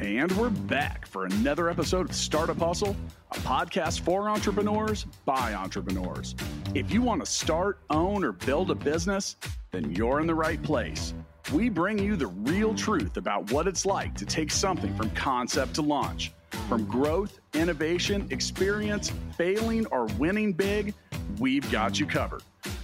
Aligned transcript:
And 0.00 0.32
we're 0.32 0.50
back 0.50 1.06
for 1.06 1.24
another 1.24 1.70
episode 1.70 2.10
of 2.10 2.16
Startup 2.16 2.58
Hustle, 2.58 2.96
a 3.30 3.36
podcast 3.36 4.00
for 4.00 4.28
entrepreneurs 4.28 5.06
by 5.24 5.54
entrepreneurs. 5.54 6.34
If 6.74 6.92
you 6.92 7.00
want 7.00 7.24
to 7.24 7.30
start, 7.30 7.78
own, 7.90 8.24
or 8.24 8.32
build 8.32 8.72
a 8.72 8.74
business, 8.74 9.36
then 9.70 9.92
you're 9.92 10.20
in 10.20 10.26
the 10.26 10.34
right 10.34 10.60
place. 10.62 11.14
We 11.52 11.68
bring 11.68 11.98
you 11.98 12.16
the 12.16 12.26
real 12.26 12.74
truth 12.74 13.16
about 13.16 13.52
what 13.52 13.68
it's 13.68 13.86
like 13.86 14.14
to 14.16 14.26
take 14.26 14.50
something 14.50 14.94
from 14.96 15.10
concept 15.10 15.74
to 15.74 15.82
launch. 15.82 16.32
From 16.68 16.86
growth, 16.86 17.38
innovation, 17.54 18.26
experience, 18.30 19.12
failing, 19.36 19.86
or 19.86 20.06
winning 20.18 20.52
big, 20.52 20.92
we've 21.38 21.70
got 21.70 22.00
you 22.00 22.06
covered. 22.06 22.42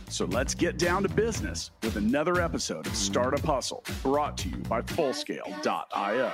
So 0.08 0.26
let's 0.26 0.54
get 0.54 0.76
down 0.76 1.02
to 1.04 1.08
business 1.08 1.70
with 1.82 1.96
another 1.96 2.40
episode 2.40 2.86
of 2.86 2.94
Startup 2.94 3.40
Hustle 3.40 3.84
brought 4.02 4.36
to 4.38 4.48
you 4.48 4.56
by 4.56 4.82
Fullscale.io. 4.82 6.32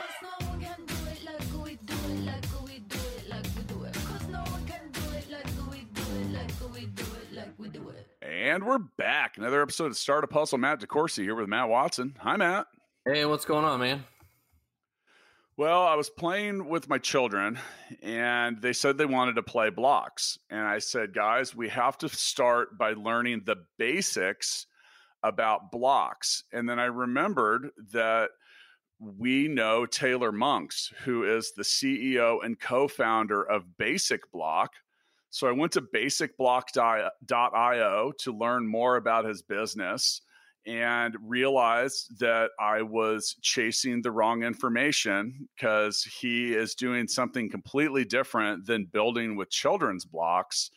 And 8.56 8.64
we're 8.64 8.78
back. 8.78 9.36
Another 9.36 9.60
episode 9.60 9.86
of 9.86 9.98
Startup 9.98 10.32
Hustle. 10.32 10.56
Matt 10.56 10.80
DeCoursey 10.80 11.24
here 11.24 11.34
with 11.34 11.48
Matt 11.48 11.68
Watson. 11.68 12.16
Hi, 12.20 12.36
Matt. 12.36 12.66
Hey, 13.04 13.26
what's 13.26 13.44
going 13.44 13.64
on, 13.66 13.80
man? 13.80 14.04
Well, 15.58 15.82
I 15.82 15.94
was 15.94 16.08
playing 16.08 16.68
with 16.68 16.88
my 16.88 16.96
children 16.96 17.58
and 18.02 18.62
they 18.62 18.72
said 18.72 18.96
they 18.96 19.04
wanted 19.04 19.34
to 19.34 19.42
play 19.42 19.68
blocks. 19.68 20.38
And 20.48 20.60
I 20.60 20.78
said, 20.78 21.12
guys, 21.12 21.54
we 21.54 21.68
have 21.68 21.98
to 21.98 22.08
start 22.08 22.78
by 22.78 22.92
learning 22.92 23.42
the 23.44 23.56
basics 23.78 24.66
about 25.22 25.70
blocks. 25.70 26.44
And 26.52 26.68
then 26.68 26.78
I 26.78 26.86
remembered 26.86 27.70
that 27.92 28.30
we 28.98 29.48
know 29.48 29.86
Taylor 29.86 30.32
Monks, 30.32 30.92
who 31.04 31.24
is 31.24 31.52
the 31.52 31.62
CEO 31.62 32.42
and 32.44 32.58
co 32.58 32.88
founder 32.88 33.42
of 33.42 33.76
Basic 33.76 34.32
Block. 34.32 34.72
So 35.30 35.46
I 35.46 35.52
went 35.52 35.72
to 35.72 35.82
basicblock.io 35.82 38.12
to 38.18 38.32
learn 38.32 38.66
more 38.66 38.96
about 38.96 39.26
his 39.26 39.42
business 39.42 40.22
and 40.66 41.16
realized 41.20 42.18
that 42.18 42.50
I 42.58 42.82
was 42.82 43.36
chasing 43.40 44.02
the 44.02 44.10
wrong 44.10 44.42
information 44.42 45.48
because 45.56 46.02
he 46.02 46.54
is 46.54 46.74
doing 46.74 47.06
something 47.06 47.48
completely 47.48 48.04
different 48.04 48.66
than 48.66 48.86
building 48.86 49.36
with 49.36 49.50
children's 49.50 50.04
blocks. 50.04 50.70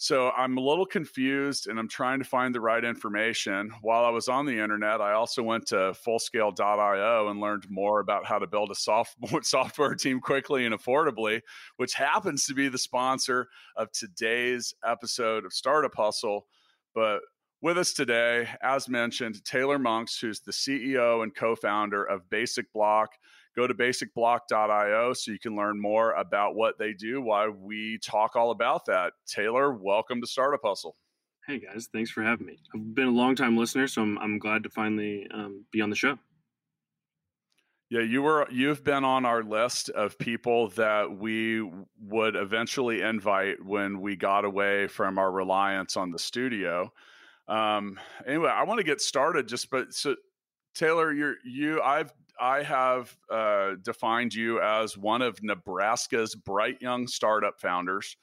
So 0.00 0.30
I'm 0.30 0.56
a 0.56 0.60
little 0.60 0.86
confused 0.86 1.66
and 1.66 1.76
I'm 1.76 1.88
trying 1.88 2.20
to 2.20 2.24
find 2.24 2.54
the 2.54 2.60
right 2.60 2.84
information. 2.84 3.72
While 3.82 4.04
I 4.04 4.10
was 4.10 4.28
on 4.28 4.46
the 4.46 4.60
internet, 4.60 5.00
I 5.00 5.12
also 5.12 5.42
went 5.42 5.66
to 5.66 5.92
fullscale.io 6.06 7.28
and 7.28 7.40
learned 7.40 7.66
more 7.68 7.98
about 7.98 8.24
how 8.24 8.38
to 8.38 8.46
build 8.46 8.70
a 8.70 8.76
soft, 8.76 9.16
software 9.42 9.96
team 9.96 10.20
quickly 10.20 10.64
and 10.64 10.72
affordably, 10.72 11.40
which 11.78 11.94
happens 11.94 12.44
to 12.44 12.54
be 12.54 12.68
the 12.68 12.78
sponsor 12.78 13.48
of 13.76 13.90
today's 13.90 14.72
episode 14.86 15.44
of 15.44 15.52
Startup 15.52 15.94
Hustle. 15.96 16.46
But 16.94 17.22
with 17.60 17.76
us 17.76 17.92
today, 17.92 18.48
as 18.62 18.88
mentioned, 18.88 19.44
Taylor 19.44 19.80
Monks, 19.80 20.20
who's 20.20 20.38
the 20.38 20.52
CEO 20.52 21.24
and 21.24 21.34
co 21.34 21.56
founder 21.56 22.04
of 22.04 22.30
Basic 22.30 22.72
Block. 22.72 23.10
Go 23.58 23.66
to 23.66 23.74
basicblock.io 23.74 25.14
so 25.14 25.32
you 25.32 25.38
can 25.40 25.56
learn 25.56 25.80
more 25.80 26.12
about 26.12 26.54
what 26.54 26.78
they 26.78 26.92
do, 26.92 27.20
why 27.20 27.48
we 27.48 27.98
talk 27.98 28.36
all 28.36 28.52
about 28.52 28.86
that. 28.86 29.14
Taylor, 29.26 29.72
welcome 29.72 30.20
to 30.20 30.28
Startup 30.28 30.60
Hustle. 30.62 30.94
Hey 31.44 31.58
guys, 31.58 31.88
thanks 31.92 32.08
for 32.08 32.22
having 32.22 32.46
me. 32.46 32.60
I've 32.72 32.94
been 32.94 33.08
a 33.08 33.10
long 33.10 33.34
time 33.34 33.56
listener, 33.56 33.88
so 33.88 34.02
I'm, 34.02 34.16
I'm 34.18 34.38
glad 34.38 34.62
to 34.62 34.70
finally 34.70 35.26
um, 35.34 35.64
be 35.72 35.80
on 35.80 35.90
the 35.90 35.96
show. 35.96 36.20
Yeah, 37.90 38.02
you 38.02 38.22
were 38.22 38.46
you've 38.48 38.84
been 38.84 39.02
on 39.02 39.26
our 39.26 39.42
list 39.42 39.88
of 39.88 40.16
people 40.20 40.68
that 40.76 41.18
we 41.18 41.68
would 42.00 42.36
eventually 42.36 43.02
invite 43.02 43.56
when 43.60 44.00
we 44.00 44.14
got 44.14 44.44
away 44.44 44.86
from 44.86 45.18
our 45.18 45.32
reliance 45.32 45.96
on 45.96 46.12
the 46.12 46.18
studio. 46.20 46.92
Um, 47.48 47.98
anyway, 48.24 48.50
I 48.50 48.62
want 48.62 48.78
to 48.78 48.84
get 48.84 49.00
started 49.00 49.48
just 49.48 49.68
but 49.68 49.92
so 49.94 50.14
Taylor, 50.76 51.12
you're 51.12 51.34
you 51.44 51.82
I've 51.82 52.12
I 52.40 52.62
have 52.62 53.16
uh, 53.30 53.72
defined 53.82 54.34
you 54.34 54.60
as 54.60 54.96
one 54.96 55.22
of 55.22 55.42
Nebraska's 55.42 56.34
bright 56.34 56.80
young 56.80 57.06
startup 57.06 57.60
founders. 57.60 58.16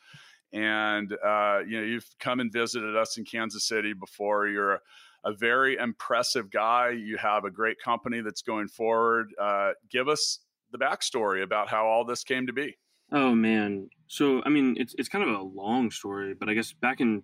And 0.54 1.12
uh, 1.14 1.60
you 1.68 1.80
know, 1.80 1.86
you've 1.86 2.10
come 2.20 2.40
and 2.40 2.52
visited 2.52 2.96
us 2.96 3.18
in 3.18 3.26
Kansas 3.26 3.68
City 3.68 3.94
before. 3.94 4.48
You're 4.48 4.76
a, 4.76 4.80
a 5.26 5.34
very 5.34 5.76
impressive 5.76 6.50
guy. 6.50 6.92
You 6.92 7.18
have 7.18 7.44
a 7.44 7.52
great 7.52 7.78
company 7.84 8.22
that's 8.22 8.42
going 8.42 8.70
forward. 8.70 9.32
Uh, 9.40 9.72
give 9.90 10.08
us 10.08 10.40
the 10.72 10.78
backstory 10.78 11.44
about 11.44 11.68
how 11.68 11.86
all 11.88 12.06
this 12.06 12.24
came 12.24 12.48
to 12.48 12.54
be. 12.54 12.78
Oh 13.12 13.36
man, 13.36 13.90
so 14.08 14.42
I 14.46 14.50
mean, 14.50 14.76
it's 14.80 14.96
it's 14.98 15.10
kind 15.10 15.24
of 15.24 15.36
a 15.36 15.44
long 15.44 15.92
story, 15.92 16.34
but 16.34 16.50
I 16.50 16.54
guess 16.54 16.74
back 16.74 17.02
in, 17.02 17.24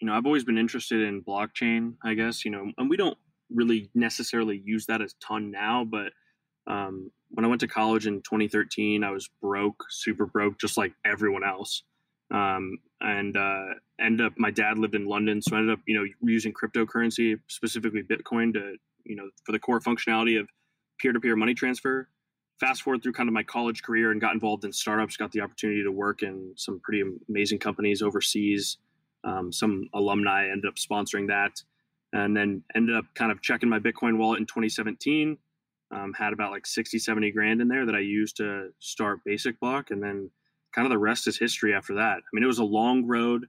you 0.00 0.06
know, 0.06 0.14
I've 0.14 0.26
always 0.26 0.44
been 0.44 0.58
interested 0.58 1.00
in 1.00 1.22
blockchain. 1.22 1.94
I 2.04 2.14
guess 2.14 2.44
you 2.44 2.50
know, 2.50 2.70
and 2.78 2.88
we 2.88 2.96
don't 2.96 3.18
really 3.52 3.90
necessarily 3.94 4.62
use 4.64 4.86
that 4.86 5.00
a 5.00 5.08
ton 5.20 5.50
now, 5.50 5.84
but 5.84 6.12
um, 6.66 7.10
when 7.30 7.44
I 7.44 7.48
went 7.48 7.60
to 7.60 7.68
college 7.68 8.06
in 8.06 8.22
2013, 8.22 9.04
I 9.04 9.10
was 9.10 9.28
broke, 9.42 9.84
super 9.90 10.26
broke, 10.26 10.58
just 10.58 10.76
like 10.76 10.92
everyone 11.04 11.44
else. 11.44 11.82
Um, 12.32 12.78
and 13.00 13.36
uh, 13.36 13.66
ended 14.00 14.26
up, 14.26 14.32
my 14.36 14.50
dad 14.50 14.78
lived 14.78 14.94
in 14.94 15.06
London, 15.06 15.42
so 15.42 15.54
I 15.54 15.60
ended 15.60 15.74
up, 15.74 15.80
you 15.86 15.96
know, 15.96 16.04
using 16.22 16.52
cryptocurrency, 16.52 17.38
specifically 17.48 18.02
Bitcoin, 18.02 18.52
to, 18.54 18.76
you 19.04 19.16
know, 19.16 19.28
for 19.44 19.52
the 19.52 19.58
core 19.58 19.80
functionality 19.80 20.40
of 20.40 20.48
peer-to-peer 20.98 21.36
money 21.36 21.54
transfer. 21.54 22.08
Fast 22.58 22.82
forward 22.82 23.02
through 23.02 23.12
kind 23.12 23.28
of 23.28 23.34
my 23.34 23.42
college 23.42 23.82
career 23.82 24.12
and 24.12 24.20
got 24.20 24.32
involved 24.32 24.64
in 24.64 24.72
startups, 24.72 25.16
got 25.16 25.30
the 25.30 25.42
opportunity 25.42 25.82
to 25.82 25.92
work 25.92 26.22
in 26.22 26.52
some 26.56 26.80
pretty 26.82 27.02
amazing 27.28 27.58
companies 27.58 28.00
overseas. 28.00 28.78
Um, 29.24 29.52
some 29.52 29.88
alumni 29.92 30.48
ended 30.48 30.66
up 30.66 30.76
sponsoring 30.76 31.28
that, 31.28 31.60
and 32.12 32.34
then 32.34 32.62
ended 32.74 32.96
up 32.96 33.04
kind 33.14 33.30
of 33.30 33.42
checking 33.42 33.68
my 33.68 33.78
Bitcoin 33.78 34.16
wallet 34.16 34.40
in 34.40 34.46
2017 34.46 35.36
um, 35.90 36.12
had 36.12 36.32
about 36.32 36.50
like 36.50 36.66
60, 36.66 36.98
70 36.98 37.30
grand 37.32 37.60
in 37.60 37.68
there 37.68 37.86
that 37.86 37.94
I 37.94 38.00
used 38.00 38.36
to 38.38 38.70
start 38.78 39.20
Basic 39.24 39.58
Block. 39.60 39.90
And 39.90 40.02
then 40.02 40.30
kind 40.74 40.86
of 40.86 40.90
the 40.90 40.98
rest 40.98 41.26
is 41.26 41.38
history 41.38 41.74
after 41.74 41.94
that. 41.94 42.18
I 42.18 42.28
mean, 42.32 42.42
it 42.42 42.48
was 42.48 42.58
a 42.58 42.64
long 42.64 43.06
road, 43.06 43.46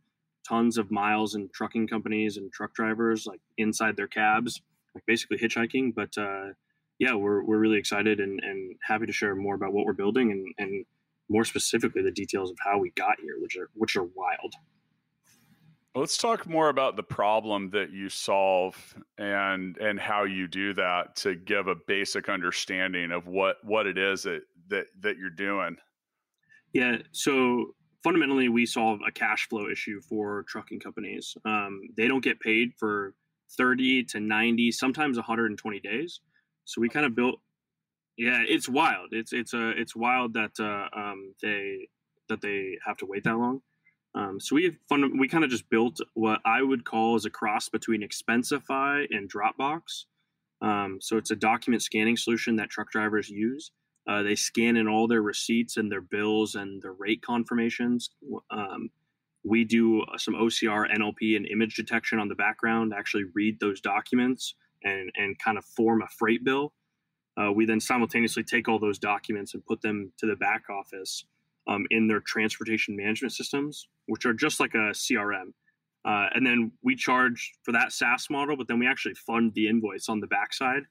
tons 0.47 0.77
of 0.77 0.91
miles 0.91 1.35
and 1.35 1.51
trucking 1.51 1.87
companies 1.87 2.37
and 2.37 2.51
truck 2.51 2.73
drivers, 2.73 3.25
like 3.25 3.41
inside 3.57 3.97
their 3.97 4.07
cabs, 4.07 4.61
like 4.95 5.05
basically 5.05 5.37
hitchhiking. 5.37 5.93
But 5.93 6.17
uh, 6.17 6.53
yeah, 6.99 7.15
we're, 7.15 7.43
we're 7.43 7.57
really 7.57 7.77
excited 7.77 8.19
and, 8.19 8.39
and 8.43 8.75
happy 8.83 9.05
to 9.05 9.13
share 9.13 9.35
more 9.35 9.55
about 9.55 9.73
what 9.73 9.85
we're 9.85 9.93
building 9.93 10.31
and, 10.31 10.53
and 10.57 10.85
more 11.29 11.43
specifically 11.43 12.01
the 12.01 12.11
details 12.11 12.49
of 12.51 12.57
how 12.63 12.77
we 12.77 12.91
got 12.91 13.19
here, 13.19 13.35
which 13.41 13.57
are, 13.57 13.69
which 13.73 13.95
are 13.95 14.03
wild. 14.03 14.53
Let's 15.95 16.17
talk 16.17 16.45
more 16.47 16.69
about 16.69 16.95
the 16.95 17.03
problem 17.03 17.71
that 17.71 17.91
you 17.91 18.09
solve 18.09 18.75
and 19.17 19.77
and 19.77 19.99
how 19.99 20.25
you 20.25 20.47
do 20.47 20.73
that 20.75 21.15
to 21.17 21.35
give 21.35 21.67
a 21.67 21.75
basic 21.87 22.29
understanding 22.29 23.11
of 23.11 23.27
what 23.27 23.57
what 23.63 23.87
it 23.87 23.97
is 23.97 24.23
that 24.23 24.41
that, 24.69 24.85
that 25.01 25.17
you're 25.17 25.29
doing. 25.29 25.77
Yeah, 26.73 26.97
so 27.11 27.73
fundamentally, 28.03 28.49
we 28.49 28.65
solve 28.65 28.99
a 29.07 29.11
cash 29.11 29.47
flow 29.49 29.69
issue 29.69 29.99
for 30.01 30.43
trucking 30.47 30.79
companies. 30.79 31.35
Um, 31.45 31.81
they 31.95 32.07
don't 32.07 32.23
get 32.23 32.39
paid 32.39 32.73
for 32.77 33.13
30 33.57 34.03
to 34.05 34.19
90, 34.19 34.71
sometimes 34.71 35.17
120 35.17 35.79
days. 35.79 36.21
So 36.65 36.81
we 36.81 36.89
kind 36.89 37.05
of 37.05 37.15
built. 37.15 37.39
Yeah, 38.17 38.41
it's 38.47 38.67
wild. 38.67 39.09
It's 39.11 39.31
it's 39.31 39.53
a 39.53 39.69
uh, 39.69 39.73
it's 39.75 39.95
wild 39.95 40.33
that 40.33 40.51
uh, 40.59 40.87
um, 40.99 41.33
they 41.41 41.87
that 42.29 42.41
they 42.41 42.77
have 42.85 42.97
to 42.97 43.05
wait 43.05 43.23
that 43.25 43.37
long. 43.37 43.61
Um, 44.17 44.39
so 44.39 44.55
we 44.55 44.75
fun, 44.89 45.19
we 45.19 45.27
kind 45.27 45.43
of 45.43 45.51
just 45.51 45.69
built 45.69 45.99
what 46.15 46.39
I 46.43 46.63
would 46.63 46.83
call 46.83 47.15
as 47.15 47.25
a 47.25 47.29
cross 47.29 47.69
between 47.69 48.01
Expensify 48.01 49.05
and 49.11 49.31
Dropbox. 49.31 50.05
Um, 50.59 50.97
so 50.99 51.17
it's 51.17 51.29
a 51.29 51.35
document 51.35 51.83
scanning 51.83 52.17
solution 52.17 52.55
that 52.55 52.71
truck 52.71 52.89
drivers 52.89 53.29
use. 53.29 53.69
Uh, 54.09 54.23
they 54.23 54.33
scan 54.33 54.75
in 54.75 54.87
all 54.87 55.07
their 55.07 55.21
receipts 55.21 55.77
and 55.77 55.91
their 55.91 56.01
bills 56.01 56.55
and 56.55 56.81
their 56.81 56.93
rate 56.93 57.21
confirmations. 57.21 58.09
Um, 58.49 58.89
we 59.43 59.63
do 59.63 60.03
some 60.17 60.33
OCR, 60.33 60.91
NLP, 60.91 61.35
and 61.35 61.45
image 61.45 61.75
detection 61.75 62.17
on 62.17 62.27
the 62.27 62.35
background. 62.35 62.93
Actually, 62.97 63.25
read 63.35 63.59
those 63.59 63.81
documents 63.81 64.55
and 64.83 65.11
and 65.15 65.37
kind 65.37 65.59
of 65.59 65.65
form 65.65 66.01
a 66.01 66.07
freight 66.07 66.43
bill. 66.43 66.73
Uh, 67.39 67.51
we 67.51 67.65
then 67.65 67.79
simultaneously 67.79 68.43
take 68.43 68.67
all 68.67 68.79
those 68.79 68.97
documents 68.97 69.53
and 69.53 69.63
put 69.63 69.81
them 69.81 70.11
to 70.17 70.25
the 70.25 70.35
back 70.35 70.63
office 70.71 71.25
um, 71.67 71.85
in 71.91 72.07
their 72.07 72.21
transportation 72.21 72.95
management 72.95 73.33
systems, 73.33 73.87
which 74.07 74.25
are 74.25 74.33
just 74.33 74.59
like 74.59 74.73
a 74.73 74.91
CRM. 74.93 75.53
Uh, 76.05 76.27
and 76.33 76.45
then 76.45 76.71
we 76.83 76.95
charge 76.95 77.53
for 77.63 77.73
that 77.73 77.91
SaaS 77.91 78.27
model, 78.29 78.55
but 78.55 78.67
then 78.67 78.79
we 78.79 78.87
actually 78.87 79.15
fund 79.15 79.51
the 79.55 79.67
invoice 79.67 80.07
on 80.07 80.19
the 80.19 80.27
backside. 80.27 80.83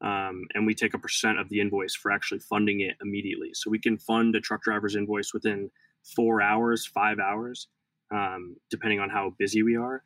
Um, 0.00 0.42
and 0.54 0.66
we 0.66 0.74
take 0.74 0.94
a 0.94 0.98
percent 0.98 1.38
of 1.38 1.48
the 1.48 1.60
invoice 1.60 1.94
for 1.94 2.10
actually 2.10 2.40
funding 2.40 2.80
it 2.80 2.96
immediately. 3.00 3.50
So 3.54 3.70
we 3.70 3.78
can 3.78 3.96
fund 3.96 4.34
a 4.34 4.40
truck 4.40 4.62
driver's 4.62 4.96
invoice 4.96 5.32
within 5.32 5.70
four 6.16 6.42
hours, 6.42 6.86
five 6.86 7.18
hours, 7.18 7.68
um, 8.12 8.56
depending 8.70 9.00
on 9.00 9.08
how 9.08 9.32
busy 9.38 9.62
we 9.62 9.76
are, 9.76 10.02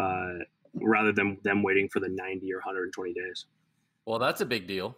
uh, 0.00 0.44
rather 0.74 1.12
than 1.12 1.38
them 1.44 1.62
waiting 1.62 1.88
for 1.88 2.00
the 2.00 2.08
90 2.08 2.52
or 2.52 2.58
120 2.58 3.14
days. 3.14 3.46
Well, 4.04 4.18
that's 4.18 4.40
a 4.40 4.46
big 4.46 4.66
deal. 4.66 4.96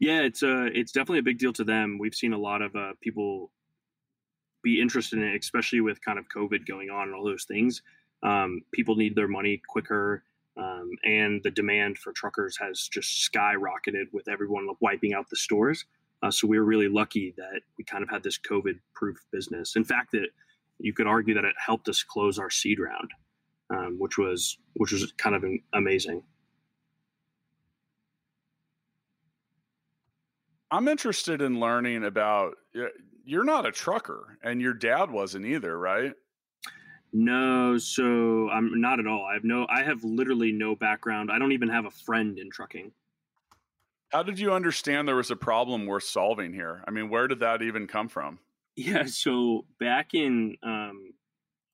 Yeah, 0.00 0.22
it's 0.22 0.42
uh 0.42 0.66
it's 0.74 0.90
definitely 0.90 1.20
a 1.20 1.22
big 1.22 1.38
deal 1.38 1.52
to 1.52 1.62
them. 1.62 1.96
We've 2.00 2.14
seen 2.14 2.32
a 2.32 2.38
lot 2.38 2.60
of 2.60 2.74
uh, 2.74 2.92
people 3.00 3.52
be 4.62 4.80
interested 4.80 5.18
in 5.18 5.24
it, 5.24 5.40
especially 5.40 5.80
with 5.80 6.04
kind 6.04 6.18
of 6.18 6.26
COVID 6.28 6.66
going 6.66 6.90
on 6.90 7.08
and 7.08 7.14
all 7.14 7.24
those 7.24 7.44
things. 7.44 7.82
Um, 8.22 8.62
people 8.72 8.96
need 8.96 9.16
their 9.16 9.28
money 9.28 9.60
quicker, 9.68 10.22
um, 10.56 10.90
and 11.04 11.42
the 11.42 11.50
demand 11.50 11.98
for 11.98 12.12
truckers 12.12 12.56
has 12.58 12.88
just 12.88 13.30
skyrocketed 13.32 14.12
with 14.12 14.28
everyone 14.28 14.68
wiping 14.80 15.14
out 15.14 15.28
the 15.28 15.36
stores. 15.36 15.84
Uh, 16.22 16.30
so 16.30 16.46
we 16.46 16.58
were 16.58 16.64
really 16.64 16.88
lucky 16.88 17.34
that 17.36 17.62
we 17.76 17.84
kind 17.84 18.04
of 18.04 18.10
had 18.10 18.22
this 18.22 18.38
COVID-proof 18.38 19.18
business. 19.32 19.74
In 19.74 19.84
fact, 19.84 20.12
that 20.12 20.28
you 20.78 20.92
could 20.92 21.06
argue 21.06 21.34
that 21.34 21.44
it 21.44 21.54
helped 21.64 21.88
us 21.88 22.02
close 22.02 22.38
our 22.38 22.50
seed 22.50 22.78
round, 22.78 23.10
um, 23.70 23.96
which 23.98 24.18
was 24.18 24.58
which 24.74 24.92
was 24.92 25.12
kind 25.12 25.34
of 25.34 25.44
amazing. 25.74 26.22
I'm 30.72 30.88
interested 30.88 31.42
in 31.42 31.60
learning 31.60 32.04
about. 32.04 32.56
You're 33.24 33.44
not 33.44 33.66
a 33.66 33.70
trucker, 33.70 34.38
and 34.42 34.60
your 34.60 34.72
dad 34.72 35.10
wasn't 35.10 35.44
either, 35.44 35.78
right? 35.78 36.14
No, 37.12 37.76
so 37.76 38.48
I'm 38.48 38.80
not 38.80 38.98
at 38.98 39.06
all. 39.06 39.26
I 39.30 39.34
have 39.34 39.44
no. 39.44 39.66
I 39.68 39.82
have 39.82 40.02
literally 40.02 40.50
no 40.50 40.74
background. 40.74 41.30
I 41.30 41.38
don't 41.38 41.52
even 41.52 41.68
have 41.68 41.84
a 41.84 41.90
friend 41.90 42.38
in 42.38 42.50
trucking. 42.50 42.90
How 44.08 44.22
did 44.22 44.38
you 44.38 44.52
understand 44.52 45.06
there 45.06 45.16
was 45.16 45.30
a 45.30 45.36
problem 45.36 45.86
worth 45.86 46.04
solving 46.04 46.54
here? 46.54 46.82
I 46.88 46.90
mean, 46.90 47.10
where 47.10 47.28
did 47.28 47.40
that 47.40 47.60
even 47.60 47.86
come 47.86 48.08
from? 48.08 48.38
Yeah, 48.74 49.04
so 49.04 49.66
back 49.78 50.14
in 50.14 50.56
um, 50.62 51.12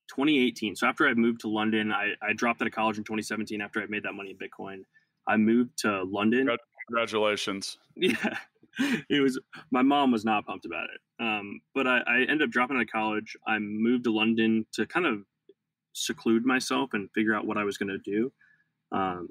2018, 0.09 0.75
so 0.75 0.87
after 0.87 1.07
I 1.07 1.13
moved 1.13 1.41
to 1.41 1.49
London, 1.49 1.93
I, 1.93 2.13
I 2.21 2.33
dropped 2.33 2.61
out 2.61 2.67
of 2.67 2.73
college 2.73 2.97
in 2.97 3.05
2017 3.05 3.61
after 3.61 3.81
I 3.81 3.85
made 3.87 4.03
that 4.03 4.13
money 4.13 4.31
in 4.31 4.37
Bitcoin. 4.37 4.83
I 5.27 5.37
moved 5.37 5.77
to 5.79 6.03
London. 6.03 6.49
Congratulations. 6.87 7.77
Yeah. 7.95 8.37
it 9.09 9.21
was 9.21 9.39
my 9.71 9.81
mom 9.81 10.11
was 10.11 10.25
not 10.25 10.45
pumped 10.45 10.65
about 10.65 10.85
it. 10.85 11.23
Um, 11.23 11.61
but 11.75 11.87
I, 11.87 11.99
I 11.99 12.19
ended 12.21 12.43
up 12.43 12.49
dropping 12.49 12.77
out 12.77 12.83
of 12.83 12.91
college. 12.91 13.35
I 13.45 13.59
moved 13.59 14.05
to 14.05 14.11
London 14.11 14.65
to 14.73 14.85
kind 14.85 15.05
of 15.05 15.19
seclude 15.93 16.45
myself 16.45 16.91
and 16.93 17.09
figure 17.11 17.35
out 17.35 17.45
what 17.45 17.57
I 17.57 17.63
was 17.63 17.77
going 17.77 17.89
to 17.89 17.97
do. 17.97 18.31
Um, 18.91 19.29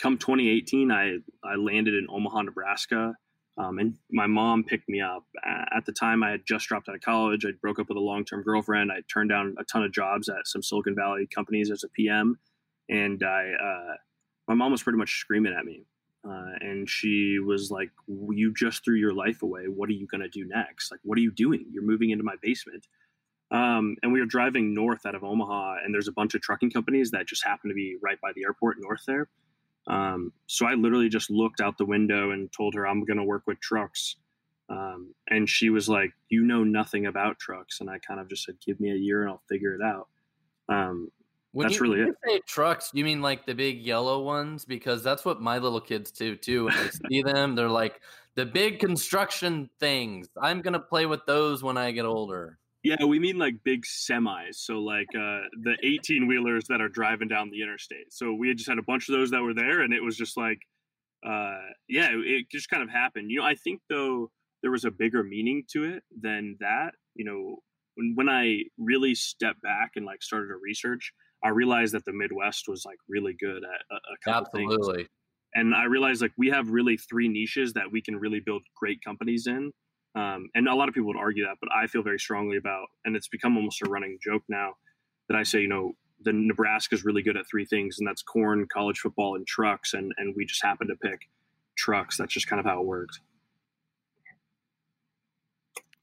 come 0.00 0.18
2018, 0.18 0.90
I 0.90 1.18
I 1.44 1.56
landed 1.56 1.94
in 1.94 2.06
Omaha, 2.10 2.42
Nebraska, 2.42 3.14
um, 3.58 3.78
and 3.78 3.98
my 4.10 4.26
mom 4.26 4.64
picked 4.64 4.88
me 4.88 5.00
up. 5.00 5.24
At 5.44 5.84
the 5.84 5.92
time, 5.92 6.22
I 6.22 6.30
had 6.30 6.46
just 6.46 6.66
dropped 6.66 6.88
out 6.88 6.94
of 6.94 7.02
college. 7.02 7.44
I 7.44 7.50
broke 7.60 7.78
up 7.78 7.88
with 7.88 7.98
a 7.98 8.00
long 8.00 8.24
term 8.24 8.42
girlfriend. 8.42 8.90
I 8.90 9.02
turned 9.12 9.30
down 9.30 9.54
a 9.58 9.64
ton 9.64 9.84
of 9.84 9.92
jobs 9.92 10.28
at 10.28 10.46
some 10.46 10.62
Silicon 10.62 10.94
Valley 10.94 11.26
companies 11.26 11.70
as 11.70 11.84
a 11.84 11.88
PM, 11.88 12.38
and 12.88 13.22
I 13.22 13.52
uh, 13.52 13.94
my 14.48 14.54
mom 14.54 14.72
was 14.72 14.82
pretty 14.82 14.98
much 14.98 15.18
screaming 15.20 15.54
at 15.58 15.64
me 15.64 15.84
uh, 16.26 16.52
and 16.60 16.88
she 16.88 17.38
was 17.38 17.70
like, 17.70 17.90
"You 18.08 18.52
just 18.54 18.84
threw 18.84 18.96
your 18.96 19.14
life 19.14 19.42
away. 19.42 19.64
What 19.68 19.88
are 19.88 19.92
you 19.92 20.06
to 20.20 20.28
do 20.28 20.46
next? 20.46 20.90
Like, 20.90 21.00
what 21.04 21.18
are 21.18 21.20
you 21.20 21.30
doing? 21.30 21.66
You're 21.70 21.84
moving 21.84 22.10
into 22.10 22.24
my 22.24 22.36
basement." 22.42 22.86
Um, 23.50 23.96
and 24.02 24.12
we 24.12 24.20
were 24.20 24.26
driving 24.26 24.74
north 24.74 25.06
out 25.06 25.14
of 25.14 25.22
Omaha, 25.22 25.76
and 25.84 25.94
there's 25.94 26.08
a 26.08 26.12
bunch 26.12 26.34
of 26.34 26.40
trucking 26.40 26.70
companies 26.70 27.12
that 27.12 27.26
just 27.26 27.44
happen 27.44 27.70
to 27.70 27.74
be 27.74 27.96
right 28.02 28.20
by 28.20 28.32
the 28.34 28.42
airport 28.42 28.78
north 28.80 29.04
there. 29.06 29.28
Um, 29.86 30.32
so 30.46 30.66
I 30.66 30.74
literally 30.74 31.08
just 31.08 31.30
looked 31.30 31.60
out 31.60 31.78
the 31.78 31.86
window 31.86 32.32
and 32.32 32.52
told 32.52 32.74
her 32.74 32.86
I'm 32.86 33.04
to 33.18 33.24
work 33.24 33.44
with 33.46 33.60
trucks. 33.60 34.16
Um, 34.68 35.14
and 35.28 35.48
she 35.48 35.70
was 35.70 35.88
like, 35.88 36.12
"You 36.28 36.42
know 36.42 36.64
nothing 36.64 37.06
about 37.06 37.38
trucks," 37.38 37.80
and 37.80 37.88
I 37.88 37.98
kind 38.00 38.18
of 38.18 38.28
just 38.28 38.44
said, 38.44 38.56
"Give 38.64 38.80
me 38.80 38.90
a 38.90 38.96
year 38.96 39.22
and 39.22 39.30
I'll 39.30 39.42
figure 39.48 39.74
it 39.74 39.82
out." 39.82 40.08
Um, 40.68 41.12
when 41.56 41.68
that's 41.68 41.80
you, 41.80 41.82
really 41.82 42.00
it. 42.02 42.14
say 42.22 42.40
trucks, 42.46 42.90
you 42.92 43.02
mean 43.02 43.22
like 43.22 43.46
the 43.46 43.54
big 43.54 43.80
yellow 43.80 44.22
ones? 44.22 44.66
Because 44.66 45.02
that's 45.02 45.24
what 45.24 45.40
my 45.40 45.56
little 45.56 45.80
kids 45.80 46.10
do 46.10 46.36
too. 46.36 46.66
When 46.66 46.76
they 46.76 46.90
see 46.90 47.22
them, 47.22 47.54
they're 47.54 47.70
like 47.70 48.02
the 48.34 48.44
big 48.44 48.78
construction 48.78 49.70
things. 49.80 50.28
I'm 50.38 50.60
gonna 50.60 50.80
play 50.80 51.06
with 51.06 51.24
those 51.24 51.62
when 51.62 51.78
I 51.78 51.92
get 51.92 52.04
older. 52.04 52.58
Yeah, 52.82 53.02
we 53.06 53.18
mean 53.18 53.38
like 53.38 53.54
big 53.64 53.84
semis. 53.86 54.56
So 54.56 54.80
like 54.80 55.08
uh, 55.14 55.48
the 55.62 55.78
18 55.82 56.28
wheelers 56.28 56.66
that 56.68 56.82
are 56.82 56.90
driving 56.90 57.28
down 57.28 57.48
the 57.48 57.62
interstate. 57.62 58.12
So 58.12 58.34
we 58.34 58.48
had 58.48 58.58
just 58.58 58.68
had 58.68 58.78
a 58.78 58.82
bunch 58.82 59.08
of 59.08 59.14
those 59.14 59.30
that 59.30 59.40
were 59.40 59.54
there, 59.54 59.80
and 59.80 59.94
it 59.94 60.02
was 60.02 60.14
just 60.14 60.36
like, 60.36 60.58
uh, 61.26 61.56
yeah, 61.88 62.10
it 62.12 62.50
just 62.50 62.68
kind 62.68 62.82
of 62.82 62.90
happened. 62.90 63.30
You 63.30 63.40
know, 63.40 63.46
I 63.46 63.54
think 63.54 63.80
though 63.88 64.30
there 64.62 64.70
was 64.70 64.84
a 64.84 64.90
bigger 64.90 65.22
meaning 65.22 65.62
to 65.72 65.84
it 65.84 66.02
than 66.20 66.58
that. 66.60 66.90
You 67.14 67.24
know, 67.24 67.56
when 67.94 68.12
when 68.14 68.28
I 68.28 68.64
really 68.76 69.14
stepped 69.14 69.62
back 69.62 69.92
and 69.96 70.04
like 70.04 70.22
started 70.22 70.48
to 70.48 70.56
research 70.62 71.14
I 71.46 71.50
realized 71.50 71.94
that 71.94 72.04
the 72.04 72.12
Midwest 72.12 72.66
was 72.66 72.84
like 72.84 72.98
really 73.08 73.34
good 73.38 73.62
at 73.62 73.80
a, 73.90 73.94
a 73.94 74.16
couple 74.24 74.60
Absolutely. 74.60 74.96
things. 74.96 75.08
And 75.54 75.74
I 75.74 75.84
realized 75.84 76.20
like 76.20 76.32
we 76.36 76.48
have 76.48 76.68
really 76.68 76.96
three 76.96 77.28
niches 77.28 77.72
that 77.74 77.90
we 77.92 78.02
can 78.02 78.16
really 78.16 78.40
build 78.40 78.62
great 78.74 78.98
companies 79.04 79.46
in. 79.46 79.70
Um, 80.16 80.48
and 80.56 80.66
a 80.66 80.74
lot 80.74 80.88
of 80.88 80.94
people 80.94 81.06
would 81.08 81.16
argue 81.16 81.44
that, 81.44 81.58
but 81.60 81.68
I 81.72 81.86
feel 81.86 82.02
very 82.02 82.18
strongly 82.18 82.56
about, 82.56 82.86
and 83.04 83.14
it's 83.14 83.28
become 83.28 83.56
almost 83.56 83.80
a 83.82 83.88
running 83.88 84.18
joke 84.20 84.42
now 84.48 84.72
that 85.28 85.36
I 85.36 85.44
say, 85.44 85.60
you 85.60 85.68
know, 85.68 85.92
the 86.22 86.32
Nebraska 86.32 86.96
is 86.96 87.04
really 87.04 87.22
good 87.22 87.36
at 87.36 87.46
three 87.46 87.64
things, 87.64 87.98
and 87.98 88.08
that's 88.08 88.22
corn, 88.22 88.66
college 88.72 88.98
football, 88.98 89.36
and 89.36 89.46
trucks. 89.46 89.94
And 89.94 90.12
and 90.16 90.34
we 90.34 90.46
just 90.46 90.64
happen 90.64 90.88
to 90.88 90.96
pick 90.96 91.28
trucks. 91.76 92.16
That's 92.16 92.32
just 92.32 92.48
kind 92.48 92.58
of 92.58 92.66
how 92.66 92.80
it 92.80 92.86
works. 92.86 93.20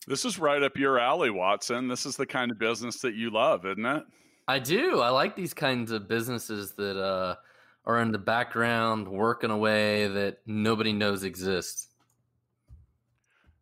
This 0.06 0.24
is 0.24 0.38
right 0.38 0.62
up 0.62 0.78
your 0.78 1.00
alley, 1.00 1.31
Watson. 1.31 1.88
This 1.88 2.06
is 2.06 2.16
the 2.16 2.28
kind 2.28 2.51
of 2.51 2.60
business 2.60 3.00
that 3.00 3.16
you 3.16 3.31
love, 3.31 3.66
isn't 3.66 3.86
it? 3.86 4.04
I 4.48 4.60
do. 4.60 5.00
I 5.00 5.10
like 5.10 5.36
these 5.36 5.54
kinds 5.54 5.92
of 5.92 6.07
businesses 6.07 6.74
that 6.74 7.01
uh, 7.01 7.36
are 7.86 8.01
in 8.01 8.12
the 8.12 8.18
background 8.18 9.07
working 9.07 9.51
away 9.51 10.07
that 10.07 10.40
nobody 10.45 10.94
knows 10.94 11.24
exist. 11.24 11.90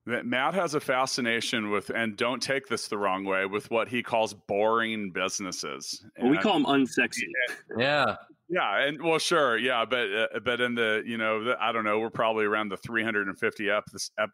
Matt 0.05 0.55
has 0.55 0.73
a 0.73 0.79
fascination 0.79 1.69
with, 1.69 1.91
and 1.91 2.17
don't 2.17 2.41
take 2.41 2.67
this 2.67 2.87
the 2.87 2.97
wrong 2.97 3.23
way, 3.23 3.45
with 3.45 3.69
what 3.69 3.87
he 3.87 4.01
calls 4.01 4.33
boring 4.33 5.11
businesses. 5.11 6.03
Well, 6.19 6.31
we 6.31 6.39
call 6.39 6.53
them 6.53 6.65
unsexy. 6.65 7.27
yeah. 7.77 8.15
Yeah, 8.53 8.85
and 8.85 9.01
well, 9.01 9.17
sure, 9.17 9.57
yeah, 9.57 9.85
but 9.89 10.11
uh, 10.11 10.39
but 10.43 10.59
in 10.59 10.75
the 10.75 11.01
you 11.05 11.17
know 11.17 11.41
the, 11.41 11.63
I 11.63 11.71
don't 11.71 11.85
know, 11.85 11.99
we're 11.99 12.09
probably 12.09 12.43
around 12.43 12.67
the 12.67 12.75
350 12.75 13.69
ep, 13.69 13.85
ep, 14.19 14.29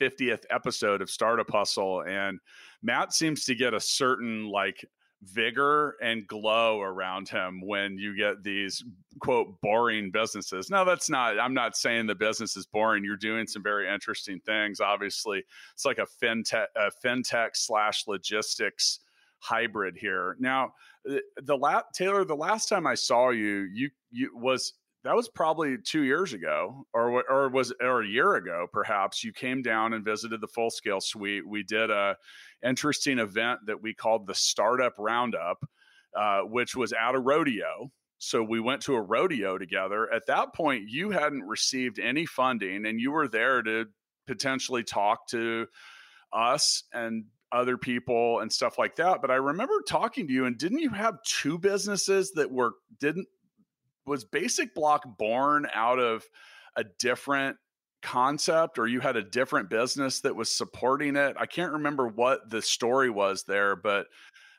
50th 0.00 0.44
episode 0.48 1.02
of 1.02 1.10
Startup 1.10 1.50
Hustle, 1.50 2.00
and 2.00 2.38
Matt 2.82 3.12
seems 3.12 3.44
to 3.44 3.54
get 3.54 3.74
a 3.74 3.80
certain 3.80 4.48
like 4.48 4.86
vigor 5.22 5.96
and 6.00 6.26
glow 6.26 6.80
around 6.80 7.28
him 7.28 7.60
when 7.64 7.98
you 7.98 8.16
get 8.16 8.42
these 8.42 8.84
quote 9.20 9.60
boring 9.60 10.10
businesses. 10.10 10.70
Now 10.70 10.84
that's 10.84 11.10
not 11.10 11.38
I'm 11.40 11.54
not 11.54 11.76
saying 11.76 12.06
the 12.06 12.14
business 12.14 12.56
is 12.56 12.66
boring. 12.66 13.04
You're 13.04 13.16
doing 13.16 13.46
some 13.46 13.62
very 13.62 13.92
interesting 13.92 14.40
things. 14.46 14.80
Obviously, 14.80 15.44
it's 15.74 15.84
like 15.84 15.98
a 15.98 16.06
fintech 16.22 16.66
a 16.76 16.90
fintech 17.04 17.50
slash 17.54 18.06
logistics 18.06 19.00
hybrid 19.40 19.96
here. 19.96 20.36
Now, 20.38 20.74
eh, 21.08 21.18
the 21.42 21.56
last 21.56 21.86
Taylor, 21.94 22.24
the 22.24 22.36
last 22.36 22.68
time 22.68 22.86
I 22.86 22.94
saw 22.94 23.30
you, 23.30 23.68
you 23.72 23.90
you 24.10 24.30
was 24.34 24.74
that 25.08 25.16
was 25.16 25.30
probably 25.30 25.78
two 25.78 26.02
years 26.02 26.34
ago 26.34 26.86
or 26.92 27.24
or 27.30 27.48
was 27.48 27.72
or 27.80 28.02
a 28.02 28.06
year 28.06 28.34
ago 28.34 28.66
perhaps 28.70 29.24
you 29.24 29.32
came 29.32 29.62
down 29.62 29.94
and 29.94 30.04
visited 30.04 30.38
the 30.42 30.46
full 30.46 30.68
scale 30.68 31.00
suite. 31.00 31.48
We 31.48 31.62
did 31.62 31.90
a 31.90 32.18
interesting 32.62 33.18
event 33.18 33.60
that 33.66 33.82
we 33.82 33.94
called 33.94 34.26
the 34.26 34.34
startup 34.34 34.92
roundup 34.98 35.64
uh, 36.14 36.40
which 36.40 36.76
was 36.76 36.92
at 36.92 37.14
a 37.14 37.18
rodeo. 37.18 37.90
So 38.18 38.42
we 38.42 38.60
went 38.60 38.82
to 38.82 38.96
a 38.96 39.00
rodeo 39.00 39.56
together. 39.56 40.12
At 40.12 40.26
that 40.26 40.52
point 40.54 40.90
you 40.90 41.08
hadn't 41.08 41.42
received 41.42 41.98
any 41.98 42.26
funding 42.26 42.84
and 42.84 43.00
you 43.00 43.12
were 43.12 43.28
there 43.28 43.62
to 43.62 43.86
potentially 44.26 44.84
talk 44.84 45.26
to 45.28 45.68
us 46.34 46.84
and 46.92 47.24
other 47.50 47.78
people 47.78 48.40
and 48.40 48.52
stuff 48.52 48.76
like 48.78 48.96
that. 48.96 49.22
But 49.22 49.30
i 49.30 49.36
remember 49.36 49.80
talking 49.88 50.26
to 50.26 50.34
you 50.34 50.44
and 50.44 50.58
didn't 50.58 50.80
you 50.80 50.90
have 50.90 51.22
two 51.22 51.58
businesses 51.58 52.32
that 52.32 52.50
were 52.50 52.74
didn't 53.00 53.26
was 54.08 54.24
Basic 54.24 54.74
Block 54.74 55.18
born 55.18 55.66
out 55.74 55.98
of 55.98 56.24
a 56.76 56.84
different 56.98 57.56
concept 58.00 58.78
or 58.78 58.86
you 58.86 59.00
had 59.00 59.16
a 59.16 59.22
different 59.22 59.70
business 59.70 60.20
that 60.20 60.36
was 60.36 60.50
supporting 60.50 61.16
it? 61.16 61.36
I 61.38 61.46
can't 61.46 61.72
remember 61.72 62.08
what 62.08 62.50
the 62.50 62.62
story 62.62 63.10
was 63.10 63.44
there, 63.44 63.76
but 63.76 64.06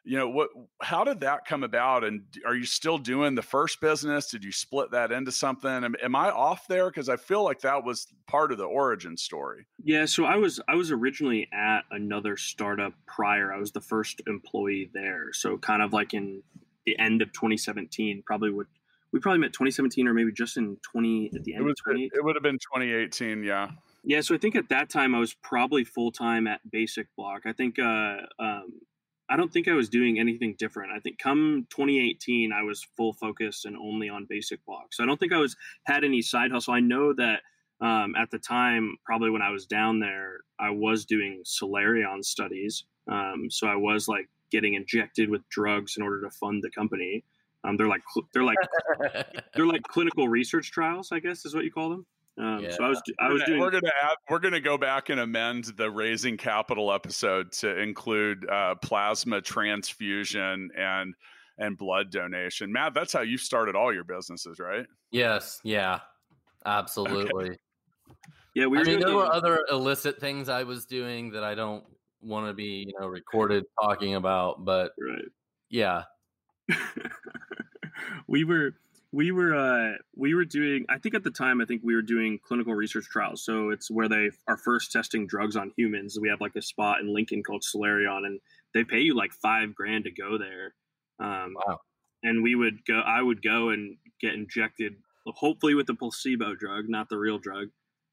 you 0.03 0.17
know 0.17 0.29
what 0.29 0.49
how 0.81 1.03
did 1.03 1.19
that 1.19 1.45
come 1.45 1.63
about? 1.63 2.03
And 2.03 2.23
are 2.45 2.55
you 2.55 2.65
still 2.65 2.97
doing 2.97 3.35
the 3.35 3.41
first 3.41 3.81
business? 3.81 4.29
Did 4.29 4.43
you 4.43 4.51
split 4.51 4.91
that 4.91 5.11
into 5.11 5.31
something? 5.31 5.69
Am, 5.69 5.95
am 6.01 6.15
i 6.15 6.29
off 6.29 6.67
there? 6.67 6.89
Because 6.89 7.09
i 7.09 7.15
feel 7.15 7.43
like 7.43 7.61
that 7.61 7.83
was 7.83 8.07
part 8.27 8.51
of 8.51 8.57
the 8.57 8.65
origin 8.65 9.17
story. 9.17 9.67
Yeah 9.83 10.05
so 10.05 10.25
i 10.25 10.35
was 10.35 10.59
i 10.67 10.75
was 10.75 10.91
originally 10.91 11.47
at 11.53 11.81
another 11.91 12.37
startup 12.37 12.93
prior. 13.05 13.53
I 13.53 13.59
was 13.59 13.71
the 13.71 13.81
first 13.81 14.21
employee 14.25 14.89
there. 14.93 15.33
So 15.33 15.57
kind 15.57 15.81
of 15.81 15.93
like 15.93 16.13
in 16.13 16.43
the 16.85 16.97
end 16.97 17.21
of 17.21 17.31
2017 17.33 18.23
probably 18.25 18.51
would 18.51 18.67
we 19.11 19.19
probably 19.19 19.39
met 19.39 19.53
2017 19.53 20.07
or 20.07 20.13
maybe 20.13 20.31
just 20.31 20.57
in 20.57 20.77
20 20.91 21.31
at 21.35 21.43
the 21.43 21.53
end 21.53 21.61
it 21.61 21.65
was, 21.65 21.79
of 21.79 21.93
20 21.93 22.11
it 22.13 22.23
would 22.23 22.35
have 22.35 22.43
been 22.43 22.59
2018 22.59 23.43
yeah. 23.43 23.69
Yeah 24.03 24.21
so 24.21 24.35
i 24.35 24.37
think 24.37 24.55
at 24.55 24.69
that 24.69 24.89
time 24.89 25.15
i 25.15 25.19
was 25.19 25.33
probably 25.33 25.83
full-time 25.83 26.47
at 26.47 26.61
basic 26.69 27.07
block. 27.15 27.41
I 27.45 27.53
think 27.53 27.79
uh, 27.79 28.17
um, 28.39 28.81
i 29.29 29.35
don't 29.35 29.51
think 29.51 29.67
i 29.67 29.73
was 29.73 29.89
doing 29.89 30.19
anything 30.19 30.55
different. 30.57 30.91
I 30.95 30.99
think 30.99 31.19
come 31.19 31.67
2018 31.69 32.51
i 32.51 32.63
was 32.63 32.85
full 32.97 33.13
focus 33.13 33.65
and 33.65 33.75
only 33.75 34.09
on 34.09 34.25
basic 34.29 34.65
block. 34.65 34.93
So 34.93 35.03
i 35.03 35.07
don't 35.07 35.19
think 35.19 35.33
i 35.33 35.37
was 35.37 35.55
had 35.85 36.03
any 36.03 36.21
side 36.21 36.51
hustle. 36.51 36.73
I 36.73 36.79
know 36.79 37.13
that 37.13 37.41
um, 37.81 38.13
at 38.15 38.29
the 38.29 38.39
time, 38.39 38.97
probably 39.05 39.29
when 39.29 39.41
I 39.41 39.51
was 39.51 39.65
down 39.65 39.99
there, 39.99 40.39
I 40.59 40.69
was 40.69 41.05
doing 41.05 41.43
Celerion 41.45 42.23
studies. 42.23 42.83
Um, 43.09 43.47
so 43.49 43.67
I 43.67 43.75
was 43.75 44.07
like 44.07 44.27
getting 44.51 44.73
injected 44.73 45.29
with 45.29 45.47
drugs 45.49 45.95
in 45.95 46.03
order 46.03 46.21
to 46.21 46.29
fund 46.29 46.61
the 46.61 46.71
company. 46.71 47.23
Um, 47.63 47.77
they're 47.77 47.87
like 47.87 48.01
they're 48.33 48.43
like 48.43 48.57
they're 49.53 49.67
like 49.67 49.83
clinical 49.83 50.27
research 50.27 50.71
trials, 50.71 51.09
I 51.11 51.19
guess 51.19 51.45
is 51.45 51.53
what 51.53 51.63
you 51.63 51.71
call 51.71 51.89
them. 51.89 52.05
Um, 52.39 52.59
yeah. 52.63 52.71
So 52.71 52.85
I 52.85 52.89
was 52.89 53.01
I 53.19 53.29
was 53.29 53.43
doing. 53.43 53.59
We're 53.59 53.71
gonna 53.71 53.91
add, 54.01 54.15
we're 54.29 54.39
gonna 54.39 54.61
go 54.61 54.77
back 54.77 55.09
and 55.09 55.19
amend 55.19 55.65
the 55.75 55.91
raising 55.91 56.37
capital 56.37 56.91
episode 56.93 57.51
to 57.53 57.77
include 57.77 58.49
uh, 58.49 58.75
plasma 58.75 59.41
transfusion 59.41 60.69
and 60.77 61.13
and 61.57 61.77
blood 61.77 62.11
donation. 62.11 62.71
Matt, 62.71 62.93
that's 62.93 63.11
how 63.11 63.21
you 63.21 63.37
started 63.37 63.75
all 63.75 63.93
your 63.93 64.05
businesses, 64.05 64.59
right? 64.59 64.85
Yes. 65.11 65.59
Yeah. 65.63 65.99
Absolutely. 66.65 67.49
Okay. 67.49 67.57
Yeah, 68.55 68.67
we. 68.67 68.79
I 68.79 68.83
mean, 68.83 68.99
there 68.99 69.15
were 69.15 69.31
other 69.31 69.65
illicit 69.69 70.19
things 70.19 70.49
I 70.49 70.63
was 70.63 70.85
doing 70.85 71.31
that 71.31 71.43
I 71.43 71.55
don't 71.55 71.83
want 72.21 72.47
to 72.47 72.53
be, 72.53 72.85
you 72.87 72.93
know, 72.99 73.07
recorded 73.07 73.65
talking 73.81 74.15
about, 74.15 74.63
but 74.65 74.93
right. 74.99 75.25
Yeah. 75.69 76.03
we 78.27 78.43
were 78.43 78.73
we 79.11 79.31
were 79.31 79.55
uh, 79.55 79.93
we 80.15 80.33
were 80.35 80.45
doing 80.45 80.85
i 80.89 80.97
think 80.97 81.15
at 81.15 81.23
the 81.23 81.31
time 81.31 81.61
i 81.61 81.65
think 81.65 81.81
we 81.83 81.95
were 81.95 82.01
doing 82.01 82.39
clinical 82.45 82.73
research 82.73 83.05
trials. 83.09 83.43
So 83.43 83.69
it's 83.69 83.89
where 83.89 84.07
they 84.07 84.29
are 84.47 84.57
first 84.57 84.91
testing 84.91 85.27
drugs 85.27 85.55
on 85.55 85.71
humans 85.77 86.17
we 86.21 86.29
have 86.29 86.41
like 86.41 86.55
a 86.55 86.61
spot 86.61 86.99
in 86.99 87.13
lincoln 87.13 87.43
called 87.43 87.63
celerion 87.63 88.25
and 88.25 88.39
they 88.73 88.83
pay 88.83 88.99
you 88.99 89.15
like 89.15 89.31
five 89.33 89.73
grand 89.73 90.03
to 90.05 90.11
go 90.11 90.37
there. 90.37 90.75
Um, 91.19 91.55
wow. 91.67 91.79
and 92.23 92.43
we 92.43 92.55
would 92.55 92.85
go 92.85 92.99
i 92.99 93.21
would 93.21 93.41
go 93.41 93.69
and 93.69 93.97
get 94.21 94.33
injected 94.33 94.95
hopefully 95.27 95.75
with 95.75 95.87
the 95.87 95.95
placebo 95.95 96.55
drug 96.55 96.85
not 96.87 97.09
the 97.09 97.17
real 97.17 97.37
drug. 97.37 97.67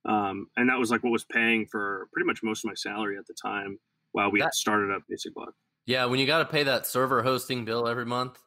Um, 0.04 0.46
and 0.56 0.68
that 0.70 0.78
was 0.78 0.92
like 0.92 1.02
what 1.02 1.10
was 1.10 1.24
paying 1.24 1.66
for 1.66 2.08
pretty 2.12 2.26
much 2.26 2.40
most 2.42 2.64
of 2.64 2.68
my 2.68 2.74
salary 2.74 3.16
at 3.18 3.26
the 3.26 3.34
time 3.34 3.78
while 4.12 4.30
we 4.30 4.38
that, 4.38 4.46
had 4.46 4.54
started 4.54 4.92
up 4.92 5.02
basic 5.08 5.34
block 5.34 5.52
yeah 5.84 6.04
when 6.04 6.20
you 6.20 6.26
got 6.26 6.38
to 6.38 6.44
pay 6.44 6.62
that 6.62 6.86
server 6.86 7.22
hosting 7.22 7.64
bill 7.64 7.88
every 7.88 8.06
month 8.06 8.38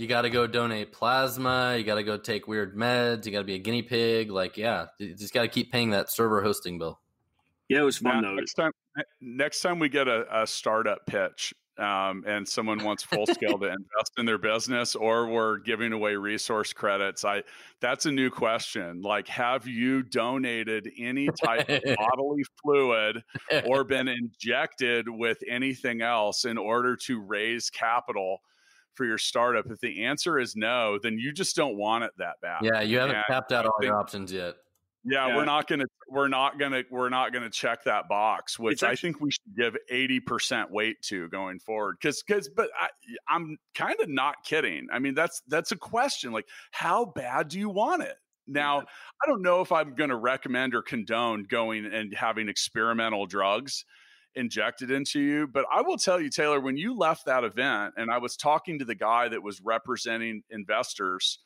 you 0.00 0.06
got 0.06 0.22
to 0.22 0.30
go 0.30 0.46
donate 0.46 0.92
plasma. 0.92 1.76
You 1.76 1.84
got 1.84 1.96
to 1.96 2.02
go 2.02 2.16
take 2.16 2.48
weird 2.48 2.74
meds. 2.74 3.26
You 3.26 3.32
got 3.32 3.40
to 3.40 3.44
be 3.44 3.56
a 3.56 3.58
guinea 3.58 3.82
pig. 3.82 4.30
Like, 4.30 4.56
yeah, 4.56 4.86
you 4.98 5.14
just 5.14 5.34
got 5.34 5.42
to 5.42 5.48
keep 5.48 5.70
paying 5.70 5.90
that 5.90 6.10
server 6.10 6.42
hosting 6.42 6.78
bill. 6.78 6.98
Yeah, 7.68 7.80
it 7.80 7.84
was 7.84 7.98
fun 7.98 8.22
now, 8.22 8.30
though. 8.30 8.36
Next 8.36 8.54
time, 8.54 8.72
next 9.20 9.60
time 9.60 9.78
we 9.78 9.90
get 9.90 10.08
a, 10.08 10.24
a 10.42 10.46
startup 10.46 11.04
pitch 11.04 11.52
um, 11.76 12.24
and 12.26 12.48
someone 12.48 12.82
wants 12.82 13.02
full 13.02 13.26
scale 13.26 13.58
to 13.58 13.66
invest 13.66 14.12
in 14.16 14.24
their 14.24 14.38
business, 14.38 14.94
or 14.94 15.26
we're 15.28 15.58
giving 15.58 15.92
away 15.92 16.14
resource 16.14 16.72
credits, 16.72 17.22
I 17.22 17.42
that's 17.80 18.06
a 18.06 18.10
new 18.10 18.30
question. 18.30 19.02
Like, 19.02 19.28
have 19.28 19.66
you 19.66 20.02
donated 20.02 20.90
any 20.98 21.28
type 21.28 21.68
of 21.68 21.82
bodily 21.98 22.44
fluid 22.62 23.22
or 23.66 23.84
been 23.84 24.08
injected 24.08 25.10
with 25.10 25.38
anything 25.46 26.00
else 26.00 26.46
in 26.46 26.56
order 26.56 26.96
to 27.04 27.20
raise 27.20 27.68
capital? 27.68 28.40
For 28.94 29.04
your 29.04 29.18
startup? 29.18 29.70
If 29.70 29.80
the 29.80 30.04
answer 30.04 30.38
is 30.38 30.56
no, 30.56 30.98
then 31.02 31.18
you 31.18 31.32
just 31.32 31.56
don't 31.56 31.76
want 31.76 32.04
it 32.04 32.10
that 32.18 32.36
bad. 32.42 32.60
Yeah, 32.62 32.80
you 32.80 32.98
haven't 32.98 33.16
and 33.16 33.24
tapped 33.28 33.52
out 33.52 33.66
all 33.66 33.72
think, 33.80 33.88
your 33.88 33.98
options 33.98 34.32
yet. 34.32 34.56
Yeah, 35.04 35.28
yeah, 35.28 35.36
we're 35.36 35.46
not 35.46 35.66
gonna 35.66 35.86
we're 36.10 36.28
not 36.28 36.58
gonna 36.58 36.82
we're 36.90 37.08
not 37.08 37.32
gonna 37.32 37.48
check 37.50 37.84
that 37.84 38.08
box, 38.08 38.58
which 38.58 38.82
actually, 38.82 38.92
I 38.92 38.96
think 38.96 39.20
we 39.20 39.30
should 39.30 39.56
give 39.56 39.76
eighty 39.88 40.20
percent 40.20 40.70
weight 40.70 41.00
to 41.04 41.28
going 41.28 41.58
forward. 41.58 41.96
Because 42.00 42.22
because 42.22 42.50
but 42.50 42.68
I, 42.78 42.88
I'm 43.28 43.56
kind 43.74 43.98
of 44.00 44.10
not 44.10 44.36
kidding. 44.44 44.88
I 44.92 44.98
mean 44.98 45.14
that's 45.14 45.42
that's 45.48 45.72
a 45.72 45.76
question. 45.76 46.32
Like, 46.32 46.46
how 46.70 47.06
bad 47.06 47.48
do 47.48 47.58
you 47.58 47.70
want 47.70 48.02
it? 48.02 48.16
Now, 48.46 48.78
yeah. 48.78 48.84
I 49.22 49.26
don't 49.28 49.42
know 49.42 49.60
if 49.60 49.70
I'm 49.70 49.94
going 49.94 50.10
to 50.10 50.16
recommend 50.16 50.74
or 50.74 50.82
condone 50.82 51.44
going 51.44 51.86
and 51.86 52.12
having 52.14 52.48
experimental 52.48 53.26
drugs 53.26 53.84
injected 54.34 54.90
into 54.90 55.20
you. 55.20 55.46
But 55.46 55.66
I 55.72 55.82
will 55.82 55.98
tell 55.98 56.20
you, 56.20 56.30
Taylor, 56.30 56.60
when 56.60 56.76
you 56.76 56.96
left 56.96 57.26
that 57.26 57.44
event, 57.44 57.94
and 57.96 58.10
I 58.10 58.18
was 58.18 58.36
talking 58.36 58.78
to 58.78 58.84
the 58.84 58.94
guy 58.94 59.28
that 59.28 59.42
was 59.42 59.60
representing 59.60 60.42
investors 60.50 61.38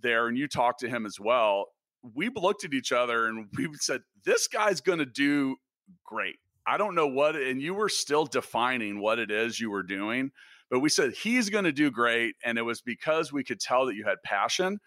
there, 0.00 0.28
and 0.28 0.36
you 0.36 0.48
talked 0.48 0.80
to 0.80 0.88
him 0.88 1.06
as 1.06 1.18
well, 1.20 1.66
we 2.14 2.30
looked 2.34 2.64
at 2.64 2.74
each 2.74 2.92
other 2.92 3.26
and 3.26 3.46
we 3.56 3.68
said, 3.80 4.00
This 4.24 4.48
guy's 4.48 4.80
going 4.80 4.98
to 4.98 5.06
do 5.06 5.56
great. 6.04 6.36
I 6.66 6.76
don't 6.76 6.94
know 6.94 7.08
what, 7.08 7.36
and 7.36 7.60
you 7.60 7.74
were 7.74 7.88
still 7.88 8.24
defining 8.24 9.00
what 9.00 9.18
it 9.18 9.30
is 9.30 9.58
you 9.58 9.70
were 9.70 9.82
doing, 9.82 10.30
but 10.70 10.80
we 10.80 10.88
said, 10.88 11.12
He's 11.12 11.50
going 11.50 11.64
to 11.64 11.72
do 11.72 11.90
great. 11.90 12.34
And 12.44 12.58
it 12.58 12.62
was 12.62 12.80
because 12.80 13.32
we 13.32 13.44
could 13.44 13.60
tell 13.60 13.86
that 13.86 13.94
you 13.94 14.04
had 14.04 14.22
passion 14.24 14.78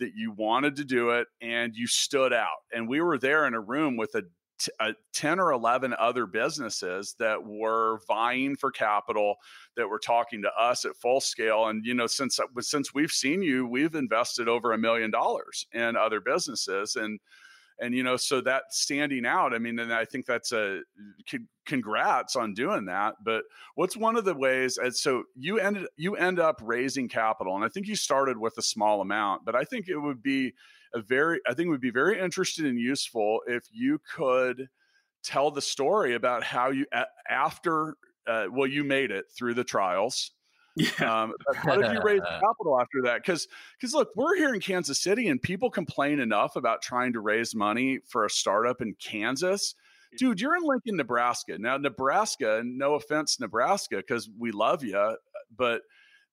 that 0.00 0.12
you 0.16 0.32
wanted 0.32 0.76
to 0.76 0.84
do 0.84 1.10
it 1.10 1.28
and 1.40 1.74
you 1.74 1.86
stood 1.86 2.32
out. 2.32 2.48
And 2.72 2.88
we 2.88 3.00
were 3.00 3.18
there 3.18 3.46
in 3.46 3.54
a 3.54 3.60
room 3.60 3.96
with 3.96 4.14
a 4.14 4.22
t- 4.60 4.70
uh, 4.78 4.92
10 5.12 5.40
or 5.40 5.52
11 5.52 5.94
other 5.98 6.26
businesses 6.26 7.14
that 7.18 7.42
were 7.42 8.00
vying 8.06 8.54
for 8.56 8.70
capital 8.70 9.36
that 9.76 9.88
were 9.88 9.98
talking 9.98 10.42
to 10.42 10.52
us 10.58 10.84
at 10.84 10.96
full 10.96 11.20
scale 11.20 11.68
and 11.68 11.84
you 11.84 11.94
know 11.94 12.06
since 12.06 12.38
uh, 12.38 12.44
since 12.60 12.94
we've 12.94 13.10
seen 13.10 13.42
you 13.42 13.66
we've 13.66 13.94
invested 13.94 14.48
over 14.48 14.72
a 14.72 14.78
million 14.78 15.10
dollars 15.10 15.66
in 15.72 15.96
other 15.96 16.20
businesses 16.20 16.96
and 16.96 17.18
and 17.80 17.94
you 17.94 18.02
know 18.02 18.16
so 18.16 18.40
that 18.40 18.64
standing 18.70 19.26
out 19.26 19.54
i 19.54 19.58
mean 19.58 19.78
and 19.78 19.92
i 19.92 20.04
think 20.04 20.26
that's 20.26 20.52
a 20.52 20.80
congrats 21.66 22.36
on 22.36 22.54
doing 22.54 22.84
that 22.84 23.14
but 23.24 23.42
what's 23.74 23.96
one 23.96 24.16
of 24.16 24.24
the 24.24 24.34
ways 24.34 24.78
and 24.78 24.94
so 24.94 25.22
you 25.34 25.58
ended 25.58 25.86
you 25.96 26.16
end 26.16 26.38
up 26.38 26.60
raising 26.62 27.08
capital 27.08 27.54
and 27.54 27.64
i 27.64 27.68
think 27.68 27.86
you 27.86 27.96
started 27.96 28.36
with 28.36 28.56
a 28.58 28.62
small 28.62 29.00
amount 29.00 29.44
but 29.44 29.54
i 29.54 29.64
think 29.64 29.88
it 29.88 29.98
would 29.98 30.22
be 30.22 30.52
a 30.94 31.00
very 31.00 31.40
I 31.48 31.54
think 31.54 31.68
would 31.68 31.80
be 31.80 31.90
very 31.90 32.18
interesting 32.18 32.66
and 32.66 32.78
useful 32.78 33.40
if 33.46 33.64
you 33.72 34.00
could 34.14 34.68
tell 35.22 35.50
the 35.50 35.62
story 35.62 36.14
about 36.14 36.42
how 36.42 36.70
you 36.70 36.86
after 37.28 37.96
uh, 38.26 38.46
well 38.50 38.66
you 38.66 38.84
made 38.84 39.10
it 39.10 39.26
through 39.36 39.54
the 39.54 39.64
trials 39.64 40.32
yeah. 40.98 41.22
Um, 41.22 41.32
how 41.54 41.76
did 41.76 41.92
you 41.92 42.00
raise 42.02 42.20
capital 42.40 42.80
after 42.80 43.02
that? 43.04 43.22
Because 43.22 43.48
because 43.78 43.94
look, 43.94 44.08
we're 44.16 44.36
here 44.36 44.54
in 44.54 44.60
Kansas 44.60 45.02
City, 45.02 45.28
and 45.28 45.40
people 45.40 45.70
complain 45.70 46.20
enough 46.20 46.56
about 46.56 46.82
trying 46.82 47.12
to 47.14 47.20
raise 47.20 47.54
money 47.54 48.00
for 48.06 48.24
a 48.24 48.30
startup 48.30 48.80
in 48.80 48.94
Kansas. 48.94 49.74
Dude, 50.18 50.40
you're 50.40 50.56
in 50.56 50.64
Lincoln, 50.64 50.96
Nebraska. 50.96 51.56
Now, 51.56 51.76
Nebraska, 51.76 52.62
no 52.64 52.94
offense, 52.94 53.38
Nebraska, 53.38 53.98
because 53.98 54.28
we 54.36 54.50
love 54.50 54.82
you, 54.82 55.16
but 55.56 55.82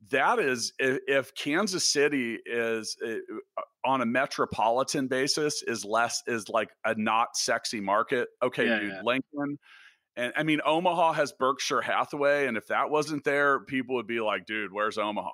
that 0.09 0.39
is 0.39 0.73
if, 0.79 1.33
Kansas 1.35 1.87
City 1.87 2.39
is 2.45 2.97
uh, 3.05 3.61
on 3.85 4.01
a 4.01 4.05
metropolitan 4.05 5.07
basis 5.07 5.63
is 5.65 5.83
less 5.83 6.21
is 6.27 6.49
like 6.49 6.69
a 6.85 6.95
not 6.95 7.35
sexy 7.35 7.79
market. 7.79 8.29
Okay, 8.43 8.67
yeah, 8.67 8.79
dude, 8.79 8.89
yeah. 8.89 9.01
Lincoln. 9.03 9.59
And 10.17 10.33
I 10.35 10.43
mean, 10.43 10.59
Omaha 10.65 11.13
has 11.13 11.31
Berkshire 11.31 11.81
Hathaway, 11.81 12.47
and 12.47 12.57
if 12.57 12.67
that 12.67 12.89
wasn't 12.89 13.23
there, 13.23 13.59
people 13.59 13.95
would 13.95 14.07
be 14.07 14.19
like, 14.19 14.47
"Dude, 14.47 14.73
where's 14.73 14.97
Omaha?" 14.97 15.31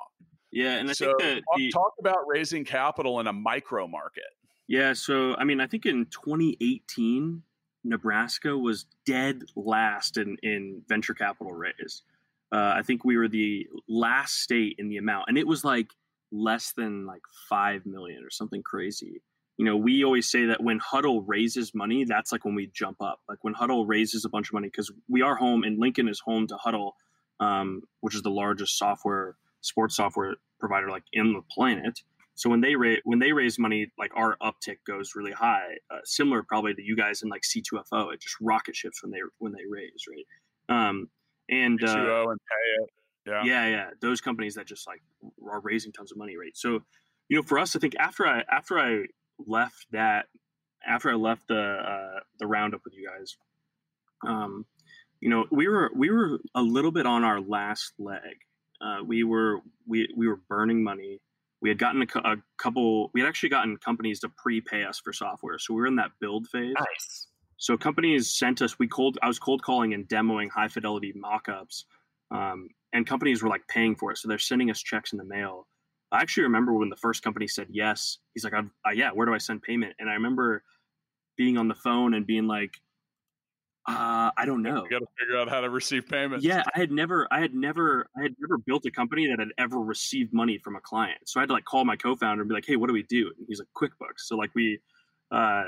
Yeah, 0.52 0.74
and 0.74 0.90
I 0.90 0.94
so 0.94 1.06
think 1.06 1.20
that 1.20 1.36
talk, 1.36 1.58
the, 1.58 1.72
talk 1.72 1.94
about 2.00 2.28
raising 2.28 2.66
capital 2.66 3.22
in 3.22 3.28
a 3.28 3.34
micro 3.34 3.88
market. 3.88 4.26
Yeah, 4.68 4.94
so 4.94 5.36
I 5.36 5.46
mean, 5.46 5.62
I 5.62 5.68
think 5.68 5.86
in 5.86 6.06
2018, 6.08 7.42
Nebraska 7.86 8.58
was 8.58 8.86
dead 9.06 9.44
last 9.56 10.18
in 10.18 10.38
in 10.44 10.82
venture 10.90 11.14
capital 11.14 11.54
raise. 11.54 12.04
Uh, 12.52 12.74
I 12.76 12.82
think 12.84 13.06
we 13.06 13.18
were 13.18 13.30
the 13.30 13.68
last 13.88 14.42
state 14.42 14.76
in 14.80 14.90
the 14.90 14.98
amount, 14.98 15.26
and 15.30 15.38
it 15.38 15.48
was 15.48 15.64
like 15.64 15.88
less 16.32 16.74
than 16.74 17.06
like 17.06 17.22
5 17.48 17.86
million 17.86 18.24
or 18.24 18.30
something 18.30 18.64
crazy. 18.64 19.22
You 19.58 19.66
know, 19.66 19.78
we 19.78 20.04
always 20.04 20.30
say 20.30 20.46
that 20.46 20.64
when 20.64 20.80
Hudl 20.80 21.24
raises 21.26 21.76
money, 21.76 22.06
that's 22.06 22.32
like 22.32 22.44
when 22.44 22.56
we 22.56 22.68
jump 22.74 23.02
up. 23.02 23.20
Like 23.30 23.44
when 23.44 23.54
Hudl 23.54 23.88
raises 23.88 24.26
a 24.26 24.30
bunch 24.30 24.50
of 24.50 24.54
money, 24.54 24.68
because 24.68 24.92
we 25.08 25.22
are 25.22 25.36
home 25.36 25.64
and 25.64 25.80
Lincoln 25.80 26.08
is 26.08 26.20
home 26.20 26.48
to 26.48 26.56
Hudl, 26.56 26.94
um, 27.40 27.84
which 28.02 28.16
is 28.16 28.24
the 28.24 28.32
largest 28.32 28.78
software, 28.78 29.36
sports 29.62 29.96
software 29.96 30.36
provider 30.60 30.90
like 30.90 31.04
in 31.14 31.34
the 31.34 31.42
planet. 31.52 32.00
So 32.36 32.50
when 32.50 32.62
they 32.62 32.76
raise 32.76 33.00
when 33.04 33.20
they 33.20 33.32
raise 33.32 33.60
money, 33.60 33.92
like 33.98 34.12
our 34.16 34.38
uptick 34.42 34.78
goes 34.88 35.12
really 35.16 35.32
high. 35.32 35.78
Uh, 35.92 36.00
similar 36.04 36.42
probably 36.42 36.74
to 36.74 36.82
you 36.82 36.96
guys 36.96 37.22
in 37.22 37.30
like 37.30 37.44
C2FO, 37.44 38.14
it 38.14 38.22
just 38.22 38.36
rocket 38.42 38.76
ships 38.76 39.04
when 39.04 39.12
they 39.12 39.20
when 39.38 39.52
they 39.52 39.66
raise, 39.70 40.06
right? 40.10 40.88
Um, 40.88 41.10
and 41.50 41.80
C2O 41.80 42.26
uh, 42.26 42.30
and 42.32 42.40
PayIt. 42.40 42.88
Yeah. 43.26 43.44
yeah, 43.46 43.68
yeah, 43.68 43.90
those 44.02 44.20
companies 44.20 44.56
that 44.56 44.66
just 44.68 44.86
like 44.86 45.02
are 45.50 45.62
raising 45.62 45.94
tons 45.94 46.12
of 46.12 46.18
money, 46.18 46.36
right? 46.36 46.56
So, 46.56 46.82
you 47.30 47.38
know, 47.38 47.44
for 47.44 47.58
us, 47.58 47.76
I 47.76 47.80
think 47.80 47.96
after 47.98 48.28
I 48.28 48.44
after 48.52 48.78
I 48.78 49.06
left 49.46 49.88
that, 49.92 50.28
after 50.86 51.10
I 51.10 51.16
left 51.16 51.48
the 51.48 51.62
uh, 51.62 52.20
the 52.40 52.48
roundup 52.48 52.82
with 52.84 52.94
you 52.94 53.08
guys, 53.08 53.38
um, 54.28 54.66
you 55.22 55.30
know, 55.30 55.46
we 55.52 55.68
were 55.68 55.92
we 55.96 56.10
were 56.10 56.40
a 56.56 56.62
little 56.62 56.92
bit 56.92 57.06
on 57.06 57.24
our 57.24 57.40
last 57.40 57.94
leg. 57.98 58.36
Uh, 58.82 59.04
we 59.06 59.24
were 59.24 59.62
we 59.88 60.10
we 60.16 60.28
were 60.28 60.40
burning 60.50 60.84
money. 60.84 61.22
We 61.62 61.70
had 61.70 61.78
gotten 61.78 62.02
a, 62.02 62.20
a 62.20 62.36
couple. 62.58 63.10
We 63.14 63.22
had 63.22 63.30
actually 63.30 63.50
gotten 63.50 63.78
companies 63.78 64.20
to 64.22 64.30
prepay 64.30 64.84
us 64.84 65.00
for 65.00 65.14
software, 65.14 65.58
so 65.60 65.74
we 65.74 65.82
were 65.82 65.88
in 65.88 65.96
that 65.96 66.12
build 66.20 66.48
phase. 66.48 66.76
Nice. 66.78 67.28
So 67.56 67.78
companies 67.78 68.36
sent 68.36 68.62
us. 68.62 68.78
We 68.78 68.88
cold. 68.90 69.18
I 69.24 69.28
was 69.28 69.40
cold 69.40 69.64
calling 69.64 69.94
and 69.94 70.08
demoing 70.10 70.50
high 70.50 70.68
fidelity 70.68 71.14
mockups. 71.14 71.86
Um, 72.30 72.68
and 72.92 73.08
companies 73.08 73.42
were 73.42 73.50
like 73.50 73.66
paying 73.68 73.96
for 73.96 74.12
it. 74.12 74.18
So 74.18 74.28
they're 74.28 74.38
sending 74.38 74.70
us 74.70 74.82
checks 74.82 75.14
in 75.14 75.18
the 75.18 75.24
mail. 75.24 75.68
I 76.14 76.22
actually 76.22 76.44
remember 76.44 76.74
when 76.74 76.90
the 76.90 76.96
first 76.96 77.24
company 77.24 77.48
said 77.48 77.68
yes. 77.72 78.20
He's 78.34 78.44
like, 78.44 78.54
uh, 78.54 78.92
yeah, 78.92 79.10
where 79.12 79.26
do 79.26 79.34
I 79.34 79.40
send 79.40 79.64
payment? 79.64 79.96
And 80.00 80.10
I 80.10 80.14
remember 80.14 80.64
being 81.36 81.58
on 81.58 81.68
the 81.68 81.76
phone 81.76 82.14
and 82.14 82.26
being 82.26 82.46
like, 82.46 82.80
uh, 83.86 84.32
I 84.38 84.46
don't 84.46 84.62
know. 84.62 84.84
You 84.84 84.90
got 84.90 85.00
to 85.00 85.08
figure 85.20 85.38
out 85.38 85.50
how 85.50 85.60
to 85.60 85.70
receive 85.70 86.08
payments. 86.08 86.46
Yeah, 86.46 86.64
I 86.74 86.80
had 86.80 86.92
never, 86.92 87.28
I 87.32 87.42
had 87.42 87.54
never, 87.54 88.08
I 88.18 88.22
had 88.22 88.36
never 88.40 88.58
built 88.58 88.86
a 88.86 88.92
company 88.92 89.28
that 89.28 89.40
had 89.40 89.50
ever 89.58 89.80
received 89.80 90.34
money 90.34 90.58
from 90.58 90.78
a 90.78 90.80
client. 90.80 91.18
So 91.26 91.40
I 91.40 91.42
had 91.42 91.48
to 91.48 91.54
like 91.54 91.66
call 91.66 91.84
my 91.84 91.98
co-founder 91.98 92.42
and 92.44 92.48
be 92.48 92.54
like, 92.56 92.66
"Hey, 92.66 92.78
what 92.78 92.88
do 92.88 92.94
we 92.94 93.04
do?" 93.04 93.32
And 93.38 93.46
he's 93.50 93.60
like, 93.60 93.68
"QuickBooks." 93.76 94.20
So 94.20 94.38
like 94.38 94.52
we, 94.56 94.80
uh, 95.32 95.66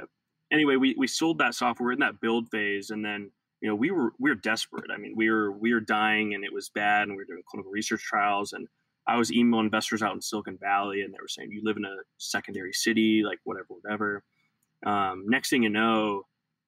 anyway, 0.49 0.77
we 0.77 0.95
we 0.97 1.07
sold 1.07 1.39
that 1.39 1.55
software 1.55 1.91
in 1.91 1.99
that 1.99 2.21
build 2.21 2.49
phase, 2.51 2.91
and 2.91 3.03
then 3.03 3.31
you 3.59 3.67
know 3.67 3.75
we 3.75 3.91
were 3.91 4.13
we 4.17 4.29
were 4.29 4.35
desperate. 4.35 4.91
I 4.91 4.97
mean, 4.97 5.13
we 5.17 5.29
were 5.29 5.51
we 5.51 5.73
were 5.73 5.81
dying, 5.81 6.35
and 6.35 6.45
it 6.45 6.53
was 6.53 6.69
bad, 6.69 7.09
and 7.09 7.11
we 7.11 7.17
were 7.17 7.25
doing 7.25 7.43
clinical 7.49 7.71
research 7.71 8.03
trials, 8.03 8.53
and 8.53 8.65
I 9.07 9.17
was 9.17 9.31
emailing 9.31 9.65
investors 9.65 10.01
out 10.01 10.15
in 10.15 10.21
Silicon 10.21 10.57
Valley, 10.57 11.01
and 11.01 11.13
they 11.13 11.17
were 11.21 11.27
saying, 11.27 11.51
"You 11.51 11.61
live 11.63 11.77
in 11.77 11.85
a 11.85 11.95
secondary 12.17 12.73
city, 12.73 13.23
like 13.23 13.39
whatever, 13.43 13.67
whatever." 13.69 14.23
Um, 14.85 15.25
next 15.27 15.49
thing 15.49 15.63
you 15.63 15.69
know 15.69 16.23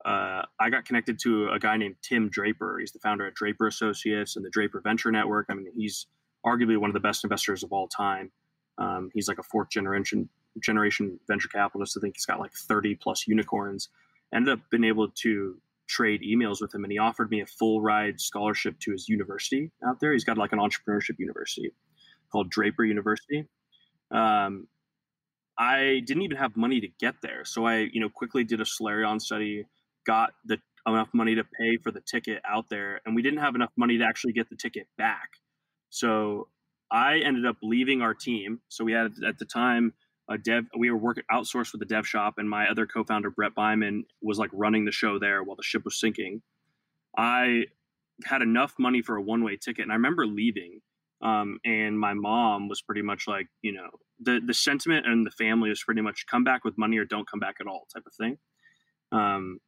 uh, 0.06 0.44
I 0.60 0.70
got 0.70 0.86
connected 0.86 1.20
to 1.20 1.50
a 1.50 1.60
guy 1.60 1.76
named 1.76 1.96
Tim 2.02 2.30
Draper. 2.30 2.80
He's 2.80 2.94
the 2.94 3.00
founder 3.00 3.28
of 3.28 3.34
Draper 3.34 3.68
Associates 3.68 4.38
and 4.38 4.46
the 4.46 4.50
Draper 4.50 4.80
Venture 4.80 5.12
Network. 5.12 5.48
I 5.50 5.54
mean, 5.54 5.68
he's 5.76 6.08
arguably 6.46 6.78
one 6.78 6.90
of 6.90 6.94
the 6.94 7.02
best 7.02 7.26
investors 7.26 7.62
of 7.62 7.74
all 7.74 7.88
time. 7.88 8.32
Um, 8.78 9.10
he's 9.14 9.28
like 9.28 9.40
a 9.40 9.44
fourth 9.44 9.70
generation 9.70 10.30
generation 10.64 11.20
venture 11.28 11.50
capitalist. 11.50 11.98
I 11.98 12.02
think 12.02 12.16
he's 12.16 12.26
got 12.26 12.40
like 12.40 12.54
30 12.54 12.96
plus 12.96 13.28
unicorns. 13.28 13.90
Ended 14.34 14.54
up 14.54 14.60
being 14.72 14.86
able 14.86 15.10
to 15.10 15.58
trade 15.88 16.22
emails 16.22 16.62
with 16.62 16.74
him, 16.74 16.84
and 16.84 16.92
he 16.92 17.00
offered 17.00 17.30
me 17.30 17.42
a 17.42 17.46
full 17.46 17.82
ride 17.82 18.22
scholarship 18.22 18.80
to 18.80 18.92
his 18.92 19.10
university 19.10 19.72
out 19.86 20.00
there. 20.00 20.14
He's 20.14 20.24
got 20.24 20.38
like 20.38 20.54
an 20.54 20.60
entrepreneurship 20.60 21.20
university 21.20 21.72
called 22.32 22.50
Draper 22.50 22.84
University. 22.84 23.46
Um, 24.12 24.68
I 25.58 26.02
didn't 26.06 26.24
even 26.24 26.38
have 26.38 26.56
money 26.56 26.82
to 26.82 26.88
get 27.00 27.16
there, 27.22 27.44
so 27.46 27.66
I, 27.66 27.90
you 27.92 28.00
know, 28.00 28.10
quickly 28.10 28.44
did 28.44 28.62
a 28.62 28.66
Celerion 28.66 29.20
study 29.20 29.66
got 30.06 30.32
the 30.46 30.58
enough 30.88 31.10
money 31.14 31.36
to 31.36 31.44
pay 31.44 31.78
for 31.84 31.92
the 31.92 32.00
ticket 32.00 32.42
out 32.48 32.70
there, 32.70 33.02
and 33.06 33.16
we 33.16 33.22
didn't 33.22 33.40
have 33.40 33.56
enough 33.56 33.72
money 33.76 33.98
to 33.98 34.06
actually 34.06 34.34
get 34.34 34.50
the 34.50 34.56
ticket 34.56 34.88
back. 34.98 35.30
So 35.90 36.48
I 36.90 37.20
ended 37.20 37.46
up 37.46 37.58
leaving 37.62 38.02
our 38.02 38.14
team. 38.14 38.62
So 38.70 38.86
we 38.86 38.94
had 38.94 39.14
at 39.28 39.38
the 39.38 39.46
time 39.46 39.94
a 40.30 40.38
dev. 40.38 40.66
We 40.78 40.90
were 40.92 40.98
working 40.98 41.24
outsourced 41.32 41.74
with 41.74 41.80
the 41.80 41.86
dev 41.86 42.08
shop, 42.08 42.36
and 42.38 42.50
my 42.50 42.70
other 42.70 42.86
co-founder 42.86 43.32
Brett 43.32 43.54
Byman 43.56 44.04
was 44.22 44.38
like 44.38 44.50
running 44.54 44.86
the 44.86 44.92
show 44.92 45.20
there 45.20 45.44
while 45.44 45.56
the 45.56 45.64
ship 45.64 45.84
was 45.84 46.00
sinking. 46.00 46.42
I 47.18 47.66
had 48.26 48.42
enough 48.42 48.74
money 48.80 49.02
for 49.02 49.16
a 49.16 49.22
one-way 49.22 49.58
ticket, 49.58 49.84
and 49.84 49.92
I 49.92 49.96
remember 49.96 50.26
leaving. 50.26 50.82
Um, 51.22 51.60
and 51.66 52.00
my 52.00 52.14
mom 52.14 52.68
was 52.68 52.82
pretty 52.82 53.02
much 53.02 53.28
like, 53.28 53.48
you 53.62 53.72
know, 53.74 53.90
the 54.20 54.40
the 54.46 54.54
sentiment 54.54 55.08
and 55.08 55.26
the 55.26 55.32
family 55.32 55.70
was 55.70 55.84
pretty 55.84 56.02
much 56.02 56.26
come 56.30 56.44
back 56.44 56.64
with 56.64 56.78
money 56.78 56.98
or 56.98 57.06
don't 57.06 57.30
come 57.30 57.40
back 57.40 57.56
at 57.60 57.68
all 57.68 57.88
type 57.94 58.04
of 58.06 58.14
thing. 58.14 58.38
Um, 59.12 59.60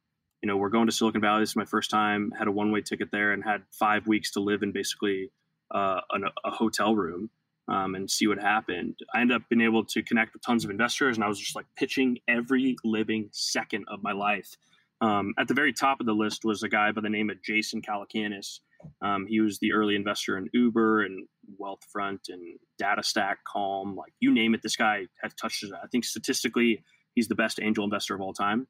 you 0.42 0.46
know, 0.46 0.56
we're 0.56 0.70
going 0.70 0.86
to 0.86 0.92
Silicon 0.92 1.20
Valley. 1.20 1.40
This 1.42 1.50
is 1.50 1.56
my 1.56 1.64
first 1.64 1.90
time. 1.90 2.32
Had 2.38 2.48
a 2.48 2.52
one 2.52 2.72
way 2.72 2.80
ticket 2.80 3.10
there 3.12 3.32
and 3.32 3.44
had 3.44 3.62
five 3.70 4.06
weeks 4.06 4.32
to 4.32 4.40
live 4.40 4.62
in 4.62 4.72
basically 4.72 5.30
uh, 5.70 6.00
an, 6.10 6.24
a 6.44 6.50
hotel 6.50 6.94
room 6.94 7.30
um, 7.68 7.94
and 7.94 8.10
see 8.10 8.26
what 8.26 8.38
happened. 8.38 8.98
I 9.14 9.20
ended 9.20 9.36
up 9.36 9.42
being 9.48 9.60
able 9.60 9.84
to 9.86 10.02
connect 10.02 10.32
with 10.32 10.42
tons 10.42 10.64
of 10.64 10.70
investors, 10.70 11.16
and 11.16 11.24
I 11.24 11.28
was 11.28 11.38
just 11.38 11.54
like 11.56 11.66
pitching 11.76 12.18
every 12.26 12.76
living 12.84 13.28
second 13.32 13.84
of 13.88 14.02
my 14.02 14.12
life. 14.12 14.56
Um, 15.00 15.34
at 15.38 15.48
the 15.48 15.54
very 15.54 15.72
top 15.72 16.00
of 16.00 16.06
the 16.06 16.12
list 16.12 16.44
was 16.44 16.62
a 16.62 16.68
guy 16.68 16.92
by 16.92 17.00
the 17.00 17.08
name 17.08 17.30
of 17.30 17.42
Jason 17.42 17.80
Calacanis. 17.80 18.60
Um, 19.00 19.26
he 19.26 19.40
was 19.40 19.58
the 19.58 19.72
early 19.72 19.94
investor 19.94 20.36
in 20.36 20.48
Uber 20.52 21.04
and 21.04 21.26
Wealthfront 21.60 22.28
and 22.28 22.58
DataStax, 22.80 23.36
Calm, 23.46 23.96
like 23.96 24.12
you 24.20 24.32
name 24.32 24.54
it. 24.54 24.62
This 24.62 24.76
guy 24.76 25.06
has 25.22 25.32
touched 25.34 25.62
it. 25.62 25.72
I 25.72 25.86
think 25.86 26.04
statistically, 26.04 26.82
he's 27.14 27.28
the 27.28 27.34
best 27.34 27.60
angel 27.62 27.84
investor 27.84 28.14
of 28.14 28.20
all 28.20 28.34
time. 28.34 28.66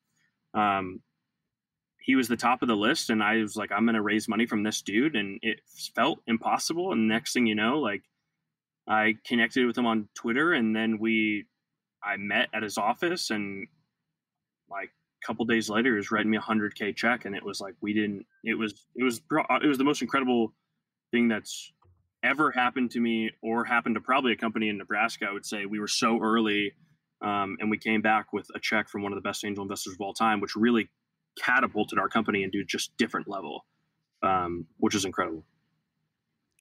Um, 0.55 1.01
he 2.01 2.17
was 2.17 2.29
the 2.29 2.37
top 2.37 2.63
of 2.63 2.69
the 2.69 2.77
list 2.77 3.11
and 3.11 3.23
i 3.23 3.37
was 3.37 3.57
like 3.57 3.71
i'm 3.71 3.85
going 3.85 3.95
to 3.95 4.03
raise 4.03 4.29
money 4.29 4.47
from 4.47 4.63
this 4.63 4.83
dude 4.83 5.15
and 5.15 5.39
it 5.43 5.61
felt 5.95 6.21
impossible 6.27 6.93
and 6.93 7.07
next 7.07 7.33
thing 7.33 7.47
you 7.47 7.55
know 7.55 7.79
like 7.79 8.03
i 8.89 9.15
connected 9.27 9.67
with 9.67 9.77
him 9.77 9.87
on 9.87 10.09
twitter 10.15 10.53
and 10.53 10.75
then 10.75 10.99
we 10.99 11.45
i 12.03 12.17
met 12.17 12.49
at 12.55 12.63
his 12.63 12.79
office 12.79 13.31
and 13.31 13.69
like 14.71 14.91
a 15.23 15.27
couple 15.27 15.45
days 15.45 15.69
later 15.69 15.91
he 15.91 15.97
was 15.97 16.11
writing 16.11 16.31
me 16.31 16.39
a 16.39 16.41
100k 16.41 16.97
check 16.97 17.25
and 17.25 17.37
it 17.37 17.45
was 17.45 17.61
like 17.61 17.75
we 17.81 17.93
didn't 17.93 18.25
it 18.45 18.55
was 18.55 18.87
it 18.97 19.05
was 19.05 19.21
it 19.63 19.67
was 19.67 19.79
the 19.79 19.85
most 19.85 20.03
incredible 20.03 20.53
thing 21.11 21.29
that's 21.29 21.73
ever 22.23 22.51
happened 22.51 22.91
to 22.91 23.01
me 23.01 23.31
or 23.43 23.65
happened 23.65 23.95
to 23.95 24.01
probably 24.01 24.33
a 24.33 24.37
company 24.37 24.69
in 24.69 24.79
nebraska 24.79 25.27
i 25.29 25.33
would 25.33 25.47
say 25.47 25.67
we 25.67 25.81
were 25.81 25.89
so 25.89 26.21
early 26.21 26.73
um, 27.23 27.59
and 27.61 27.71
we 27.71 27.77
came 27.77 28.01
back 28.01 28.33
with 28.33 28.47
a 28.55 28.59
check 28.59 28.89
from 28.89 29.03
one 29.03 29.13
of 29.13 29.17
the 29.17 29.29
best 29.29 29.45
angel 29.45 29.63
investors 29.63 29.95
of 29.95 30.01
all 30.01 30.15
time 30.15 30.41
which 30.41 30.57
really 30.57 30.89
catapulted 31.39 31.99
our 31.99 32.09
company 32.09 32.43
into 32.43 32.65
just 32.65 32.97
different 32.97 33.29
level, 33.29 33.65
um, 34.23 34.67
which 34.79 34.95
is 34.95 35.05
incredible. 35.05 35.45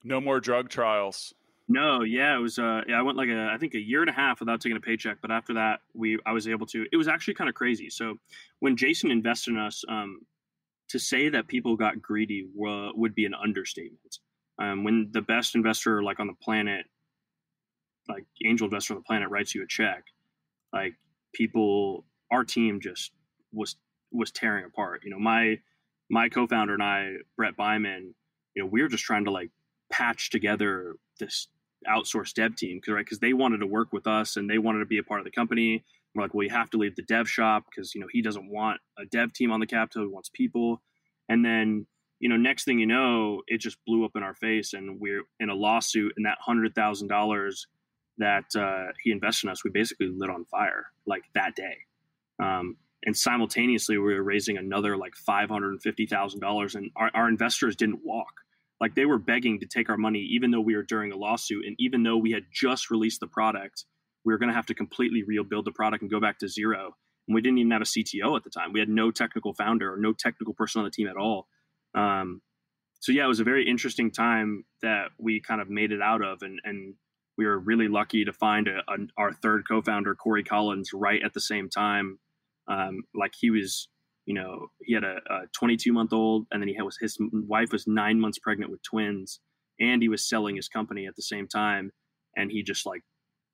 No 0.03 0.21
more 0.21 0.39
drug 0.39 0.69
trials. 0.69 1.33
No, 1.67 2.01
yeah, 2.01 2.35
it 2.35 2.39
was. 2.39 2.57
Uh, 2.57 2.81
yeah, 2.87 2.97
I 2.97 3.03
went 3.03 3.17
like 3.17 3.29
a, 3.29 3.51
I 3.53 3.57
think 3.57 3.75
a 3.75 3.79
year 3.79 4.01
and 4.01 4.09
a 4.09 4.13
half 4.13 4.39
without 4.39 4.59
taking 4.59 4.77
a 4.77 4.81
paycheck, 4.81 5.17
but 5.21 5.29
after 5.29 5.53
that, 5.55 5.81
we, 5.93 6.17
I 6.25 6.31
was 6.31 6.47
able 6.47 6.65
to. 6.67 6.85
It 6.91 6.97
was 6.97 7.07
actually 7.07 7.35
kind 7.35 7.49
of 7.49 7.55
crazy. 7.55 7.89
So 7.91 8.15
when 8.59 8.75
Jason 8.75 9.11
invested 9.11 9.51
in 9.51 9.59
us, 9.59 9.83
um, 9.87 10.21
to 10.89 10.97
say 10.97 11.29
that 11.29 11.47
people 11.47 11.75
got 11.75 12.01
greedy 12.01 12.47
w- 12.57 12.91
would 12.95 13.13
be 13.13 13.25
an 13.25 13.35
understatement. 13.35 14.17
Um, 14.59 14.83
when 14.83 15.09
the 15.11 15.21
best 15.21 15.55
investor, 15.55 16.03
like 16.03 16.19
on 16.19 16.27
the 16.27 16.33
planet, 16.33 16.85
like 18.07 18.25
angel 18.43 18.65
investor 18.65 18.93
on 18.93 18.99
the 18.99 19.03
planet, 19.03 19.29
writes 19.29 19.55
you 19.55 19.63
a 19.63 19.67
check, 19.67 20.03
like 20.73 20.95
people, 21.33 22.05
our 22.31 22.43
team 22.43 22.81
just 22.81 23.11
was 23.53 23.75
was 24.11 24.31
tearing 24.31 24.65
apart. 24.65 25.01
You 25.03 25.11
know, 25.11 25.19
my 25.19 25.59
my 26.09 26.29
co-founder 26.29 26.73
and 26.73 26.83
I, 26.83 27.13
Brett 27.37 27.55
Byman, 27.55 28.13
you 28.55 28.63
know, 28.63 28.65
we 28.65 28.81
were 28.81 28.87
just 28.87 29.03
trying 29.03 29.25
to 29.25 29.31
like 29.31 29.51
patch 29.91 30.29
together 30.29 30.95
this 31.19 31.47
outsourced 31.87 32.33
dev 32.33 32.55
team, 32.55 32.77
because 32.77 32.93
right? 32.93 33.05
Because 33.05 33.19
they 33.19 33.33
wanted 33.33 33.59
to 33.59 33.67
work 33.67 33.93
with 33.93 34.07
us 34.07 34.35
and 34.35 34.49
they 34.49 34.57
wanted 34.57 34.79
to 34.79 34.85
be 34.85 34.97
a 34.97 35.03
part 35.03 35.19
of 35.19 35.25
the 35.25 35.31
company. 35.31 35.83
We're 36.13 36.23
like, 36.23 36.33
well, 36.33 36.43
you 36.43 36.49
have 36.49 36.71
to 36.71 36.77
leave 36.77 36.95
the 36.95 37.03
dev 37.03 37.29
shop 37.29 37.65
because 37.69 37.93
you 37.93 38.01
know 38.01 38.07
he 38.11 38.21
doesn't 38.21 38.49
want 38.49 38.81
a 38.97 39.05
dev 39.05 39.31
team 39.33 39.51
on 39.51 39.59
the 39.59 39.67
capital; 39.67 40.03
He 40.03 40.09
wants 40.09 40.29
people. 40.33 40.81
And 41.29 41.45
then 41.45 41.85
you 42.19 42.29
know, 42.29 42.37
next 42.37 42.65
thing 42.65 42.79
you 42.79 42.85
know, 42.85 43.41
it 43.47 43.59
just 43.59 43.77
blew 43.85 44.05
up 44.05 44.11
in 44.15 44.23
our 44.23 44.33
face, 44.33 44.73
and 44.73 44.99
we're 44.99 45.23
in 45.39 45.49
a 45.49 45.55
lawsuit, 45.55 46.13
and 46.17 46.25
that 46.25 46.37
hundred 46.39 46.75
thousand 46.75 47.07
dollars 47.07 47.67
that 48.17 48.45
uh, 48.55 48.91
he 49.01 49.11
invested 49.11 49.47
in 49.47 49.51
us, 49.51 49.63
we 49.63 49.71
basically 49.71 50.07
lit 50.13 50.29
on 50.29 50.45
fire 50.45 50.87
like 51.05 51.23
that 51.33 51.55
day. 51.55 51.77
Um, 52.43 52.75
and 53.05 53.15
simultaneously 53.15 53.97
we 53.97 54.13
were 54.13 54.23
raising 54.23 54.57
another 54.57 54.97
like 54.97 55.13
$550000 55.27 56.75
and 56.75 56.91
our, 56.97 57.11
our 57.13 57.29
investors 57.29 57.75
didn't 57.75 58.01
walk. 58.03 58.33
Like 58.81 58.95
they 58.95 59.05
were 59.05 59.19
begging 59.19 59.59
to 59.61 59.65
take 59.65 59.89
our 59.89 59.97
money 59.97 60.19
even 60.19 60.51
though 60.51 60.61
we 60.61 60.75
were 60.75 60.83
during 60.83 61.11
a 61.11 61.17
lawsuit 61.17 61.65
and 61.65 61.75
even 61.79 62.03
though 62.03 62.17
we 62.17 62.31
had 62.31 62.43
just 62.53 62.91
released 62.91 63.19
the 63.19 63.27
product 63.27 63.85
we 64.25 64.33
were 64.33 64.37
going 64.37 64.49
to 64.49 64.55
have 64.55 64.65
to 64.67 64.73
completely 64.73 65.23
rebuild 65.23 65.65
the 65.65 65.71
product 65.71 66.01
and 66.01 66.11
go 66.11 66.19
back 66.19 66.39
to 66.39 66.47
zero. 66.47 66.95
And 67.27 67.35
we 67.35 67.41
didn't 67.41 67.59
even 67.59 67.71
have 67.71 67.81
a 67.81 67.85
cto 67.85 68.35
at 68.35 68.43
the 68.43 68.49
time. 68.49 68.73
We 68.73 68.79
had 68.79 68.89
no 68.89 69.11
technical 69.11 69.53
founder 69.53 69.93
or 69.93 69.97
no 69.97 70.13
technical 70.13 70.53
person 70.53 70.79
on 70.79 70.85
the 70.85 70.91
team 70.91 71.07
at 71.07 71.15
all 71.15 71.47
um, 71.95 72.41
so 72.99 73.11
yeah 73.11 73.25
it 73.25 73.27
was 73.27 73.39
a 73.39 73.45
very 73.45 73.67
interesting 73.67 74.11
time 74.11 74.65
that 74.81 75.09
we 75.17 75.41
kind 75.41 75.61
of 75.61 75.69
made 75.69 75.91
it 75.91 76.01
out 76.01 76.23
of 76.23 76.41
and, 76.41 76.59
and 76.63 76.93
we 77.37 77.45
were 77.45 77.57
really 77.57 77.87
lucky 77.87 78.25
to 78.25 78.33
find 78.33 78.67
a, 78.67 78.79
a, 78.91 78.97
our 79.17 79.31
third 79.31 79.63
co-founder 79.67 80.13
corey 80.15 80.43
collins 80.43 80.91
right 80.93 81.21
at 81.23 81.33
the 81.33 81.41
same 81.41 81.69
time 81.69 82.19
um, 82.69 83.03
like 83.15 83.33
he 83.37 83.49
was, 83.49 83.89
you 84.25 84.33
know, 84.33 84.67
he 84.81 84.93
had 84.93 85.03
a, 85.03 85.17
a 85.29 85.39
22 85.57 85.91
month 85.91 86.13
old, 86.13 86.45
and 86.51 86.61
then 86.61 86.69
he 86.69 86.81
was 86.81 86.97
his 87.01 87.17
wife 87.19 87.71
was 87.71 87.87
nine 87.87 88.19
months 88.19 88.37
pregnant 88.37 88.71
with 88.71 88.83
twins, 88.83 89.39
and 89.79 90.01
he 90.01 90.07
was 90.07 90.27
selling 90.27 90.55
his 90.55 90.69
company 90.69 91.07
at 91.07 91.15
the 91.15 91.23
same 91.23 91.47
time, 91.47 91.91
and 92.37 92.51
he 92.51 92.61
just 92.63 92.85
like 92.85 93.01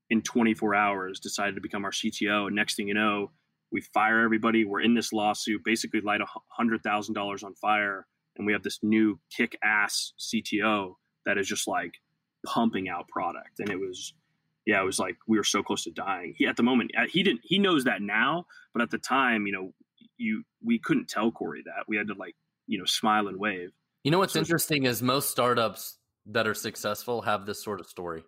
in 0.10 0.22
24 0.22 0.76
hours 0.76 1.20
decided 1.20 1.56
to 1.56 1.62
become 1.62 1.86
our 1.86 1.92
CTO. 1.92 2.48
And 2.48 2.56
next 2.56 2.76
thing 2.76 2.88
you 2.88 2.94
know, 2.94 3.32
we 3.72 3.82
fire 3.82 4.22
everybody. 4.22 4.66
We're 4.66 4.82
in 4.82 4.94
this 4.94 5.14
lawsuit, 5.14 5.64
basically 5.64 6.02
light 6.02 6.22
a 6.22 6.28
hundred 6.50 6.84
thousand 6.84 7.16
dollars 7.16 7.44
on 7.44 7.56
fire, 7.56 8.06
and 8.38 8.46
we 8.46 8.54
have 8.54 8.64
this 8.64 8.80
new 8.82 9.20
kick 9.36 9.58
ass 9.64 10.14
CTO 10.20 10.96
that 11.26 11.38
is 11.38 11.48
just 11.48 11.68
like 11.68 11.94
pumping 12.46 12.90
out 12.90 13.08
product. 13.08 13.60
And 13.60 13.70
it 13.70 13.80
was 13.80 14.14
yeah, 14.66 14.82
it 14.82 14.86
was 14.86 15.00
like 15.00 15.18
we 15.28 15.38
were 15.38 15.44
so 15.44 15.62
close 15.62 15.84
to 15.84 15.92
dying. 15.92 16.34
He 16.38 16.48
at 16.48 16.58
the 16.58 16.64
moment 16.64 16.92
uh, 16.98 17.06
he 17.10 17.24
didn't 17.24 17.42
he 17.44 17.60
knows 17.60 17.84
that 17.84 18.02
now, 18.02 18.46
but 18.74 18.82
at 18.82 18.92
the 18.92 18.98
time, 18.98 19.46
you 19.46 19.54
know, 19.54 19.74
you 20.18 20.44
we 20.64 20.80
couldn't 20.80 21.08
tell 21.08 21.32
Corey 21.32 21.64
that. 21.66 21.86
We 21.88 21.98
had 21.98 22.08
to 22.08 22.16
like 22.16 22.36
you 22.68 22.78
know 22.78 22.86
smile 22.86 23.28
and 23.28 23.40
wave. 23.40 23.72
You 24.04 24.12
know 24.12 24.20
what's 24.20 24.34
so 24.34 24.40
interesting 24.40 24.86
is 24.86 25.02
most 25.02 25.32
startups 25.32 25.98
that 26.28 26.48
are 26.48 26.54
successful 26.54 27.22
have 27.22 27.46
this 27.46 27.64
sort 27.64 27.80
of 27.80 27.88
story. 27.88 28.24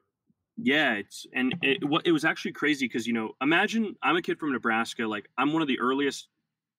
Yeah, 0.58 0.94
it's 0.94 1.26
and 1.34 1.56
it, 1.62 1.84
it 2.06 2.12
was 2.12 2.26
actually 2.26 2.54
crazy 2.54 2.88
because 2.88 3.08
you 3.08 3.14
know 3.14 3.32
imagine 3.42 3.96
I'm 4.02 4.16
a 4.16 4.22
kid 4.22 4.40
from 4.40 4.54
Nebraska, 4.54 5.08
like 5.08 5.30
I'm 5.38 5.54
one 5.54 5.62
of 5.62 5.68
the 5.68 5.80
earliest 5.80 6.28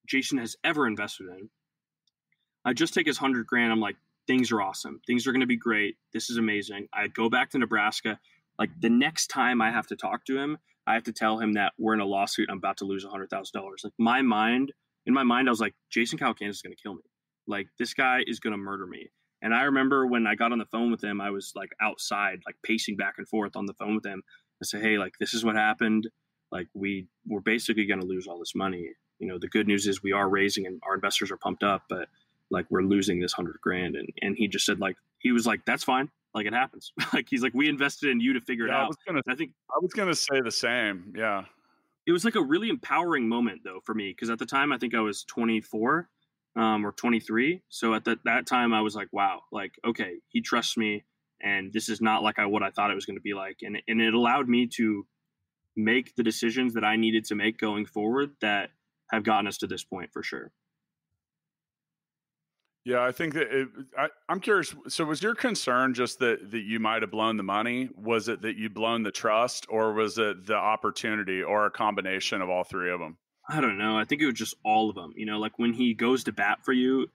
Jason 0.07 0.37
has 0.37 0.55
ever 0.63 0.87
invested 0.87 1.27
in. 1.27 1.49
I 2.65 2.73
just 2.73 2.93
take 2.93 3.07
his 3.07 3.17
hundred 3.17 3.47
grand. 3.47 3.71
I'm 3.71 3.79
like, 3.79 3.95
things 4.27 4.51
are 4.51 4.61
awesome. 4.61 5.01
Things 5.07 5.25
are 5.25 5.31
going 5.31 5.41
to 5.41 5.47
be 5.47 5.57
great. 5.57 5.95
This 6.13 6.29
is 6.29 6.37
amazing. 6.37 6.87
I 6.93 7.07
go 7.07 7.29
back 7.29 7.51
to 7.51 7.57
Nebraska 7.57 8.19
like 8.59 8.69
the 8.79 8.89
next 8.89 9.27
time 9.27 9.61
I 9.61 9.71
have 9.71 9.87
to 9.87 9.95
talk 9.95 10.25
to 10.25 10.37
him, 10.37 10.57
I 10.85 10.93
have 10.93 11.03
to 11.05 11.13
tell 11.13 11.39
him 11.39 11.53
that 11.53 11.73
we're 11.79 11.93
in 11.93 12.01
a 12.01 12.05
lawsuit. 12.05 12.49
I'm 12.51 12.57
about 12.57 12.77
to 12.77 12.85
lose 12.85 13.05
hundred 13.05 13.29
thousand 13.29 13.59
dollars. 13.59 13.81
Like 13.83 13.93
my 13.97 14.21
mind 14.21 14.73
in 15.05 15.13
my 15.13 15.23
mind, 15.23 15.47
I 15.47 15.51
was 15.51 15.61
like, 15.61 15.73
Jason 15.89 16.19
Calacanis 16.19 16.49
is 16.49 16.61
going 16.61 16.75
to 16.75 16.81
kill 16.81 16.93
me. 16.93 17.01
Like 17.47 17.67
this 17.79 17.93
guy 17.93 18.21
is 18.27 18.39
going 18.39 18.51
to 18.51 18.57
murder 18.57 18.85
me. 18.85 19.09
And 19.41 19.55
I 19.55 19.63
remember 19.63 20.05
when 20.05 20.27
I 20.27 20.35
got 20.35 20.51
on 20.51 20.59
the 20.59 20.65
phone 20.65 20.91
with 20.91 21.01
him, 21.01 21.21
I 21.21 21.31
was 21.31 21.53
like 21.55 21.69
outside, 21.81 22.41
like 22.45 22.57
pacing 22.63 22.97
back 22.97 23.15
and 23.17 23.27
forth 23.27 23.55
on 23.55 23.65
the 23.65 23.73
phone 23.73 23.95
with 23.95 24.05
him. 24.05 24.21
I 24.61 24.65
said, 24.65 24.81
"Hey, 24.81 24.97
like 24.97 25.13
this 25.19 25.33
is 25.33 25.45
what 25.45 25.55
happened. 25.55 26.09
Like 26.51 26.67
we 26.73 27.07
we're 27.25 27.39
basically 27.39 27.85
going 27.85 28.01
to 28.01 28.05
lose 28.05 28.27
all 28.27 28.37
this 28.37 28.53
money. 28.53 28.89
You 29.19 29.27
know, 29.27 29.39
the 29.39 29.47
good 29.47 29.67
news 29.67 29.87
is 29.87 30.03
we 30.03 30.11
are 30.11 30.27
raising 30.27 30.67
and 30.67 30.81
our 30.85 30.95
investors 30.95 31.31
are 31.31 31.37
pumped 31.37 31.63
up, 31.63 31.83
but 31.87 32.09
like 32.51 32.65
we're 32.69 32.83
losing 32.83 33.19
this 33.19 33.33
hundred 33.33 33.57
grand." 33.61 33.95
And 33.95 34.09
and 34.21 34.35
he 34.37 34.47
just 34.47 34.65
said 34.65 34.79
like 34.79 34.95
he 35.19 35.31
was 35.31 35.45
like, 35.45 35.65
"That's 35.65 35.83
fine. 35.83 36.09
Like 36.33 36.45
it 36.45 36.53
happens. 36.53 36.91
like 37.13 37.27
he's 37.29 37.41
like, 37.41 37.53
we 37.53 37.69
invested 37.69 38.09
in 38.09 38.19
you 38.19 38.33
to 38.33 38.41
figure 38.41 38.67
yeah, 38.67 38.73
it 38.73 38.77
out." 38.77 38.83
I 38.83 38.87
was 38.87 38.97
gonna, 39.07 39.21
I 39.27 39.35
think 39.35 39.51
I 39.69 39.79
was 39.81 39.93
gonna 39.93 40.15
say 40.15 40.41
the 40.41 40.51
same. 40.51 41.13
Yeah, 41.15 41.45
it 42.05 42.11
was 42.11 42.25
like 42.25 42.35
a 42.35 42.41
really 42.41 42.69
empowering 42.69 43.27
moment 43.27 43.61
though 43.63 43.79
for 43.85 43.93
me 43.93 44.11
because 44.11 44.29
at 44.29 44.39
the 44.39 44.45
time 44.45 44.71
I 44.71 44.77
think 44.77 44.95
I 44.95 45.01
was 45.01 45.23
24 45.25 46.09
um, 46.55 46.85
or 46.85 46.91
23. 46.91 47.61
So 47.69 47.93
at 47.93 48.03
the, 48.03 48.17
that 48.25 48.47
time 48.47 48.73
I 48.73 48.81
was 48.81 48.95
like, 48.95 49.09
wow, 49.11 49.41
like 49.51 49.73
okay, 49.85 50.15
he 50.29 50.41
trusts 50.41 50.77
me, 50.77 51.03
and 51.41 51.71
this 51.71 51.89
is 51.89 52.01
not 52.01 52.23
like 52.23 52.39
I 52.39 52.45
what 52.45 52.63
I 52.63 52.71
thought 52.71 52.91
it 52.91 52.95
was 52.95 53.05
going 53.05 53.17
to 53.17 53.21
be 53.21 53.33
like, 53.33 53.59
and 53.61 53.81
and 53.87 54.01
it 54.01 54.13
allowed 54.13 54.49
me 54.49 54.67
to 54.77 55.05
make 55.75 56.15
the 56.15 56.23
decisions 56.23 56.73
that 56.73 56.83
I 56.83 56.95
needed 56.95 57.25
to 57.25 57.35
make 57.35 57.57
going 57.57 57.85
forward 57.85 58.31
that 58.41 58.71
have 59.11 59.23
gotten 59.23 59.47
us 59.47 59.57
to 59.59 59.67
this 59.67 59.83
point 59.83 60.11
for 60.11 60.23
sure. 60.23 60.51
Yeah, 62.85 63.03
I 63.03 63.11
think 63.11 63.33
that 63.33 63.47
it, 63.51 63.67
I, 63.97 64.07
am 64.29 64.39
curious. 64.39 64.73
So, 64.87 65.05
was 65.05 65.21
your 65.21 65.35
concern 65.35 65.93
just 65.93 66.19
that 66.19 66.51
that 66.51 66.61
you 66.61 66.79
might 66.79 67.01
have 67.01 67.11
blown 67.11 67.37
the 67.37 67.43
money? 67.43 67.89
Was 67.95 68.29
it 68.29 68.41
that 68.43 68.55
you 68.55 68.69
blown 68.69 69.03
the 69.03 69.11
trust, 69.11 69.67
or 69.69 69.93
was 69.93 70.17
it 70.17 70.45
the 70.45 70.55
opportunity, 70.55 71.43
or 71.43 71.65
a 71.65 71.71
combination 71.71 72.41
of 72.41 72.49
all 72.49 72.63
three 72.63 72.91
of 72.91 72.99
them? 72.99 73.17
I 73.47 73.61
don't 73.61 73.77
know. 73.77 73.97
I 73.97 74.05
think 74.05 74.21
it 74.21 74.27
was 74.27 74.35
just 74.35 74.55
all 74.63 74.89
of 74.89 74.95
them. 74.95 75.13
You 75.15 75.25
know, 75.25 75.39
like 75.39 75.59
when 75.59 75.73
he 75.73 75.93
goes 75.93 76.23
to 76.25 76.31
bat 76.31 76.59
for 76.63 76.71
you, 76.71 77.07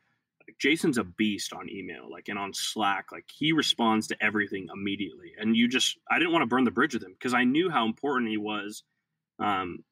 like 0.46 0.59
Jason's 0.59 0.98
a 0.98 1.05
beast 1.05 1.55
on 1.55 1.70
email, 1.70 2.11
like 2.11 2.29
and 2.29 2.38
on 2.38 2.53
Slack. 2.53 3.07
Like 3.11 3.27
he 3.35 3.53
responds 3.53 4.09
to 4.09 4.16
everything 4.22 4.68
immediately, 4.72 5.33
and 5.38 5.57
you 5.57 5.66
just 5.66 5.96
I 6.11 6.18
didn't 6.18 6.33
want 6.33 6.42
to 6.42 6.46
burn 6.46 6.64
the 6.64 6.72
bridge 6.72 6.92
with 6.92 7.03
him 7.03 7.14
because 7.18 7.35
I 7.35 7.44
knew 7.44 7.70
how 7.70 7.87
important 7.87 8.31
he 8.31 8.37
was 8.37 8.83
um, 9.38 9.83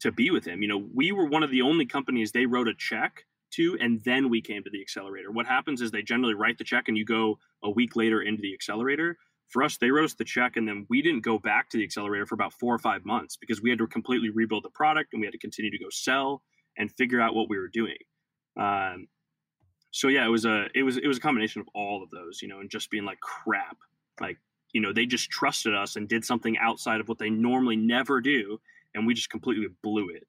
to 0.00 0.12
be 0.12 0.30
with 0.30 0.44
him. 0.44 0.62
You 0.62 0.68
know, 0.68 0.86
we 0.94 1.10
were 1.10 1.26
one 1.26 1.42
of 1.42 1.50
the 1.50 1.62
only 1.62 1.86
companies 1.86 2.30
they 2.30 2.46
wrote 2.46 2.68
a 2.68 2.74
check 2.74 3.24
to, 3.56 3.76
and 3.80 4.02
then 4.04 4.30
we 4.30 4.40
came 4.40 4.62
to 4.62 4.70
the 4.70 4.80
accelerator. 4.80 5.30
What 5.30 5.46
happens 5.46 5.80
is 5.80 5.90
they 5.90 6.02
generally 6.02 6.34
write 6.34 6.58
the 6.58 6.64
check 6.64 6.88
and 6.88 6.96
you 6.96 7.04
go 7.04 7.38
a 7.62 7.70
week 7.70 7.96
later 7.96 8.22
into 8.22 8.42
the 8.42 8.54
accelerator. 8.54 9.18
For 9.48 9.62
us, 9.62 9.76
they 9.76 9.90
wrote 9.90 10.06
us 10.06 10.14
the 10.14 10.24
check, 10.24 10.56
and 10.56 10.66
then 10.66 10.86
we 10.88 11.02
didn't 11.02 11.20
go 11.20 11.38
back 11.38 11.70
to 11.70 11.76
the 11.76 11.84
accelerator 11.84 12.26
for 12.26 12.34
about 12.34 12.52
four 12.52 12.74
or 12.74 12.78
five 12.78 13.04
months 13.04 13.36
because 13.36 13.62
we 13.62 13.70
had 13.70 13.78
to 13.78 13.86
completely 13.86 14.30
rebuild 14.30 14.64
the 14.64 14.70
product 14.70 15.12
and 15.12 15.20
we 15.20 15.26
had 15.26 15.32
to 15.32 15.38
continue 15.38 15.70
to 15.70 15.78
go 15.78 15.88
sell 15.90 16.42
and 16.76 16.90
figure 16.92 17.20
out 17.20 17.34
what 17.34 17.48
we 17.48 17.58
were 17.58 17.68
doing. 17.68 17.96
Um, 18.58 19.08
so 19.90 20.08
yeah, 20.08 20.26
it 20.26 20.30
was 20.30 20.44
a 20.44 20.66
it 20.74 20.82
was 20.82 20.98
it 20.98 21.06
was 21.06 21.18
a 21.18 21.20
combination 21.20 21.60
of 21.60 21.68
all 21.74 22.02
of 22.02 22.10
those, 22.10 22.42
you 22.42 22.48
know, 22.48 22.60
and 22.60 22.70
just 22.70 22.90
being 22.90 23.04
like 23.04 23.20
crap, 23.20 23.76
like 24.20 24.38
you 24.72 24.80
know 24.80 24.92
they 24.92 25.06
just 25.06 25.30
trusted 25.30 25.74
us 25.74 25.96
and 25.96 26.08
did 26.08 26.24
something 26.24 26.58
outside 26.58 27.00
of 27.00 27.08
what 27.08 27.18
they 27.18 27.30
normally 27.30 27.76
never 27.76 28.20
do, 28.20 28.60
and 28.94 29.06
we 29.06 29.14
just 29.14 29.30
completely 29.30 29.68
blew 29.82 30.10
it. 30.10 30.26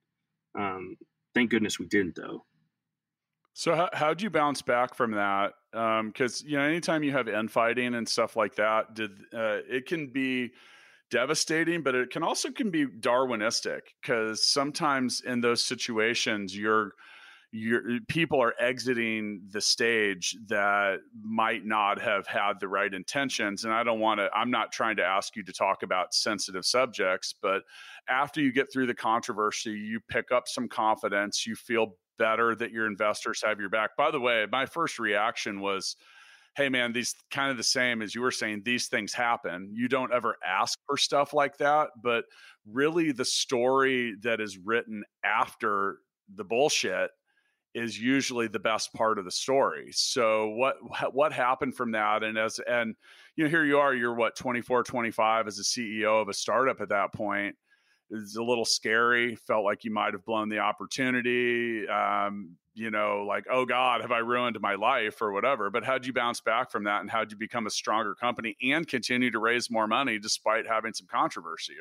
Um, 0.58 0.96
thank 1.34 1.50
goodness 1.52 1.80
we 1.80 1.86
didn't 1.86 2.16
though. 2.16 2.46
So 3.58 3.74
how 3.74 3.90
how'd 3.92 4.22
you 4.22 4.30
bounce 4.30 4.62
back 4.62 4.94
from 4.94 5.14
that? 5.14 5.54
Because 5.72 6.42
um, 6.42 6.48
you 6.48 6.58
know, 6.58 6.64
anytime 6.64 7.02
you 7.02 7.12
have 7.14 7.28
infighting 7.28 7.96
and 7.96 8.08
stuff 8.08 8.36
like 8.36 8.54
that, 8.58 8.94
did 8.94 9.10
uh, 9.34 9.66
it 9.68 9.88
can 9.88 10.12
be 10.14 10.52
devastating, 11.10 11.82
but 11.82 11.96
it 11.96 12.12
can 12.12 12.22
also 12.22 12.52
can 12.52 12.70
be 12.70 12.86
Darwinistic 12.86 13.80
because 14.00 14.46
sometimes 14.46 15.22
in 15.26 15.42
those 15.42 15.66
situations 15.66 16.56
you're 16.56 16.92
your 17.52 17.82
people 18.08 18.40
are 18.40 18.54
exiting 18.60 19.42
the 19.50 19.62
stage 19.62 20.38
that 20.50 20.98
might 21.20 21.66
not 21.66 22.00
have 22.00 22.28
had 22.28 22.60
the 22.60 22.68
right 22.68 22.94
intentions 22.94 23.64
and 23.64 23.74
i 23.74 23.84
don't 23.84 24.02
want 24.02 24.20
to 24.20 24.30
i'm 24.36 24.52
not 24.52 24.70
trying 24.74 24.98
to 24.98 25.04
ask 25.04 25.34
you 25.38 25.42
to 25.42 25.54
talk 25.54 25.82
about 25.82 26.14
sensitive 26.14 26.66
subjects 26.66 27.34
but 27.42 27.62
after 28.10 28.42
you 28.42 28.52
get 28.52 28.68
through 28.72 28.86
the 28.86 28.94
controversy 28.94 29.72
you 29.72 30.02
pick 30.10 30.30
up 30.30 30.44
some 30.46 30.68
confidence 30.68 31.48
you 31.48 31.56
feel 31.56 31.96
better 32.18 32.56
that 32.56 32.72
your 32.72 32.88
investors 32.88 33.44
have 33.46 33.60
your 33.60 33.70
back. 33.70 33.92
By 33.98 34.12
the 34.12 34.20
way, 34.20 34.46
my 34.52 34.66
first 34.66 35.00
reaction 35.00 35.60
was, 35.60 35.96
hey 36.56 36.70
man, 36.70 36.94
these 36.94 37.16
kind 37.32 37.52
of 37.52 37.58
the 37.58 37.64
same 37.64 38.02
as 38.02 38.16
you 38.16 38.22
were 38.22 38.32
saying, 38.32 38.64
these 38.66 38.88
things 38.88 39.14
happen. 39.14 39.70
You 39.74 39.88
don't 39.88 40.14
ever 40.14 40.36
ask 40.46 40.80
for 40.88 40.98
stuff 40.98 41.34
like 41.34 41.58
that, 41.58 41.90
but 42.02 42.26
really 42.66 43.12
the 43.12 43.26
story 43.26 44.16
that 44.24 44.42
is 44.42 44.58
written 44.58 45.04
after 45.24 46.00
the 46.34 46.44
bullshit 46.44 47.12
is 47.74 48.00
usually 48.00 48.48
the 48.48 48.60
best 48.60 48.92
part 48.94 49.20
of 49.20 49.26
the 49.26 49.32
story. 49.32 49.90
So 49.92 50.50
what 50.50 50.78
what 51.14 51.32
happened 51.32 51.76
from 51.76 51.92
that 51.92 52.24
and 52.24 52.38
as 52.38 52.60
and 52.68 52.96
you 53.36 53.44
know 53.44 53.50
here 53.50 53.66
you 53.66 53.78
are 53.78 53.94
you're 53.94 54.16
what 54.16 54.36
24 54.36 54.84
25 54.84 55.48
as 55.48 55.60
a 55.60 55.64
CEO 55.64 56.22
of 56.22 56.28
a 56.28 56.34
startup 56.34 56.82
at 56.82 56.90
that 56.90 57.14
point 57.14 57.56
is 58.12 58.36
a 58.36 58.44
little 58.44 58.66
scary. 58.66 59.36
Felt 59.36 59.66
like 59.66 59.84
you 59.84 59.92
might 59.92 60.14
have 60.14 60.26
blown 60.26 60.50
the 60.50 60.60
opportunity. 60.60 61.88
Um, 61.88 62.58
you 62.74 62.92
know, 62.92 63.26
like, 63.28 63.46
oh 63.52 63.66
God, 63.66 64.02
have 64.02 64.12
I 64.12 64.20
ruined 64.20 64.58
my 64.62 64.76
life 64.76 65.22
or 65.22 65.32
whatever? 65.32 65.70
But 65.70 65.84
how'd 65.84 66.06
you 66.06 66.14
bounce 66.14 66.42
back 66.42 66.70
from 66.70 66.84
that 66.84 67.02
and 67.02 67.10
how'd 67.10 67.32
you 67.32 67.38
become 67.38 67.66
a 67.66 67.72
stronger 67.72 68.14
company 68.14 68.56
and 68.62 68.88
continue 68.88 69.32
to 69.32 69.40
raise 69.40 69.72
more 69.72 69.88
money 69.88 70.20
despite 70.20 70.68
having 70.68 70.94
some 70.94 71.08
controversy? 71.08 71.74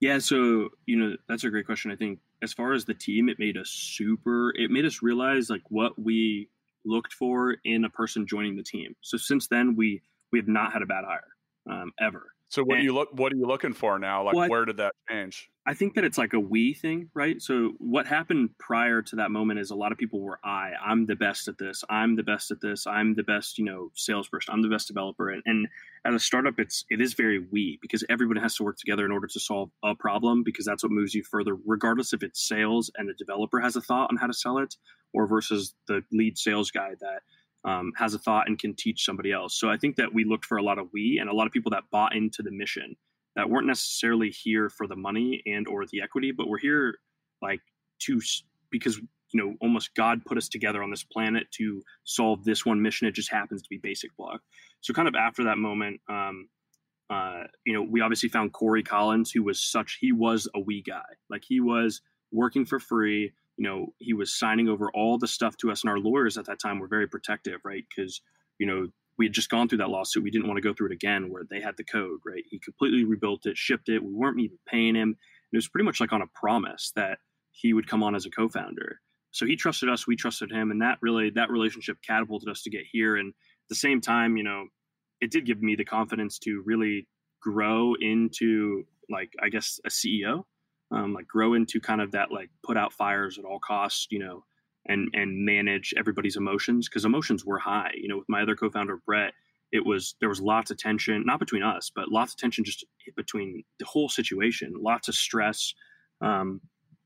Yeah, 0.00 0.18
so 0.18 0.70
you 0.86 0.96
know 0.96 1.16
that's 1.28 1.44
a 1.44 1.50
great 1.50 1.66
question. 1.66 1.92
I 1.92 1.96
think 1.96 2.18
as 2.42 2.52
far 2.52 2.72
as 2.72 2.84
the 2.84 2.94
team, 2.94 3.28
it 3.28 3.38
made 3.38 3.56
us 3.56 3.68
super. 3.68 4.52
It 4.56 4.70
made 4.70 4.84
us 4.84 5.00
realize 5.00 5.48
like 5.48 5.62
what 5.68 5.96
we 5.96 6.48
looked 6.84 7.12
for 7.12 7.56
in 7.64 7.84
a 7.84 7.90
person 7.90 8.26
joining 8.26 8.56
the 8.56 8.64
team. 8.64 8.96
So 9.00 9.16
since 9.16 9.46
then, 9.46 9.76
we 9.76 10.02
we 10.32 10.38
have 10.40 10.48
not 10.48 10.72
had 10.72 10.82
a 10.82 10.86
bad 10.86 11.04
hire 11.04 11.28
um, 11.70 11.92
ever. 12.00 12.32
So 12.52 12.62
what 12.62 12.76
and, 12.76 12.84
you 12.84 12.92
look 12.92 13.08
what 13.12 13.32
are 13.32 13.36
you 13.36 13.46
looking 13.46 13.72
for 13.72 13.98
now? 13.98 14.24
Like 14.24 14.34
well, 14.34 14.50
where 14.50 14.66
did 14.66 14.76
that 14.76 14.92
change? 15.08 15.48
I 15.66 15.72
think 15.72 15.94
that 15.94 16.04
it's 16.04 16.18
like 16.18 16.34
a 16.34 16.38
we 16.38 16.74
thing, 16.74 17.08
right? 17.14 17.40
So 17.40 17.72
what 17.78 18.06
happened 18.06 18.50
prior 18.58 19.00
to 19.00 19.16
that 19.16 19.30
moment 19.30 19.58
is 19.58 19.70
a 19.70 19.74
lot 19.74 19.90
of 19.90 19.96
people 19.96 20.20
were 20.20 20.38
I, 20.44 20.72
I'm 20.84 21.06
the 21.06 21.16
best 21.16 21.48
at 21.48 21.56
this, 21.56 21.82
I'm 21.88 22.14
the 22.14 22.22
best 22.22 22.50
at 22.50 22.60
this, 22.60 22.86
I'm 22.86 23.14
the 23.14 23.22
best, 23.22 23.56
you 23.56 23.64
know, 23.64 23.90
salesperson, 23.94 24.52
I'm 24.52 24.60
the 24.60 24.68
best 24.68 24.86
developer. 24.86 25.30
And, 25.30 25.42
and 25.46 25.66
at 26.04 26.12
a 26.12 26.18
startup 26.18 26.58
it's 26.58 26.84
it 26.90 27.00
is 27.00 27.14
very 27.14 27.38
we 27.38 27.78
because 27.80 28.04
everybody 28.10 28.40
has 28.40 28.54
to 28.56 28.64
work 28.64 28.76
together 28.76 29.06
in 29.06 29.12
order 29.12 29.28
to 29.28 29.40
solve 29.40 29.70
a 29.82 29.94
problem 29.94 30.42
because 30.44 30.66
that's 30.66 30.82
what 30.82 30.92
moves 30.92 31.14
you 31.14 31.24
further, 31.24 31.56
regardless 31.64 32.12
if 32.12 32.22
it's 32.22 32.46
sales 32.46 32.90
and 32.98 33.08
the 33.08 33.14
developer 33.14 33.60
has 33.60 33.76
a 33.76 33.80
thought 33.80 34.10
on 34.10 34.18
how 34.18 34.26
to 34.26 34.34
sell 34.34 34.58
it, 34.58 34.76
or 35.14 35.26
versus 35.26 35.74
the 35.88 36.02
lead 36.12 36.36
sales 36.36 36.70
guy 36.70 36.90
that 37.00 37.22
um, 37.64 37.92
has 37.96 38.14
a 38.14 38.18
thought 38.18 38.48
and 38.48 38.58
can 38.58 38.74
teach 38.74 39.04
somebody 39.04 39.32
else. 39.32 39.58
So 39.58 39.70
I 39.70 39.76
think 39.76 39.96
that 39.96 40.12
we 40.12 40.24
looked 40.24 40.44
for 40.44 40.56
a 40.56 40.62
lot 40.62 40.78
of 40.78 40.88
we 40.92 41.18
and 41.20 41.30
a 41.30 41.34
lot 41.34 41.46
of 41.46 41.52
people 41.52 41.70
that 41.70 41.84
bought 41.90 42.14
into 42.14 42.42
the 42.42 42.50
mission 42.50 42.96
that 43.36 43.48
weren't 43.48 43.66
necessarily 43.66 44.30
here 44.30 44.68
for 44.68 44.86
the 44.86 44.96
money 44.96 45.42
and 45.46 45.66
or 45.66 45.86
the 45.86 46.02
equity, 46.02 46.32
but 46.32 46.48
we're 46.48 46.58
here 46.58 46.96
like 47.40 47.60
to 48.00 48.20
because 48.70 48.98
you 48.98 49.40
know 49.40 49.54
almost 49.60 49.94
God 49.94 50.24
put 50.24 50.38
us 50.38 50.48
together 50.48 50.82
on 50.82 50.90
this 50.90 51.04
planet 51.04 51.46
to 51.52 51.82
solve 52.04 52.44
this 52.44 52.66
one 52.66 52.82
mission. 52.82 53.06
It 53.06 53.14
just 53.14 53.30
happens 53.30 53.62
to 53.62 53.68
be 53.68 53.78
Basic 53.78 54.14
Block. 54.16 54.40
So 54.80 54.92
kind 54.92 55.08
of 55.08 55.14
after 55.14 55.44
that 55.44 55.58
moment, 55.58 56.00
um, 56.08 56.48
uh, 57.08 57.44
you 57.64 57.72
know, 57.72 57.82
we 57.82 58.00
obviously 58.00 58.28
found 58.28 58.52
Corey 58.52 58.82
Collins, 58.82 59.30
who 59.30 59.42
was 59.42 59.62
such 59.62 59.98
he 60.00 60.12
was 60.12 60.48
a 60.54 60.60
we 60.60 60.82
guy, 60.82 61.02
like 61.30 61.44
he 61.46 61.60
was 61.60 62.00
working 62.32 62.64
for 62.64 62.78
free 62.78 63.32
you 63.56 63.64
know, 63.64 63.92
he 63.98 64.12
was 64.12 64.38
signing 64.38 64.68
over 64.68 64.90
all 64.94 65.18
the 65.18 65.28
stuff 65.28 65.56
to 65.58 65.70
us, 65.70 65.82
and 65.82 65.90
our 65.90 65.98
lawyers 65.98 66.38
at 66.38 66.46
that 66.46 66.58
time 66.58 66.78
were 66.78 66.88
very 66.88 67.06
protective, 67.06 67.60
right? 67.64 67.84
Because 67.94 68.20
you 68.58 68.66
know 68.66 68.88
we 69.18 69.26
had 69.26 69.32
just 69.32 69.50
gone 69.50 69.68
through 69.68 69.78
that 69.78 69.90
lawsuit. 69.90 70.22
We 70.22 70.30
didn't 70.30 70.48
want 70.48 70.56
to 70.56 70.62
go 70.62 70.72
through 70.72 70.88
it 70.88 70.94
again, 70.94 71.30
where 71.30 71.44
they 71.48 71.60
had 71.60 71.76
the 71.76 71.84
code, 71.84 72.20
right? 72.24 72.44
He 72.50 72.58
completely 72.58 73.04
rebuilt 73.04 73.46
it, 73.46 73.58
shipped 73.58 73.88
it. 73.88 74.02
We 74.02 74.12
weren't 74.12 74.40
even 74.40 74.58
paying 74.66 74.94
him. 74.94 75.16
It 75.52 75.56
was 75.56 75.68
pretty 75.68 75.84
much 75.84 76.00
like 76.00 76.12
on 76.12 76.22
a 76.22 76.26
promise 76.34 76.92
that 76.96 77.18
he 77.50 77.74
would 77.74 77.86
come 77.86 78.02
on 78.02 78.14
as 78.14 78.24
a 78.24 78.30
co-founder. 78.30 79.00
So 79.30 79.46
he 79.46 79.56
trusted 79.56 79.88
us, 79.88 80.06
we 80.06 80.16
trusted 80.16 80.50
him, 80.50 80.70
and 80.70 80.80
that 80.82 80.98
really 81.02 81.30
that 81.30 81.50
relationship 81.50 81.98
catapulted 82.06 82.48
us 82.48 82.62
to 82.62 82.70
get 82.70 82.84
here. 82.90 83.16
And 83.16 83.28
at 83.28 83.68
the 83.68 83.74
same 83.74 84.00
time, 84.00 84.36
you 84.36 84.42
know, 84.42 84.66
it 85.20 85.30
did 85.30 85.46
give 85.46 85.62
me 85.62 85.74
the 85.74 85.84
confidence 85.84 86.38
to 86.40 86.62
really 86.64 87.06
grow 87.40 87.94
into 88.00 88.84
like 89.10 89.32
I 89.42 89.48
guess 89.48 89.80
a 89.84 89.88
CEO 89.88 90.44
um, 90.92 91.14
like 91.14 91.26
grow 91.26 91.54
into 91.54 91.80
kind 91.80 92.00
of 92.00 92.12
that 92.12 92.30
like 92.30 92.50
put 92.62 92.76
out 92.76 92.92
fires 92.92 93.38
at 93.38 93.44
all 93.44 93.58
costs, 93.58 94.06
you 94.10 94.18
know, 94.18 94.44
and 94.86 95.08
and 95.14 95.44
manage 95.44 95.94
everybody's 95.96 96.36
emotions 96.36 96.88
because 96.88 97.04
emotions 97.04 97.44
were 97.44 97.58
high. 97.58 97.92
You 97.94 98.08
know, 98.08 98.18
with 98.18 98.28
my 98.28 98.42
other 98.42 98.54
co-founder 98.54 98.98
Brett, 99.06 99.32
it 99.72 99.84
was 99.84 100.14
there 100.20 100.28
was 100.28 100.40
lots 100.40 100.70
of 100.70 100.78
tension, 100.78 101.24
not 101.26 101.38
between 101.38 101.62
us, 101.62 101.90
but 101.94 102.10
lots 102.10 102.34
of 102.34 102.38
tension 102.38 102.64
just 102.64 102.84
between 103.16 103.64
the 103.78 103.86
whole 103.86 104.08
situation, 104.08 104.74
lots 104.78 105.08
of 105.08 105.14
stress. 105.14 105.74
Um, 106.20 106.60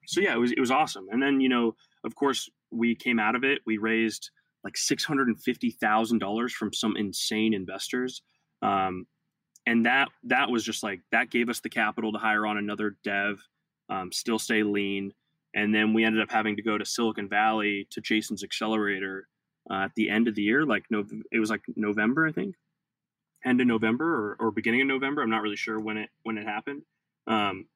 so 0.07 0.21
yeah, 0.21 0.35
it 0.35 0.39
was 0.39 0.53
it 0.53 0.61
was 0.61 0.71
awesome. 0.71 1.07
And 1.11 1.23
then 1.23 1.41
you 1.41 1.49
know, 1.49 1.77
of 2.05 2.15
course, 2.15 2.51
we 2.71 2.95
came 2.95 3.21
out 3.21 3.37
of 3.37 3.45
it. 3.45 3.61
We 3.67 3.79
raised 3.79 4.31
like 4.65 4.77
six 4.77 5.05
hundred 5.05 5.29
and 5.29 5.41
fifty 5.41 5.71
thousand 5.71 6.19
dollars 6.19 6.53
from 6.53 6.73
some 6.73 6.97
insane 6.97 7.55
investors. 7.55 8.23
Um, 8.63 9.07
and 9.65 9.87
that 9.87 10.09
that 10.25 10.51
was 10.51 10.65
just 10.65 10.83
like 10.83 11.01
that 11.13 11.31
gave 11.31 11.49
us 11.49 11.61
the 11.61 11.69
capital 11.69 12.13
to 12.13 12.19
hire 12.19 12.47
on 12.47 12.57
another 12.57 12.97
dev 13.05 13.39
um, 13.89 14.13
still 14.13 14.39
stay 14.39 14.63
lean, 14.63 15.13
and 15.55 15.75
then 15.75 15.95
we 15.95 16.05
ended 16.05 16.23
up 16.23 16.31
having 16.31 16.57
to 16.57 16.63
go 16.63 16.77
to 16.77 16.85
Silicon 16.85 17.29
Valley 17.29 17.87
to 17.91 18.01
Jason's 18.01 18.45
accelerator 18.45 19.29
uh, 19.71 19.85
at 19.85 19.95
the 19.97 20.11
end 20.11 20.29
of 20.29 20.35
the 20.35 20.43
year, 20.43 20.65
like 20.65 20.85
no, 20.91 21.05
it 21.33 21.39
was 21.39 21.51
like 21.51 21.63
November, 21.75 22.27
I 22.27 22.33
think, 22.33 22.55
end 23.45 23.61
of 23.61 23.67
November 23.67 24.15
or, 24.15 24.37
or 24.39 24.51
beginning 24.51 24.83
of 24.83 24.87
November. 24.87 25.23
I'm 25.23 25.31
not 25.31 25.43
really 25.43 25.57
sure 25.57 25.81
when 25.81 25.97
it 25.97 26.11
when 26.23 26.39
it 26.39 26.47
happened. 26.47 26.83
Um, 27.27 27.67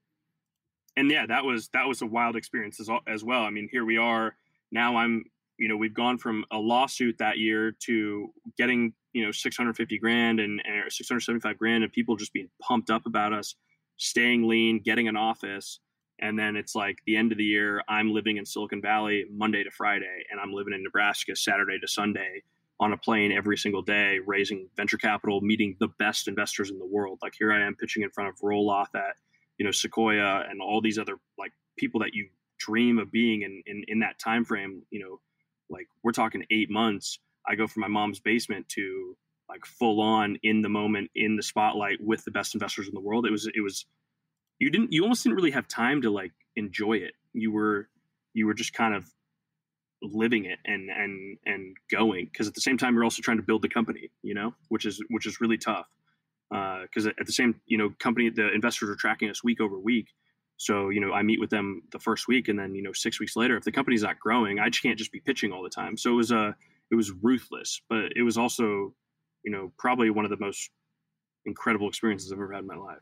and 0.96 1.10
yeah, 1.10 1.26
that 1.26 1.44
was 1.44 1.68
that 1.72 1.88
was 1.88 2.02
a 2.02 2.06
wild 2.06 2.36
experience 2.36 2.80
as, 2.80 2.88
as 3.06 3.24
well. 3.24 3.42
I 3.42 3.50
mean, 3.50 3.68
here 3.70 3.84
we 3.84 3.96
are 3.96 4.36
now. 4.70 4.96
I'm 4.96 5.24
you 5.58 5.68
know 5.68 5.76
we've 5.76 5.94
gone 5.94 6.18
from 6.18 6.44
a 6.50 6.58
lawsuit 6.58 7.18
that 7.18 7.38
year 7.38 7.72
to 7.86 8.32
getting 8.56 8.92
you 9.12 9.24
know 9.24 9.32
650 9.32 9.98
grand 9.98 10.40
and, 10.40 10.62
and 10.64 10.92
675 10.92 11.58
grand 11.58 11.84
and 11.84 11.92
people 11.92 12.16
just 12.16 12.32
being 12.32 12.50
pumped 12.60 12.90
up 12.90 13.06
about 13.06 13.32
us 13.32 13.54
staying 13.96 14.46
lean, 14.48 14.80
getting 14.80 15.08
an 15.08 15.16
office 15.16 15.80
and 16.20 16.38
then 16.38 16.56
it's 16.56 16.74
like 16.74 16.98
the 17.06 17.16
end 17.16 17.32
of 17.32 17.38
the 17.38 17.44
year, 17.44 17.82
I'm 17.88 18.12
living 18.12 18.36
in 18.36 18.44
Silicon 18.44 18.80
Valley 18.80 19.24
Monday 19.30 19.64
to 19.64 19.70
Friday, 19.70 20.24
and 20.30 20.40
I'm 20.40 20.52
living 20.52 20.74
in 20.74 20.82
Nebraska 20.82 21.34
Saturday 21.34 21.78
to 21.80 21.88
Sunday 21.88 22.42
on 22.78 22.92
a 22.92 22.96
plane 22.96 23.32
every 23.32 23.58
single 23.58 23.82
day, 23.82 24.18
raising 24.26 24.68
venture 24.76 24.96
capital, 24.96 25.40
meeting 25.40 25.76
the 25.80 25.88
best 25.98 26.28
investors 26.28 26.70
in 26.70 26.78
the 26.78 26.86
world. 26.86 27.18
Like 27.22 27.34
here 27.38 27.52
I 27.52 27.60
am 27.66 27.74
pitching 27.74 28.02
in 28.02 28.10
front 28.10 28.30
of 28.30 28.36
Roelof 28.40 28.86
at, 28.94 29.16
you 29.58 29.64
know, 29.64 29.70
Sequoia 29.70 30.44
and 30.48 30.62
all 30.62 30.80
these 30.80 30.98
other 30.98 31.16
like 31.38 31.52
people 31.76 32.00
that 32.00 32.14
you 32.14 32.28
dream 32.58 32.98
of 32.98 33.10
being 33.10 33.42
in, 33.42 33.62
in, 33.66 33.84
in 33.88 33.98
that 34.00 34.18
time 34.18 34.44
frame, 34.44 34.82
you 34.90 35.00
know, 35.00 35.20
like 35.68 35.86
we're 36.02 36.12
talking 36.12 36.44
eight 36.50 36.70
months. 36.70 37.18
I 37.46 37.54
go 37.54 37.66
from 37.66 37.82
my 37.82 37.88
mom's 37.88 38.20
basement 38.20 38.68
to 38.70 39.16
like 39.48 39.64
full 39.66 40.00
on 40.00 40.38
in 40.42 40.62
the 40.62 40.68
moment 40.68 41.10
in 41.14 41.36
the 41.36 41.42
spotlight 41.42 41.98
with 42.00 42.24
the 42.24 42.30
best 42.30 42.54
investors 42.54 42.88
in 42.88 42.94
the 42.94 43.00
world. 43.00 43.26
It 43.26 43.30
was 43.30 43.48
it 43.54 43.60
was 43.60 43.86
you 44.60 44.70
didn't 44.70 44.92
you 44.92 45.02
almost 45.02 45.24
didn't 45.24 45.34
really 45.34 45.50
have 45.50 45.66
time 45.66 46.02
to 46.02 46.10
like 46.10 46.32
enjoy 46.54 46.94
it. 46.98 47.14
You 47.32 47.50
were 47.50 47.88
you 48.34 48.46
were 48.46 48.54
just 48.54 48.72
kind 48.72 48.94
of 48.94 49.06
living 50.02 50.44
it 50.44 50.58
and 50.64 50.88
and 50.90 51.38
and 51.44 51.76
going 51.90 52.26
because 52.26 52.46
at 52.46 52.54
the 52.54 52.60
same 52.60 52.78
time 52.78 52.94
you're 52.94 53.04
also 53.04 53.20
trying 53.22 53.36
to 53.36 53.42
build 53.42 53.60
the 53.60 53.68
company 53.68 54.10
you 54.22 54.32
know 54.32 54.54
which 54.68 54.86
is 54.86 55.02
which 55.10 55.26
is 55.26 55.40
really 55.40 55.58
tough. 55.58 55.86
Because 56.50 57.06
uh, 57.06 57.10
at 57.18 57.26
the 57.26 57.32
same 57.32 57.60
you 57.66 57.78
know 57.78 57.90
company 57.98 58.30
the 58.30 58.52
investors 58.52 58.88
are 58.90 58.96
tracking 58.96 59.30
us 59.30 59.42
week 59.42 59.60
over 59.60 59.78
week. 59.78 60.08
So 60.58 60.90
you 60.90 61.00
know 61.00 61.12
i 61.12 61.22
meet 61.22 61.40
with 61.40 61.50
them 61.50 61.82
the 61.90 61.98
first 61.98 62.28
week 62.28 62.48
and 62.48 62.58
then 62.58 62.74
you 62.74 62.82
know 62.82 62.92
six 62.92 63.18
weeks 63.18 63.34
later 63.36 63.56
if 63.56 63.64
the 63.64 63.72
company's 63.72 64.02
not 64.02 64.20
growing 64.20 64.58
i 64.58 64.68
just 64.68 64.82
can't 64.82 64.98
just 64.98 65.12
be 65.12 65.20
pitching 65.20 65.52
all 65.52 65.62
the 65.62 65.70
time. 65.70 65.96
So 65.96 66.12
it 66.12 66.16
was 66.16 66.30
a 66.30 66.38
uh, 66.38 66.52
it 66.90 66.96
was 66.96 67.12
ruthless 67.22 67.80
but 67.88 68.12
it 68.14 68.22
was 68.22 68.36
also 68.36 68.94
you 69.42 69.50
know 69.50 69.72
probably 69.78 70.10
one 70.10 70.26
of 70.26 70.30
the 70.30 70.38
most 70.38 70.70
incredible 71.46 71.88
experiences 71.88 72.30
i've 72.30 72.38
ever 72.38 72.52
had 72.52 72.60
in 72.60 72.66
my 72.66 72.76
life 72.76 72.98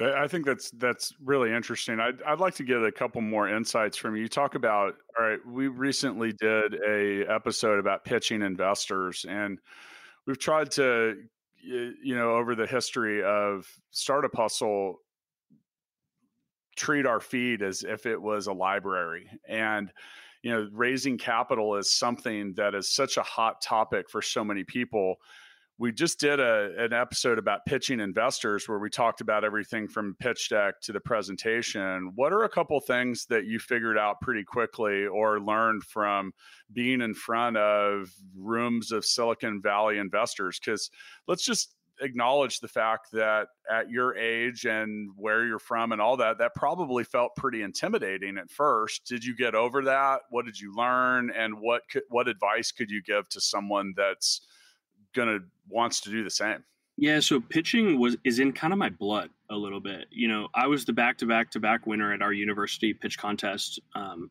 I 0.00 0.26
think 0.26 0.44
that's 0.44 0.70
that's 0.72 1.14
really 1.22 1.52
interesting. 1.52 2.00
I'd 2.00 2.20
I'd 2.22 2.40
like 2.40 2.54
to 2.56 2.64
get 2.64 2.82
a 2.82 2.90
couple 2.90 3.20
more 3.20 3.48
insights 3.48 3.96
from 3.96 4.16
you. 4.16 4.22
You 4.22 4.28
talk 4.28 4.56
about 4.56 4.96
all 5.16 5.24
right. 5.24 5.38
We 5.46 5.68
recently 5.68 6.32
did 6.32 6.74
a 6.74 7.24
episode 7.32 7.78
about 7.78 8.04
pitching 8.04 8.42
investors, 8.42 9.24
and 9.28 9.60
we've 10.26 10.38
tried 10.38 10.72
to 10.72 11.14
you 11.62 12.16
know 12.16 12.34
over 12.34 12.56
the 12.56 12.66
history 12.66 13.22
of 13.22 13.68
Startup 13.90 14.34
Hustle 14.34 14.96
treat 16.76 17.06
our 17.06 17.20
feed 17.20 17.62
as 17.62 17.84
if 17.84 18.04
it 18.04 18.20
was 18.20 18.48
a 18.48 18.52
library 18.52 19.28
and 19.48 19.92
you 20.42 20.50
know 20.50 20.68
raising 20.72 21.16
capital 21.16 21.76
is 21.76 21.92
something 21.92 22.52
that 22.54 22.74
is 22.74 22.92
such 22.94 23.16
a 23.16 23.22
hot 23.22 23.62
topic 23.62 24.10
for 24.10 24.20
so 24.20 24.42
many 24.42 24.64
people 24.64 25.16
we 25.78 25.90
just 25.90 26.20
did 26.20 26.38
a, 26.38 26.70
an 26.78 26.92
episode 26.92 27.38
about 27.38 27.66
pitching 27.66 27.98
investors 27.98 28.68
where 28.68 28.78
we 28.78 28.88
talked 28.88 29.20
about 29.20 29.44
everything 29.44 29.88
from 29.88 30.14
pitch 30.20 30.48
deck 30.48 30.80
to 30.82 30.92
the 30.92 31.00
presentation. 31.00 32.12
What 32.14 32.32
are 32.32 32.44
a 32.44 32.48
couple 32.48 32.78
things 32.80 33.26
that 33.26 33.46
you 33.46 33.58
figured 33.58 33.98
out 33.98 34.20
pretty 34.20 34.44
quickly 34.44 35.06
or 35.06 35.40
learned 35.40 35.82
from 35.82 36.32
being 36.72 37.00
in 37.00 37.14
front 37.14 37.56
of 37.56 38.08
rooms 38.36 38.92
of 38.92 39.04
Silicon 39.04 39.60
Valley 39.60 39.98
investors? 39.98 40.60
Because 40.64 40.90
let's 41.26 41.44
just 41.44 41.74
acknowledge 42.00 42.60
the 42.60 42.68
fact 42.68 43.08
that 43.12 43.48
at 43.70 43.90
your 43.90 44.16
age 44.16 44.66
and 44.66 45.10
where 45.16 45.44
you're 45.44 45.58
from 45.58 45.90
and 45.92 46.00
all 46.00 46.16
that, 46.16 46.38
that 46.38 46.54
probably 46.54 47.02
felt 47.02 47.36
pretty 47.36 47.62
intimidating 47.62 48.38
at 48.38 48.50
first. 48.50 49.06
Did 49.06 49.24
you 49.24 49.34
get 49.34 49.54
over 49.56 49.82
that? 49.84 50.20
What 50.30 50.44
did 50.44 50.60
you 50.60 50.72
learn? 50.76 51.32
And 51.36 51.54
what 51.60 51.82
could, 51.90 52.02
what 52.10 52.28
advice 52.28 52.70
could 52.70 52.90
you 52.90 53.02
give 53.02 53.28
to 53.30 53.40
someone 53.40 53.94
that's 53.96 54.40
gonna 55.14 55.38
wants 55.68 56.00
to 56.02 56.10
do 56.10 56.24
the 56.24 56.30
same. 56.30 56.62
Yeah, 56.96 57.20
so 57.20 57.40
pitching 57.40 57.98
was 57.98 58.16
is 58.24 58.38
in 58.38 58.52
kind 58.52 58.72
of 58.72 58.78
my 58.78 58.90
blood 58.90 59.30
a 59.50 59.56
little 59.56 59.80
bit. 59.80 60.06
You 60.10 60.28
know, 60.28 60.48
I 60.54 60.66
was 60.66 60.84
the 60.84 60.92
back 60.92 61.18
to 61.18 61.26
back 61.26 61.50
to 61.52 61.60
back 61.60 61.86
winner 61.86 62.12
at 62.12 62.22
our 62.22 62.32
university 62.32 62.94
pitch 62.94 63.18
contest. 63.18 63.80
Um, 63.94 64.30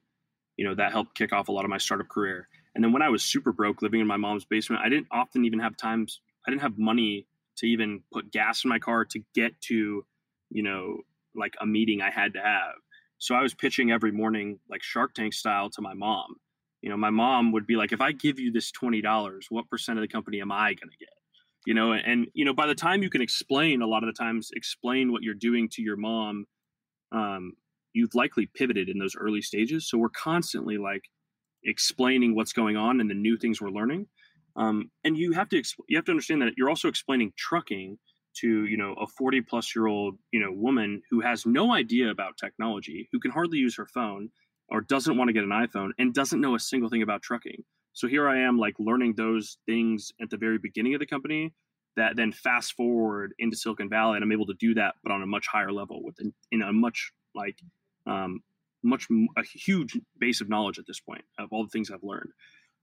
you 0.56 0.66
know, 0.66 0.76
that 0.76 0.92
helped 0.92 1.16
kick 1.16 1.34
off 1.34 1.50
a 1.50 1.52
lot 1.52 1.66
of 1.66 1.70
my 1.70 1.78
startup 1.78 2.08
career. 2.08 2.48
And 2.76 2.84
then 2.84 2.94
when 2.94 3.02
I 3.02 3.10
was 3.10 3.24
super 3.24 3.52
broke, 3.52 3.82
living 3.82 4.00
in 4.00 4.08
my 4.08 4.18
mom's 4.18 4.46
basement, 4.46 4.82
I 4.84 4.90
didn't 4.90 5.08
often 5.12 5.46
even 5.46 5.60
have 5.60 5.76
times. 5.78 6.22
I 6.48 6.52
didn't 6.52 6.62
have 6.62 6.78
money 6.78 7.28
to 7.58 7.68
even 7.68 8.02
put 8.12 8.32
gas 8.32 8.64
in 8.64 8.70
my 8.70 8.80
car 8.80 9.06
to 9.06 9.20
get 9.36 9.60
to, 9.62 10.06
you 10.50 10.64
know, 10.64 10.98
like 11.36 11.56
a 11.60 11.66
meeting 11.66 12.02
I 12.02 12.10
had 12.10 12.34
to 12.34 12.42
have. 12.42 12.76
So 13.18 13.36
I 13.36 13.42
was 13.42 13.54
pitching 13.54 13.92
every 13.92 14.12
morning, 14.12 14.60
like 14.70 14.84
Shark 14.84 15.14
Tank 15.14 15.34
style, 15.34 15.70
to 15.72 15.82
my 15.82 15.94
mom 15.94 16.36
you 16.84 16.90
know, 16.90 16.98
my 16.98 17.10
mom 17.10 17.54
would 17.54 17.66
be 17.66 17.78
like, 17.78 17.94
if 17.94 18.02
I 18.02 18.12
give 18.12 18.40
you 18.40 18.52
this 18.52 18.70
$20, 18.72 19.44
what 19.50 19.70
percent 19.70 19.98
of 19.98 20.04
the 20.04 20.08
company 20.10 20.42
am 20.42 20.52
I 20.52 20.74
going 20.74 20.90
to 20.92 20.98
get? 21.00 21.10
You 21.66 21.74
know, 21.74 21.94
and, 21.94 22.28
you 22.34 22.44
know, 22.44 22.54
by 22.54 22.68
the 22.68 22.76
time 22.76 23.02
you 23.02 23.10
can 23.10 23.22
explain, 23.22 23.82
a 23.82 23.88
lot 23.88 24.04
of 24.04 24.14
the 24.14 24.22
times, 24.22 24.50
explain 24.54 25.14
what 25.14 25.24
you're 25.24 25.34
doing 25.34 25.70
to 25.70 25.82
your 25.82 25.96
mom, 25.96 26.46
um, 27.14 27.54
you've 27.94 28.14
likely 28.14 28.50
pivoted 28.54 28.90
in 28.90 29.00
those 29.00 29.16
early 29.16 29.42
stages. 29.42 29.90
So 29.90 29.98
we're 29.98 30.10
constantly 30.10 30.78
like 30.78 31.04
explaining 31.64 32.36
what's 32.36 32.52
going 32.52 32.76
on 32.76 33.00
and 33.00 33.10
the 33.10 33.16
new 33.16 33.38
things 33.38 33.62
we're 33.62 33.70
learning. 33.70 34.08
Um, 34.58 34.92
and 35.06 35.18
you 35.18 35.32
have 35.32 35.48
to 35.50 35.56
exp- 35.56 35.86
you 35.88 35.98
have 35.98 36.06
to 36.06 36.12
understand 36.12 36.42
that 36.42 36.54
you're 36.58 36.70
also 36.70 36.90
explaining 36.90 37.32
trucking 37.38 37.98
to 38.42 38.66
you 38.66 38.78
know 38.78 38.94
a 39.00 39.08
40 39.08 39.42
plus 39.42 39.76
year 39.76 39.88
old 39.88 40.16
you 40.32 40.40
know 40.40 40.52
woman 40.52 41.02
who 41.10 41.22
has 41.22 41.46
no 41.46 41.74
idea 41.74 42.10
about 42.10 42.38
technology 42.38 43.10
who 43.12 43.20
can 43.20 43.32
hardly 43.32 43.58
use 43.58 43.76
her 43.78 43.88
phone 43.94 44.30
or 44.70 44.82
doesn't 44.82 45.18
want 45.18 45.30
to 45.30 45.34
get 45.34 45.44
an 45.44 45.50
iPhone 45.50 45.92
and 45.98 46.14
doesn't 46.14 46.42
know 46.42 46.56
a 46.56 46.60
single 46.60 46.90
thing 46.90 47.02
about 47.02 47.22
trucking. 47.22 47.64
So 47.94 48.08
here 48.08 48.28
I 48.28 48.40
am, 48.42 48.58
like 48.58 48.76
learning 48.80 49.14
those 49.16 49.58
things 49.66 50.12
at 50.22 50.30
the 50.30 50.38
very 50.38 50.58
beginning 50.58 50.96
of 50.96 51.00
the 51.00 51.06
company 51.06 51.54
that 51.96 52.16
then 52.16 52.32
fast 52.32 52.74
forward 52.74 53.34
into 53.38 53.56
Silicon 53.56 53.90
Valley, 53.90 54.16
and 54.16 54.24
I'm 54.24 54.32
able 54.32 54.48
to 54.48 54.56
do 54.56 54.74
that, 54.76 54.96
but 55.04 55.12
on 55.12 55.22
a 55.22 55.28
much 55.28 55.46
higher 55.48 55.72
level 55.72 56.04
with 56.04 56.18
in 56.52 56.62
a 56.62 56.74
much 56.74 57.12
like 57.36 57.60
um, 58.08 58.42
much 58.84 59.08
a 59.38 59.44
huge 59.44 59.98
base 60.20 60.42
of 60.42 60.50
knowledge 60.50 60.80
at 60.80 60.88
this 60.88 61.00
point 61.00 61.24
of 61.38 61.50
all 61.52 61.64
the 61.64 61.70
things 61.70 61.92
I've 61.92 62.04
learned. 62.04 62.32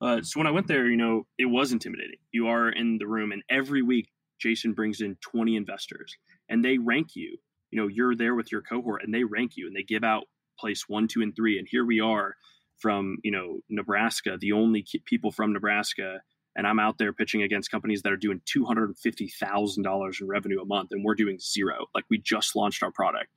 Uh, 0.01 0.23
so 0.23 0.41
when 0.41 0.47
I 0.47 0.51
went 0.51 0.67
there, 0.67 0.87
you 0.87 0.97
know, 0.97 1.27
it 1.39 1.45
was 1.45 1.73
intimidating. 1.73 2.19
You 2.33 2.49
are 2.49 2.71
in 2.71 2.99
the 2.99 3.07
room, 3.07 3.33
and 3.33 3.43
every 3.51 3.83
week 3.83 4.09
Jason 4.41 4.73
brings 4.73 5.01
in 5.01 5.17
20 5.21 5.57
investors, 5.57 6.17
and 6.49 6.65
they 6.65 6.79
rank 6.79 7.09
you. 7.15 7.37
You 7.71 7.81
know, 7.81 7.89
you're 7.89 8.17
there 8.17 8.35
with 8.35 8.51
your 8.51 8.63
cohort, 8.63 9.03
and 9.05 9.13
they 9.13 9.25
rank 9.25 9.53
you, 9.57 9.67
and 9.67 9.77
they 9.77 9.83
give 9.83 10.05
out 10.05 10.25
place 10.61 10.89
one, 10.89 11.09
two, 11.09 11.23
and 11.23 11.35
three. 11.35 11.59
And 11.59 11.67
here 11.69 11.85
we 11.85 12.01
are 12.01 12.37
from 12.79 13.19
you 13.23 13.31
know 13.31 13.61
Nebraska, 13.69 14.37
the 14.41 14.53
only 14.53 14.85
people 15.05 15.31
from 15.31 15.53
Nebraska, 15.53 16.21
and 16.57 16.67
I'm 16.67 16.79
out 16.79 16.99
there 16.99 17.13
pitching 17.13 17.43
against 17.43 17.71
companies 17.71 18.03
that 18.03 18.13
are 18.13 18.17
doing 18.17 18.41
two 18.45 18.65
hundred 18.65 18.89
and 18.89 18.99
fifty 18.99 19.29
thousand 19.29 19.85
dollars 19.85 20.21
in 20.21 20.27
revenue 20.27 20.61
a 20.61 20.67
month, 20.67 20.91
and 20.93 21.05
we're 21.05 21.15
doing 21.15 21.39
zero. 21.39 21.87
Like 21.95 22.05
we 22.11 22.19
just 22.19 22.57
launched 22.57 22.83
our 22.83 22.91
product. 22.91 23.31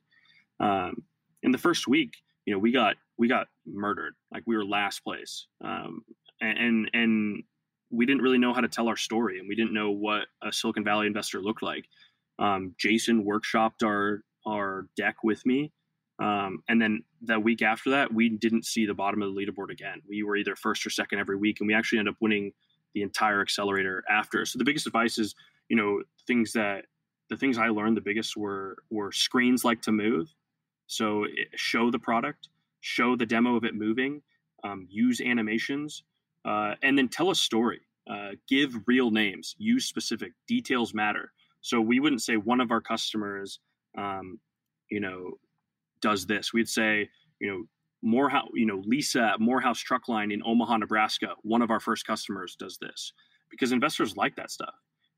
Um, 0.60 1.02
in 1.42 1.52
the 1.52 1.58
first 1.58 1.86
week, 1.86 2.14
you 2.46 2.52
know, 2.52 2.58
we 2.58 2.72
got 2.72 2.96
we 3.18 3.28
got 3.28 3.46
murdered. 3.66 4.14
Like 4.32 4.42
we 4.46 4.56
were 4.56 4.64
last 4.64 5.04
place, 5.04 5.46
um, 5.62 6.02
and 6.40 6.90
and 6.92 7.42
we 7.90 8.06
didn't 8.06 8.22
really 8.22 8.38
know 8.38 8.52
how 8.52 8.60
to 8.60 8.68
tell 8.68 8.88
our 8.88 8.96
story, 8.96 9.38
and 9.38 9.48
we 9.48 9.54
didn't 9.54 9.74
know 9.74 9.90
what 9.90 10.26
a 10.42 10.52
Silicon 10.52 10.84
Valley 10.84 11.06
investor 11.06 11.40
looked 11.40 11.62
like. 11.62 11.84
Um, 12.38 12.74
Jason 12.78 13.24
workshopped 13.24 13.84
our 13.84 14.22
our 14.46 14.88
deck 14.96 15.16
with 15.22 15.44
me 15.46 15.72
um, 16.18 16.62
and 16.68 16.80
then 16.80 17.02
the 17.22 17.40
week 17.40 17.62
after 17.62 17.90
that, 17.90 18.12
we 18.12 18.28
didn't 18.28 18.64
see 18.64 18.86
the 18.86 18.94
bottom 18.94 19.22
of 19.22 19.34
the 19.34 19.40
leaderboard 19.40 19.70
again. 19.70 20.00
We 20.08 20.22
were 20.22 20.36
either 20.36 20.54
first 20.54 20.86
or 20.86 20.90
second 20.90 21.18
every 21.18 21.36
week, 21.36 21.60
and 21.60 21.66
we 21.66 21.74
actually 21.74 21.98
ended 21.98 22.14
up 22.14 22.18
winning 22.20 22.52
the 22.94 23.02
entire 23.02 23.40
accelerator 23.40 24.04
after. 24.08 24.46
So 24.46 24.58
the 24.58 24.64
biggest 24.64 24.86
advice 24.86 25.18
is, 25.18 25.34
you 25.68 25.76
know, 25.76 26.02
things 26.26 26.52
that 26.52 26.84
the 27.30 27.36
things 27.36 27.58
I 27.58 27.68
learned 27.68 27.96
the 27.96 28.02
biggest 28.02 28.36
were 28.36 28.76
were 28.90 29.10
screens 29.10 29.64
like 29.64 29.82
to 29.82 29.92
move. 29.92 30.32
So 30.86 31.24
it, 31.24 31.48
show 31.56 31.90
the 31.90 31.98
product, 31.98 32.48
show 32.80 33.16
the 33.16 33.26
demo 33.26 33.56
of 33.56 33.64
it 33.64 33.74
moving, 33.74 34.22
um, 34.62 34.86
use 34.90 35.20
animations, 35.20 36.04
uh, 36.44 36.74
and 36.82 36.96
then 36.96 37.08
tell 37.08 37.30
a 37.30 37.34
story. 37.34 37.80
Uh, 38.08 38.32
give 38.46 38.76
real 38.86 39.10
names, 39.10 39.56
use 39.56 39.86
specific 39.86 40.32
details 40.46 40.92
matter. 40.92 41.32
So 41.62 41.80
we 41.80 42.00
wouldn't 42.00 42.20
say 42.20 42.36
one 42.36 42.60
of 42.60 42.70
our 42.70 42.82
customers, 42.82 43.60
um, 43.96 44.38
you 44.90 45.00
know, 45.00 45.38
does 46.04 46.26
this. 46.26 46.52
We'd 46.52 46.68
say, 46.68 47.08
you 47.40 47.50
know, 47.50 47.64
Morehouse, 48.02 48.50
you 48.52 48.66
know, 48.66 48.82
Lisa 48.84 49.32
Morehouse 49.38 49.80
Truck 49.80 50.06
Line 50.06 50.30
in 50.30 50.42
Omaha, 50.44 50.76
Nebraska, 50.76 51.28
one 51.42 51.62
of 51.62 51.70
our 51.70 51.80
first 51.80 52.06
customers 52.06 52.54
does 52.56 52.76
this 52.76 53.14
because 53.50 53.72
investors 53.72 54.14
like 54.14 54.36
that 54.36 54.50
stuff. 54.50 54.74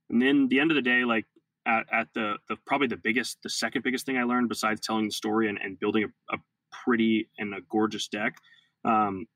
And 0.09 0.23
then 0.23 0.47
the 0.47 0.61
end 0.61 0.71
of 0.71 0.77
the 0.77 0.83
day, 0.83 1.05
like 1.05 1.27
at, 1.67 1.87
at 1.93 2.07
the, 2.15 2.37
the 2.49 2.57
probably 2.65 2.87
the 2.87 2.97
biggest, 2.97 3.43
the 3.43 3.51
second 3.51 3.83
biggest 3.83 4.07
thing 4.07 4.17
I 4.17 4.23
learned 4.23 4.49
besides 4.49 4.81
telling 4.81 5.07
the 5.07 5.11
story 5.11 5.49
and, 5.49 5.59
and 5.61 5.81
building 5.81 6.05
a, 6.05 6.37
a 6.37 6.39
pretty 6.71 7.29
and 7.37 7.53
a 7.53 7.61
gorgeous 7.69 8.07
deck 8.07 8.37
um, 8.85 9.27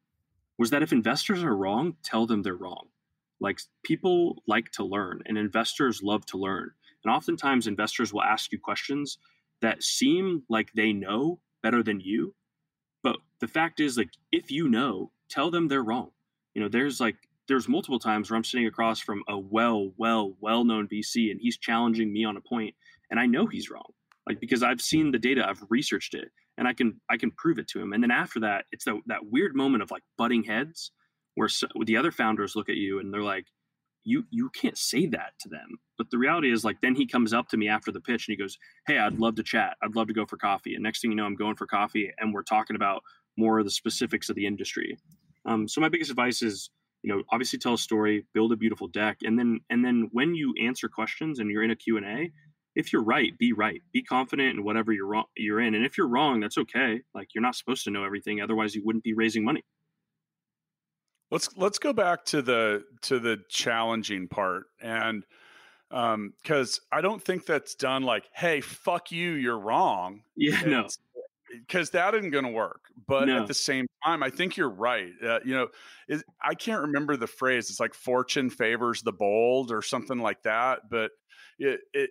was 0.56 0.70
that 0.70 0.84
if 0.84 0.92
investors 0.92 1.42
are 1.42 1.56
wrong, 1.56 1.96
tell 2.04 2.26
them 2.26 2.42
they're 2.42 2.54
wrong. 2.54 2.86
Like 3.40 3.58
people 3.82 4.44
like 4.46 4.70
to 4.72 4.84
learn 4.84 5.22
and 5.26 5.36
investors 5.36 6.04
love 6.04 6.24
to 6.26 6.38
learn. 6.38 6.70
And 7.02 7.12
oftentimes 7.12 7.66
investors 7.66 8.12
will 8.12 8.22
ask 8.22 8.52
you 8.52 8.60
questions 8.60 9.18
that 9.62 9.82
seem 9.82 10.42
like 10.48 10.72
they 10.74 10.92
know 10.92 11.40
better 11.62 11.82
than 11.82 12.00
you. 12.00 12.34
But 13.02 13.16
the 13.40 13.48
fact 13.48 13.80
is, 13.80 13.96
like, 13.96 14.10
if 14.32 14.50
you 14.50 14.68
know, 14.68 15.10
tell 15.28 15.50
them 15.50 15.68
they're 15.68 15.82
wrong. 15.82 16.10
You 16.54 16.62
know, 16.62 16.68
there's 16.68 17.00
like 17.00 17.16
there's 17.48 17.68
multiple 17.68 17.98
times 17.98 18.30
where 18.30 18.36
I'm 18.36 18.44
sitting 18.44 18.66
across 18.66 19.00
from 19.00 19.22
a 19.28 19.38
well, 19.38 19.92
well, 19.96 20.34
well 20.40 20.64
known 20.64 20.88
VC 20.88 21.30
and 21.30 21.40
he's 21.40 21.58
challenging 21.58 22.12
me 22.12 22.24
on 22.24 22.36
a 22.36 22.40
point 22.40 22.74
and 23.10 23.18
I 23.18 23.26
know 23.26 23.46
he's 23.46 23.70
wrong. 23.70 23.92
Like 24.26 24.40
because 24.40 24.62
I've 24.62 24.80
seen 24.80 25.10
the 25.10 25.18
data, 25.18 25.46
I've 25.48 25.62
researched 25.68 26.14
it, 26.14 26.30
and 26.56 26.68
I 26.68 26.72
can 26.72 27.00
I 27.08 27.16
can 27.16 27.32
prove 27.32 27.58
it 27.58 27.68
to 27.68 27.80
him. 27.80 27.92
And 27.92 28.02
then 28.02 28.10
after 28.10 28.40
that, 28.40 28.66
it's 28.70 28.84
the, 28.84 29.00
that 29.06 29.26
weird 29.28 29.56
moment 29.56 29.82
of 29.82 29.90
like 29.90 30.02
butting 30.16 30.44
heads 30.44 30.92
where 31.34 31.48
so, 31.48 31.66
the 31.84 31.96
other 31.96 32.12
founders 32.12 32.54
look 32.54 32.68
at 32.68 32.76
you 32.76 33.00
and 33.00 33.12
they're 33.12 33.22
like, 33.22 33.46
you 34.04 34.24
you 34.30 34.50
can't 34.50 34.78
say 34.78 35.06
that 35.06 35.32
to 35.40 35.48
them. 35.48 35.78
But 35.98 36.10
the 36.10 36.18
reality 36.18 36.50
is 36.52 36.64
like 36.64 36.80
then 36.80 36.94
he 36.94 37.06
comes 37.06 37.32
up 37.32 37.48
to 37.48 37.56
me 37.56 37.68
after 37.68 37.92
the 37.92 38.00
pitch 38.00 38.28
and 38.28 38.32
he 38.32 38.42
goes, 38.42 38.58
"Hey, 38.86 38.98
I'd 38.98 39.18
love 39.18 39.36
to 39.36 39.42
chat. 39.42 39.76
I'd 39.82 39.96
love 39.96 40.08
to 40.08 40.14
go 40.14 40.26
for 40.26 40.36
coffee." 40.36 40.74
And 40.74 40.82
next 40.82 41.00
thing 41.00 41.10
you 41.10 41.16
know, 41.16 41.26
I'm 41.26 41.36
going 41.36 41.56
for 41.56 41.66
coffee 41.66 42.10
and 42.18 42.32
we're 42.32 42.42
talking 42.42 42.76
about 42.76 43.02
more 43.36 43.58
of 43.58 43.64
the 43.64 43.70
specifics 43.70 44.28
of 44.28 44.36
the 44.36 44.46
industry. 44.46 44.98
Um, 45.44 45.68
so 45.68 45.80
my 45.80 45.88
biggest 45.88 46.10
advice 46.10 46.42
is 46.42 46.70
you 47.02 47.12
know 47.14 47.22
obviously 47.30 47.58
tell 47.58 47.74
a 47.74 47.78
story 47.78 48.26
build 48.34 48.52
a 48.52 48.56
beautiful 48.56 48.88
deck 48.88 49.18
and 49.22 49.38
then 49.38 49.60
and 49.70 49.84
then 49.84 50.08
when 50.12 50.34
you 50.34 50.54
answer 50.62 50.88
questions 50.88 51.38
and 51.38 51.50
you're 51.50 51.62
in 51.62 51.70
a 51.70 51.76
q&a 51.76 52.30
if 52.74 52.92
you're 52.92 53.02
right 53.02 53.36
be 53.38 53.52
right 53.52 53.80
be 53.92 54.02
confident 54.02 54.58
in 54.58 54.64
whatever 54.64 54.92
you're 54.92 55.06
wrong 55.06 55.24
you're 55.36 55.60
in 55.60 55.74
and 55.74 55.84
if 55.84 55.96
you're 55.96 56.08
wrong 56.08 56.40
that's 56.40 56.58
okay 56.58 57.00
like 57.14 57.28
you're 57.34 57.42
not 57.42 57.54
supposed 57.54 57.84
to 57.84 57.90
know 57.90 58.04
everything 58.04 58.40
otherwise 58.40 58.74
you 58.74 58.84
wouldn't 58.84 59.04
be 59.04 59.14
raising 59.14 59.44
money 59.44 59.64
let's 61.30 61.48
let's 61.56 61.78
go 61.78 61.92
back 61.92 62.24
to 62.24 62.42
the 62.42 62.84
to 63.02 63.18
the 63.18 63.38
challenging 63.48 64.28
part 64.28 64.64
and 64.80 65.24
um 65.90 66.32
because 66.42 66.80
i 66.92 67.00
don't 67.00 67.22
think 67.22 67.46
that's 67.46 67.74
done 67.74 68.02
like 68.02 68.24
hey 68.34 68.60
fuck 68.60 69.10
you 69.10 69.32
you're 69.32 69.58
wrong 69.58 70.22
yeah 70.36 70.60
no 70.62 70.86
because 71.66 71.90
that 71.90 72.14
isn't 72.14 72.30
going 72.30 72.44
to 72.44 72.50
work. 72.50 72.82
But 73.06 73.26
no. 73.26 73.40
at 73.40 73.48
the 73.48 73.54
same 73.54 73.86
time, 74.04 74.22
I 74.22 74.30
think 74.30 74.56
you're 74.56 74.70
right. 74.70 75.10
Uh, 75.24 75.40
you 75.44 75.54
know, 75.54 75.68
it, 76.08 76.22
I 76.42 76.54
can't 76.54 76.82
remember 76.82 77.16
the 77.16 77.26
phrase. 77.26 77.70
It's 77.70 77.80
like 77.80 77.94
fortune 77.94 78.50
favors 78.50 79.02
the 79.02 79.12
bold 79.12 79.72
or 79.72 79.82
something 79.82 80.18
like 80.18 80.42
that. 80.44 80.90
But 80.90 81.10
it, 81.58 81.80
it 81.92 82.10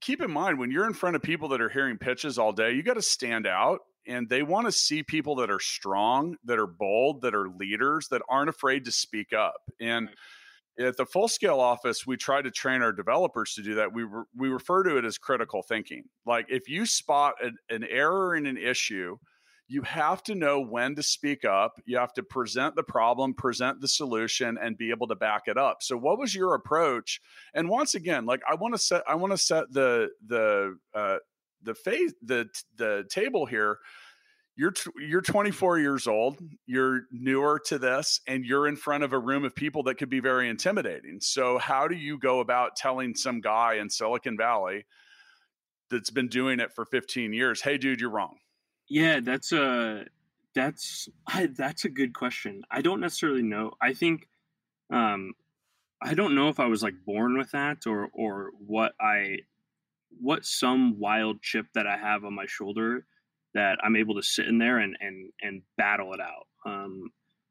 keep 0.00 0.20
in 0.20 0.30
mind 0.30 0.58
when 0.58 0.70
you're 0.70 0.86
in 0.86 0.94
front 0.94 1.16
of 1.16 1.22
people 1.22 1.48
that 1.48 1.60
are 1.60 1.68
hearing 1.68 1.98
pitches 1.98 2.38
all 2.38 2.52
day, 2.52 2.72
you 2.72 2.82
got 2.82 2.94
to 2.94 3.02
stand 3.02 3.46
out. 3.46 3.80
And 4.06 4.28
they 4.28 4.42
want 4.42 4.66
to 4.66 4.72
see 4.72 5.02
people 5.02 5.36
that 5.36 5.50
are 5.50 5.60
strong, 5.60 6.36
that 6.44 6.58
are 6.58 6.66
bold, 6.66 7.22
that 7.22 7.34
are 7.34 7.48
leaders, 7.48 8.08
that 8.08 8.22
aren't 8.28 8.48
afraid 8.48 8.84
to 8.86 8.92
speak 8.92 9.32
up. 9.32 9.60
And 9.80 10.10
at 10.78 10.96
the 10.96 11.06
full 11.06 11.28
scale 11.28 11.60
office 11.60 12.06
we 12.06 12.16
try 12.16 12.40
to 12.40 12.50
train 12.50 12.82
our 12.82 12.92
developers 12.92 13.54
to 13.54 13.62
do 13.62 13.74
that 13.74 13.92
we 13.92 14.04
re- 14.04 14.24
we 14.36 14.48
refer 14.48 14.82
to 14.82 14.96
it 14.96 15.04
as 15.04 15.18
critical 15.18 15.62
thinking 15.62 16.04
like 16.24 16.46
if 16.48 16.68
you 16.68 16.86
spot 16.86 17.34
an, 17.42 17.56
an, 17.68 17.84
error 17.84 18.34
in 18.34 18.46
an 18.46 18.56
issue 18.56 19.16
you 19.68 19.82
have 19.82 20.22
to 20.22 20.34
know 20.34 20.60
when 20.60 20.94
to 20.94 21.02
speak 21.02 21.44
up 21.44 21.74
you 21.84 21.96
have 21.96 22.12
to 22.12 22.22
present 22.22 22.74
the 22.74 22.82
problem 22.82 23.34
present 23.34 23.80
the 23.80 23.88
solution 23.88 24.58
and 24.60 24.78
be 24.78 24.90
able 24.90 25.06
to 25.06 25.14
back 25.14 25.42
it 25.46 25.58
up 25.58 25.78
so 25.82 25.96
what 25.96 26.18
was 26.18 26.34
your 26.34 26.54
approach 26.54 27.20
and 27.54 27.68
once 27.68 27.94
again 27.94 28.24
like 28.24 28.40
i 28.48 28.54
want 28.54 28.72
to 28.74 28.78
set 28.78 29.02
i 29.06 29.14
want 29.14 29.32
to 29.32 29.38
set 29.38 29.70
the 29.72 30.08
the 30.26 30.76
uh 30.94 31.16
the 31.62 31.74
phase 31.74 32.14
the 32.22 32.48
the 32.76 33.04
table 33.08 33.46
here 33.46 33.78
you're 34.56 34.74
you're 34.98 35.22
24 35.22 35.78
years 35.78 36.06
old 36.06 36.38
you're 36.66 37.02
newer 37.10 37.60
to 37.66 37.78
this 37.78 38.20
and 38.26 38.44
you're 38.44 38.68
in 38.68 38.76
front 38.76 39.02
of 39.02 39.12
a 39.12 39.18
room 39.18 39.44
of 39.44 39.54
people 39.54 39.82
that 39.84 39.96
could 39.96 40.10
be 40.10 40.20
very 40.20 40.48
intimidating. 40.48 41.20
So 41.20 41.56
how 41.56 41.88
do 41.88 41.94
you 41.94 42.18
go 42.18 42.40
about 42.40 42.76
telling 42.76 43.14
some 43.14 43.40
guy 43.40 43.74
in 43.74 43.88
silicon 43.88 44.36
valley 44.36 44.84
that's 45.90 46.10
been 46.10 46.28
doing 46.28 46.60
it 46.60 46.72
for 46.72 46.84
15 46.84 47.32
years 47.32 47.62
hey 47.62 47.78
dude 47.78 48.00
you're 48.00 48.10
wrong 48.10 48.36
yeah 48.88 49.20
that's 49.20 49.52
a 49.52 50.04
that's 50.54 51.08
I, 51.26 51.46
that's 51.46 51.86
a 51.86 51.88
good 51.88 52.12
question. 52.12 52.62
I 52.70 52.82
don't 52.82 53.00
necessarily 53.00 53.42
know. 53.42 53.72
I 53.80 53.94
think 53.94 54.28
um 54.92 55.32
i 56.02 56.14
don't 56.14 56.34
know 56.34 56.48
if 56.48 56.60
i 56.60 56.66
was 56.66 56.82
like 56.82 56.94
born 57.04 57.38
with 57.38 57.50
that 57.52 57.86
or 57.86 58.08
or 58.12 58.50
what 58.66 58.92
i 59.00 59.38
what 60.20 60.44
some 60.44 60.98
wild 60.98 61.40
chip 61.42 61.66
that 61.74 61.86
i 61.86 61.96
have 61.96 62.24
on 62.24 62.34
my 62.34 62.46
shoulder 62.46 63.04
that 63.54 63.78
I'm 63.82 63.96
able 63.96 64.14
to 64.14 64.22
sit 64.22 64.46
in 64.46 64.58
there 64.58 64.78
and 64.78 64.96
and 65.00 65.30
and 65.42 65.62
battle 65.76 66.12
it 66.14 66.20
out. 66.20 66.46
Um, 66.64 67.10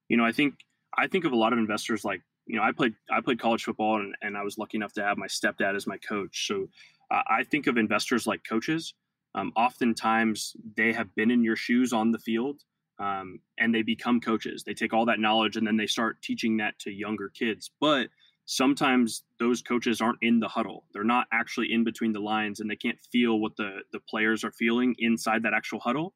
you 0.10 0.18
know, 0.18 0.26
I 0.26 0.32
think 0.32 0.56
I 0.98 1.08
think 1.08 1.26
of 1.26 1.32
a 1.32 1.38
lot 1.38 1.54
of 1.54 1.60
investors 1.60 2.04
like 2.04 2.22
you 2.46 2.58
know 2.58 2.64
I 2.64 2.72
played 2.72 2.94
I 3.12 3.22
played 3.22 3.40
college 3.40 3.64
football 3.64 3.98
and, 3.98 4.16
and 4.22 4.38
I 4.38 4.44
was 4.44 4.58
lucky 4.58 4.78
enough 4.78 4.94
to 4.94 5.04
have 5.04 5.18
my 5.18 5.28
stepdad 5.28 5.76
as 5.76 5.88
my 5.88 5.98
coach. 5.98 6.48
So 6.48 6.68
uh, 7.10 7.22
I 7.30 7.44
think 7.44 7.68
of 7.68 7.78
investors 7.78 8.28
like 8.28 8.42
coaches. 8.48 8.94
Um, 9.34 9.54
oftentimes 9.56 10.58
they 10.76 10.92
have 10.92 11.14
been 11.16 11.32
in 11.32 11.44
your 11.44 11.56
shoes 11.56 11.94
on 11.94 12.12
the 12.12 12.20
field 12.20 12.62
um, 13.00 13.40
and 13.58 13.74
they 13.74 13.82
become 13.82 14.20
coaches. 14.20 14.64
They 14.66 14.74
take 14.74 14.92
all 14.92 15.06
that 15.06 15.20
knowledge 15.20 15.56
and 15.56 15.66
then 15.66 15.78
they 15.78 15.88
start 15.88 16.22
teaching 16.22 16.58
that 16.58 16.78
to 16.80 16.92
younger 16.92 17.30
kids. 17.30 17.72
But 17.80 18.10
sometimes 18.46 19.24
those 19.40 19.62
coaches 19.62 20.02
aren't 20.02 20.18
in 20.22 20.40
the 20.40 20.48
huddle. 20.48 20.86
They're 20.94 21.04
not 21.04 21.28
actually 21.32 21.72
in 21.72 21.84
between 21.84 22.14
the 22.14 22.20
lines 22.20 22.60
and 22.60 22.70
they 22.70 22.76
can't 22.76 23.00
feel 23.12 23.40
what 23.40 23.56
the, 23.56 23.80
the 23.92 24.00
players 24.00 24.44
are 24.44 24.52
feeling 24.52 24.96
inside 25.00 25.44
that 25.44 25.54
actual 25.54 25.80
huddle. 25.80 26.14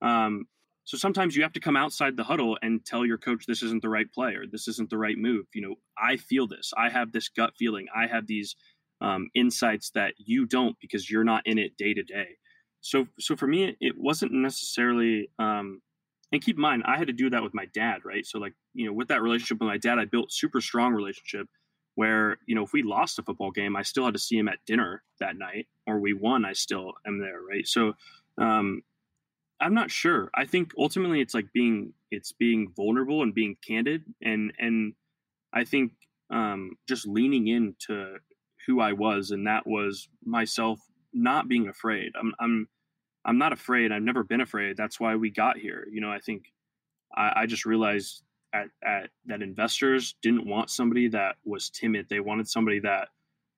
Um, 0.00 0.46
so 0.84 0.96
sometimes 0.96 1.36
you 1.36 1.42
have 1.42 1.52
to 1.52 1.60
come 1.60 1.76
outside 1.76 2.16
the 2.16 2.24
huddle 2.24 2.58
and 2.60 2.84
tell 2.84 3.06
your 3.06 3.18
coach 3.18 3.46
this 3.46 3.62
isn't 3.62 3.82
the 3.82 3.88
right 3.88 4.12
play 4.12 4.34
or 4.34 4.46
this 4.50 4.66
isn't 4.68 4.90
the 4.90 4.98
right 4.98 5.16
move. 5.16 5.46
You 5.54 5.62
know, 5.62 5.74
I 5.96 6.16
feel 6.16 6.46
this. 6.46 6.72
I 6.76 6.90
have 6.90 7.12
this 7.12 7.28
gut 7.28 7.54
feeling. 7.56 7.86
I 7.94 8.08
have 8.08 8.26
these 8.26 8.56
um, 9.00 9.28
insights 9.34 9.90
that 9.94 10.14
you 10.18 10.46
don't 10.46 10.76
because 10.80 11.10
you're 11.10 11.24
not 11.24 11.46
in 11.46 11.58
it 11.58 11.76
day 11.76 11.94
to 11.94 12.02
day. 12.02 12.36
So, 12.80 13.06
so 13.20 13.36
for 13.36 13.46
me, 13.46 13.76
it 13.80 13.94
wasn't 13.96 14.32
necessarily. 14.32 15.30
Um, 15.38 15.82
and 16.32 16.42
keep 16.42 16.56
in 16.56 16.62
mind, 16.62 16.82
I 16.86 16.96
had 16.96 17.08
to 17.08 17.12
do 17.12 17.30
that 17.30 17.42
with 17.42 17.54
my 17.54 17.66
dad, 17.74 18.00
right? 18.04 18.26
So, 18.26 18.38
like, 18.38 18.54
you 18.74 18.86
know, 18.86 18.92
with 18.92 19.08
that 19.08 19.22
relationship 19.22 19.60
with 19.60 19.68
my 19.68 19.78
dad, 19.78 19.98
I 19.98 20.06
built 20.06 20.32
super 20.32 20.60
strong 20.60 20.94
relationship 20.94 21.46
where 21.94 22.38
you 22.46 22.54
know 22.54 22.62
if 22.62 22.72
we 22.72 22.82
lost 22.82 23.18
a 23.18 23.22
football 23.22 23.50
game 23.50 23.76
i 23.76 23.82
still 23.82 24.04
had 24.04 24.14
to 24.14 24.20
see 24.20 24.38
him 24.38 24.48
at 24.48 24.64
dinner 24.66 25.02
that 25.20 25.36
night 25.36 25.66
or 25.86 25.98
we 25.98 26.12
won 26.12 26.44
i 26.44 26.52
still 26.52 26.92
am 27.06 27.18
there 27.18 27.40
right? 27.48 27.66
So 27.66 27.92
um, 28.38 28.82
i'm 29.60 29.74
not 29.74 29.90
sure. 29.90 30.30
I 30.34 30.44
think 30.46 30.72
ultimately 30.78 31.20
it's 31.20 31.34
like 31.34 31.52
being 31.52 31.92
it's 32.10 32.32
being 32.32 32.72
vulnerable 32.76 33.22
and 33.22 33.34
being 33.34 33.56
candid 33.66 34.04
and 34.22 34.52
and 34.58 34.94
i 35.52 35.64
think 35.64 35.92
um, 36.30 36.78
just 36.88 37.06
leaning 37.06 37.48
into 37.48 38.16
who 38.66 38.80
i 38.80 38.92
was 38.92 39.32
and 39.32 39.46
that 39.46 39.66
was 39.66 40.08
myself 40.24 40.80
not 41.12 41.48
being 41.48 41.68
afraid. 41.68 42.12
I'm 42.18 42.32
i'm 42.40 42.68
i'm 43.24 43.38
not 43.38 43.52
afraid. 43.52 43.92
I've 43.92 44.02
never 44.02 44.24
been 44.24 44.40
afraid. 44.40 44.76
That's 44.76 44.98
why 44.98 45.16
we 45.16 45.30
got 45.30 45.58
here. 45.58 45.86
You 45.90 46.00
know 46.00 46.10
i 46.10 46.18
think 46.18 46.44
i, 47.14 47.42
I 47.42 47.46
just 47.46 47.66
realized 47.66 48.22
at, 48.52 48.68
at 48.84 49.10
that 49.26 49.42
investors 49.42 50.14
didn't 50.22 50.46
want 50.46 50.70
somebody 50.70 51.08
that 51.08 51.36
was 51.44 51.70
timid. 51.70 52.06
They 52.08 52.20
wanted 52.20 52.48
somebody 52.48 52.80
that 52.80 53.08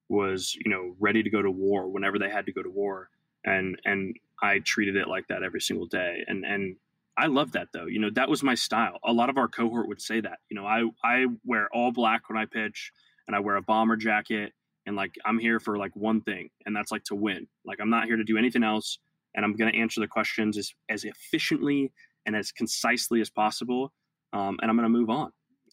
was, 0.09 0.57
you 0.65 0.71
know, 0.71 0.95
ready 0.99 1.23
to 1.23 1.31
go 1.31 1.43
to 1.43 1.51
war 1.51 1.89
whenever 1.89 2.19
they 2.19 2.31
had 2.31 2.47
to 2.47 2.53
go 2.53 2.63
to 2.63 2.71
war. 2.71 3.11
And 3.45 3.81
and 3.85 4.17
I 4.43 4.61
treated 4.61 4.97
it 4.97 5.09
like 5.09 5.27
that 5.29 5.43
every 5.43 5.61
single 5.61 5.87
day. 5.87 6.25
And 6.27 6.45
and 6.45 6.77
I 7.17 7.27
love 7.27 7.53
that 7.53 7.69
though. 7.73 7.87
You 7.87 8.01
know, 8.01 8.11
that 8.11 8.29
was 8.29 8.43
my 8.43 8.55
style. 8.55 8.99
A 9.05 9.13
lot 9.13 9.31
of 9.31 9.39
our 9.39 9.49
cohort 9.49 9.89
would 9.89 10.01
say 10.01 10.21
that. 10.21 10.39
You 10.49 10.57
know, 10.57 10.67
I 10.67 10.85
I 11.03 11.27
wear 11.45 11.69
all 11.73 11.93
black 11.93 12.29
when 12.29 12.39
I 12.39 12.47
pitch 12.47 12.93
and 13.27 13.37
I 13.37 13.41
wear 13.41 13.57
a 13.57 13.63
bomber 13.63 13.97
jacket 13.97 14.53
and 14.87 14.97
like 14.97 15.15
I'm 15.25 15.39
here 15.39 15.61
for 15.61 15.79
like 15.79 15.95
one 15.95 16.21
thing 16.23 16.51
and 16.67 16.75
that's 16.75 16.93
like 16.93 17.05
to 17.05 17.15
win. 17.15 17.47
Like 17.65 17.81
I'm 17.81 17.91
not 17.91 18.07
here 18.07 18.17
to 18.17 18.25
do 18.25 18.39
anything 18.39 18.65
else 18.65 18.99
and 19.35 19.45
I'm 19.45 19.57
going 19.57 19.73
to 19.73 19.79
answer 19.79 20.01
the 20.01 20.09
questions 20.09 20.59
as 20.59 20.73
as 20.89 21.05
efficiently 21.05 21.93
and 22.27 22.35
as 22.35 22.53
concisely 22.53 23.21
as 23.21 23.31
possible 23.31 23.93
um, 24.35 24.59
and 24.61 24.71
I'm 24.71 24.77
going 24.77 24.93
to 24.93 24.99
move 24.99 25.11
on. 25.11 25.31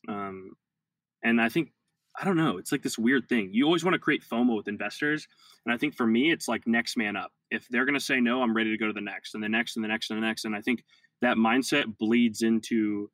Um, 0.08 0.52
and 1.24 1.42
I 1.42 1.50
think 1.50 1.72
I 2.20 2.26
don't 2.26 2.38
know. 2.38 2.58
It's 2.58 2.72
like 2.72 2.84
this 2.84 2.98
weird 2.98 3.28
thing. 3.30 3.50
You 3.54 3.66
always 3.66 3.84
want 3.84 3.94
to 3.96 4.00
create 4.00 4.24
FOMO 4.30 4.56
with 4.56 4.68
investors, 4.68 5.28
and 5.66 5.74
I 5.74 5.78
think 5.78 5.96
for 5.96 6.06
me, 6.06 6.32
it's 6.32 6.48
like 6.48 6.68
next 6.68 6.98
man 6.98 7.16
up. 7.16 7.32
If 7.50 7.68
they're 7.70 7.86
going 7.86 7.98
to 7.98 8.04
say 8.04 8.20
no, 8.20 8.42
I'm 8.42 8.56
ready 8.56 8.72
to 8.72 8.78
go 8.78 8.88
to 8.88 8.94
the 8.94 9.02
next, 9.02 9.34
and 9.34 9.44
the 9.44 9.50
next, 9.50 9.76
and 9.76 9.84
the 9.84 9.88
next, 9.88 10.10
and 10.10 10.22
the 10.22 10.26
next. 10.26 10.46
And 10.46 10.56
I 10.56 10.62
think 10.62 10.84
that 11.22 11.38
mindset 11.38 11.98
bleeds 11.98 12.42
into 12.42 13.10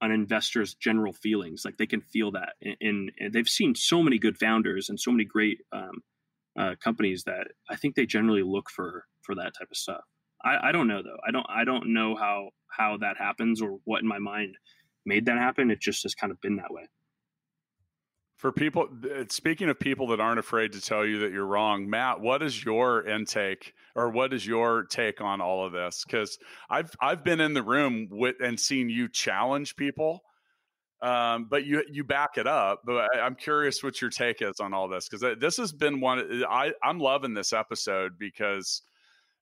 an 0.00 0.10
investor's 0.10 0.74
general 0.74 1.12
feelings. 1.12 1.62
Like 1.64 1.78
they 1.78 1.86
can 1.86 2.02
feel 2.02 2.32
that, 2.32 2.54
and, 2.80 3.10
they've 3.32 3.48
seen 3.48 3.74
so 3.74 4.02
many 4.02 4.18
good 4.18 4.36
founders 4.36 4.90
and 4.90 5.00
so 5.00 5.10
many 5.10 5.24
great 5.24 5.58
um, 5.72 6.02
uh, 6.58 6.74
companies 6.82 7.24
that 7.24 7.48
I 7.70 7.76
think 7.76 7.94
they 7.94 8.06
generally 8.06 8.42
look 8.42 8.70
for 8.70 9.04
for 9.22 9.34
that 9.36 9.52
type 9.58 9.68
of 9.70 9.76
stuff. 9.76 10.02
I, 10.44 10.68
I 10.68 10.72
don't 10.72 10.88
know 10.88 11.02
though. 11.02 11.18
I 11.26 11.30
don't 11.30 11.46
I 11.48 11.64
don't 11.64 11.94
know 11.94 12.16
how 12.16 12.50
how 12.76 12.96
that 12.98 13.16
happens 13.16 13.60
or 13.62 13.78
what 13.84 14.02
in 14.02 14.08
my 14.08 14.18
mind 14.18 14.56
made 15.06 15.26
that 15.26 15.38
happen. 15.38 15.70
It 15.70 15.80
just 15.80 16.02
has 16.04 16.14
kind 16.14 16.30
of 16.30 16.40
been 16.40 16.56
that 16.56 16.72
way. 16.72 16.88
For 18.36 18.52
people, 18.52 18.88
speaking 19.28 19.70
of 19.70 19.78
people 19.78 20.08
that 20.08 20.20
aren't 20.20 20.38
afraid 20.38 20.72
to 20.72 20.80
tell 20.80 21.06
you 21.06 21.20
that 21.20 21.32
you're 21.32 21.46
wrong, 21.46 21.88
Matt, 21.88 22.20
what 22.20 22.42
is 22.42 22.62
your 22.62 23.06
intake 23.06 23.72
or 23.94 24.10
what 24.10 24.34
is 24.34 24.46
your 24.46 24.82
take 24.84 25.20
on 25.20 25.40
all 25.40 25.64
of 25.64 25.72
this? 25.72 26.04
Because 26.04 26.36
I've 26.68 26.94
I've 27.00 27.24
been 27.24 27.40
in 27.40 27.54
the 27.54 27.62
room 27.62 28.08
with 28.10 28.36
and 28.42 28.58
seen 28.58 28.90
you 28.90 29.08
challenge 29.08 29.76
people, 29.76 30.24
um, 31.00 31.46
but 31.48 31.64
you 31.64 31.84
you 31.88 32.04
back 32.04 32.36
it 32.36 32.46
up. 32.46 32.82
But 32.84 33.08
I, 33.14 33.24
am 33.24 33.36
curious 33.36 33.82
what 33.82 34.00
your 34.02 34.10
take 34.10 34.42
is 34.42 34.60
on 34.60 34.74
all 34.74 34.88
this 34.88 35.08
because 35.08 35.38
this 35.38 35.56
has 35.56 35.72
been 35.72 36.00
one. 36.00 36.44
I 36.46 36.72
I'm 36.82 36.98
loving 36.98 37.34
this 37.34 37.52
episode 37.52 38.18
because 38.18 38.82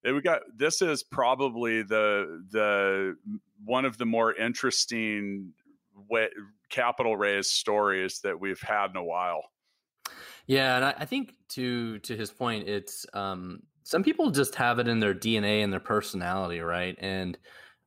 we 0.05 0.21
got 0.21 0.43
this 0.57 0.83
is 0.83 1.03
probably 1.03 1.83
the 1.83 2.45
the 2.51 3.17
one 3.65 3.85
of 3.85 3.99
the 3.99 4.07
more 4.07 4.35
interesting 4.35 5.53
way, 6.09 6.29
capital 6.71 7.17
raise 7.17 7.51
stories 7.51 8.21
that 8.21 8.41
we've 8.41 8.61
had 8.61 8.91
in 8.91 8.97
a 8.97 9.05
while. 9.05 9.43
Yeah, 10.47 10.77
and 10.77 10.85
I, 10.85 10.95
I 10.99 11.05
think 11.05 11.35
to 11.51 11.99
to 12.01 12.17
his 12.17 12.31
point, 12.31 12.69
it's 12.69 13.07
um, 13.15 13.63
some 13.85 14.03
people 14.03 14.31
just 14.31 14.55
have 14.57 14.79
it 14.79 14.89
in 14.89 15.01
their 15.01 15.15
DNA 15.15 15.63
and 15.63 15.73
their 15.73 15.81
personality, 15.81 16.61
right? 16.61 16.97
And 16.99 17.39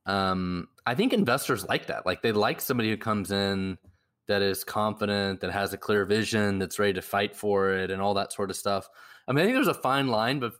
um, 0.06 0.68
I 0.86 0.94
think 0.94 1.12
investors 1.12 1.66
like 1.68 1.86
that. 1.86 2.06
Like 2.06 2.22
they 2.22 2.32
like 2.32 2.60
somebody 2.60 2.90
who 2.90 2.96
comes 2.96 3.30
in 3.30 3.76
that 4.28 4.42
is 4.42 4.64
confident, 4.64 5.40
that 5.40 5.52
has 5.52 5.72
a 5.72 5.78
clear 5.78 6.04
vision, 6.04 6.58
that's 6.58 6.78
ready 6.78 6.94
to 6.94 7.02
fight 7.02 7.36
for 7.36 7.70
it, 7.70 7.90
and 7.90 8.00
all 8.00 8.14
that 8.14 8.32
sort 8.32 8.50
of 8.50 8.56
stuff. 8.56 8.88
I 9.28 9.32
mean, 9.32 9.42
I 9.42 9.46
think 9.46 9.56
there's 9.56 9.68
a 9.68 9.74
fine 9.74 10.08
line, 10.08 10.38
but 10.40 10.52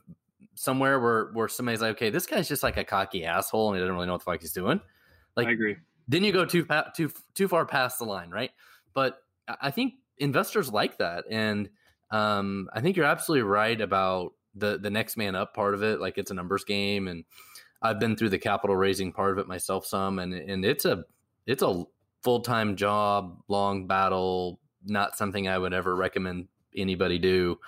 somewhere 0.57 0.99
where 0.99 1.29
where 1.33 1.47
somebody's 1.47 1.81
like, 1.81 1.91
okay, 1.91 2.09
this 2.09 2.25
guy's 2.25 2.47
just 2.47 2.63
like 2.63 2.77
a 2.77 2.83
cocky 2.83 3.23
asshole, 3.23 3.69
and 3.69 3.77
he 3.77 3.81
doesn't 3.81 3.93
really 3.93 4.07
know 4.07 4.13
what 4.13 4.19
the 4.19 4.25
fuck 4.25 4.41
he's 4.41 4.51
doing. 4.51 4.81
Like, 5.35 5.47
I 5.47 5.51
agree. 5.51 5.77
Then 6.07 6.23
you 6.23 6.31
go 6.31 6.45
too 6.45 6.65
too 6.95 7.11
too 7.33 7.47
far 7.47 7.65
past 7.65 7.99
the 7.99 8.05
line, 8.05 8.29
right? 8.29 8.51
But 8.93 9.19
I 9.61 9.71
think 9.71 9.93
investors 10.17 10.71
like 10.71 10.97
that, 10.97 11.25
and 11.29 11.69
um, 12.11 12.69
I 12.73 12.81
think 12.81 12.97
you're 12.97 13.05
absolutely 13.05 13.43
right 13.43 13.79
about 13.79 14.33
the 14.55 14.77
the 14.77 14.89
next 14.89 15.17
man 15.17 15.35
up 15.35 15.53
part 15.53 15.73
of 15.73 15.83
it. 15.83 15.99
Like 15.99 16.17
it's 16.17 16.31
a 16.31 16.33
numbers 16.33 16.63
game, 16.63 17.07
and 17.07 17.23
I've 17.81 17.99
been 17.99 18.15
through 18.15 18.29
the 18.29 18.39
capital 18.39 18.75
raising 18.75 19.13
part 19.13 19.31
of 19.31 19.37
it 19.37 19.47
myself 19.47 19.85
some, 19.85 20.19
and 20.19 20.33
and 20.33 20.65
it's 20.65 20.85
a 20.85 21.03
it's 21.45 21.61
a 21.61 21.83
full 22.23 22.41
time 22.41 22.75
job, 22.75 23.41
long 23.47 23.87
battle, 23.87 24.59
not 24.85 25.17
something 25.17 25.47
I 25.47 25.57
would 25.57 25.73
ever 25.73 25.95
recommend 25.95 26.47
anybody 26.75 27.19
do. 27.19 27.59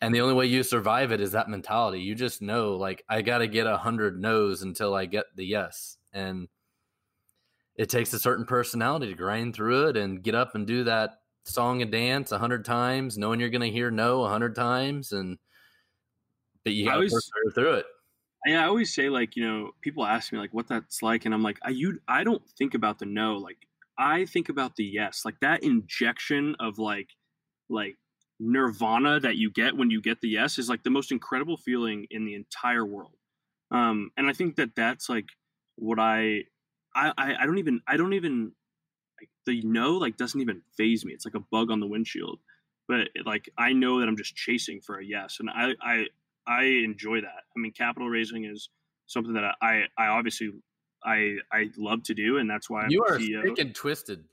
And 0.00 0.14
the 0.14 0.20
only 0.20 0.34
way 0.34 0.46
you 0.46 0.62
survive 0.62 1.12
it 1.12 1.20
is 1.20 1.32
that 1.32 1.48
mentality. 1.48 2.00
You 2.00 2.14
just 2.14 2.42
know, 2.42 2.76
like, 2.76 3.04
I 3.08 3.22
got 3.22 3.38
to 3.38 3.48
get 3.48 3.66
a 3.66 3.76
hundred 3.76 4.20
no's 4.20 4.62
until 4.62 4.94
I 4.94 5.06
get 5.06 5.26
the 5.34 5.44
yes. 5.44 5.96
And 6.12 6.48
it 7.76 7.88
takes 7.88 8.12
a 8.12 8.18
certain 8.18 8.46
personality 8.46 9.08
to 9.08 9.14
grind 9.14 9.54
through 9.54 9.88
it 9.88 9.96
and 9.96 10.22
get 10.22 10.34
up 10.34 10.54
and 10.54 10.66
do 10.66 10.84
that 10.84 11.18
song 11.44 11.82
and 11.82 11.90
dance 11.90 12.32
a 12.32 12.38
hundred 12.38 12.64
times, 12.64 13.18
knowing 13.18 13.40
you're 13.40 13.50
going 13.50 13.60
to 13.60 13.70
hear 13.70 13.90
no 13.90 14.24
a 14.24 14.28
hundred 14.28 14.54
times, 14.54 15.12
and 15.12 15.38
but 16.64 16.72
you 16.72 16.84
got 16.84 16.96
to 16.96 17.02
persevere 17.02 17.52
through 17.54 17.74
it. 17.74 17.86
Yeah, 18.46 18.62
I 18.62 18.66
always 18.66 18.94
say 18.94 19.08
like 19.08 19.36
you 19.36 19.46
know 19.46 19.70
people 19.80 20.04
ask 20.04 20.32
me 20.32 20.38
like 20.38 20.54
what 20.54 20.68
that's 20.68 21.02
like, 21.02 21.24
and 21.24 21.34
I'm 21.34 21.42
like 21.42 21.58
I 21.62 21.70
you 21.70 21.98
I 22.08 22.24
don't 22.24 22.42
think 22.58 22.74
about 22.74 22.98
the 22.98 23.06
no, 23.06 23.36
like 23.36 23.58
I 23.98 24.24
think 24.24 24.48
about 24.48 24.76
the 24.76 24.84
yes, 24.84 25.22
like 25.24 25.40
that 25.40 25.62
injection 25.62 26.56
of 26.60 26.78
like 26.78 27.10
like 27.68 27.96
nirvana 28.38 29.20
that 29.20 29.36
you 29.36 29.50
get 29.50 29.76
when 29.76 29.90
you 29.90 30.00
get 30.00 30.20
the 30.20 30.28
yes 30.28 30.58
is 30.58 30.68
like 30.68 30.82
the 30.82 30.90
most 30.90 31.10
incredible 31.10 31.56
feeling 31.56 32.06
in 32.10 32.24
the 32.24 32.34
entire 32.34 32.84
world. 32.84 33.16
Um, 33.70 34.10
and 34.16 34.28
I 34.28 34.32
think 34.32 34.56
that 34.56 34.74
that's 34.76 35.08
like 35.08 35.28
what 35.76 35.98
I 35.98 36.44
I, 36.94 37.12
I, 37.18 37.46
don't 37.46 37.58
even 37.58 37.80
I 37.86 37.98
don't 37.98 38.14
even 38.14 38.52
like 39.20 39.28
the 39.44 39.60
no 39.62 39.92
like 39.92 40.16
doesn't 40.16 40.40
even 40.40 40.62
faze 40.76 41.04
me. 41.04 41.12
It's 41.12 41.26
like 41.26 41.34
a 41.34 41.44
bug 41.50 41.70
on 41.70 41.80
the 41.80 41.86
windshield. 41.86 42.38
But 42.88 43.08
like 43.24 43.50
I 43.58 43.72
know 43.72 44.00
that 44.00 44.08
I'm 44.08 44.16
just 44.16 44.36
chasing 44.36 44.80
for 44.80 44.98
a 44.98 45.04
yes, 45.04 45.38
and 45.40 45.50
I 45.50 45.72
I 45.82 46.06
I 46.46 46.64
enjoy 46.64 47.20
that. 47.20 47.42
I 47.56 47.58
mean, 47.58 47.72
capital 47.72 48.08
raising 48.08 48.44
is 48.44 48.70
something 49.06 49.34
that 49.34 49.56
I 49.60 49.84
I 49.98 50.06
obviously 50.06 50.52
I 51.04 51.36
I 51.52 51.70
love 51.76 52.04
to 52.04 52.14
do, 52.14 52.38
and 52.38 52.48
that's 52.48 52.70
why 52.70 52.82
I'm 52.82 52.90
you 52.90 53.04
are 53.04 53.18
sick 53.18 53.58
and 53.58 53.74
twisted. 53.74 54.24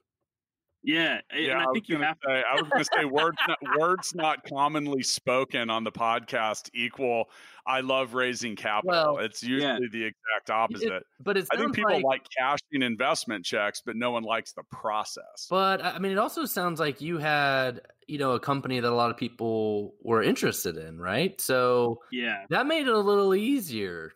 Yeah, 0.84 1.22
yeah. 1.34 1.60
I, 1.60 1.70
I 1.70 1.74
think 1.74 1.88
you 1.88 1.98
have. 2.00 2.18
Say, 2.26 2.44
I 2.44 2.60
was 2.60 2.70
going 2.70 2.84
to 2.84 2.90
say 2.94 3.06
words, 3.06 3.38
not, 3.48 3.58
words 3.80 4.14
not 4.14 4.44
commonly 4.44 5.02
spoken 5.02 5.70
on 5.70 5.86
the 5.86 5.92
podcast 5.92 6.70
equal. 6.74 7.30
I 7.66 7.80
love 7.80 8.14
raising 8.14 8.58
capital. 8.58 9.16
Well, 9.16 9.18
it's 9.20 9.42
usually 9.42 9.72
yeah. 9.84 9.88
the 9.92 10.04
exact 10.04 10.50
opposite. 10.50 10.92
It, 10.92 11.04
but 11.22 11.38
it's 11.38 11.50
I 11.54 11.56
think 11.56 11.74
people 11.74 11.94
like, 11.94 12.04
like 12.04 12.28
cashing 12.38 12.82
investment 12.82 13.46
checks, 13.46 13.82
but 13.86 13.96
no 13.96 14.12
one 14.12 14.24
likes 14.24 14.52
the 14.52 14.64
process. 14.64 15.48
But 15.50 15.84
I 15.84 16.00
mean, 16.00 16.12
it 16.12 16.18
also 16.18 16.44
sounds 16.44 16.82
like 16.82 17.00
you 17.00 17.18
had 17.18 17.82
you 18.08 18.18
know 18.18 18.34
a 18.34 18.40
company 18.40 18.82
that 18.82 18.92
a 18.92 18.96
lot 18.96 19.10
of 19.10 19.16
people 19.16 19.96
were 20.02 20.22
interested 20.22 20.76
in, 20.76 21.00
right? 21.00 21.40
So 21.40 22.00
yeah, 22.12 22.44
that 22.50 22.68
made 22.68 22.88
it 22.88 22.94
a 22.94 23.00
little 23.00 23.34
easier. 23.34 24.12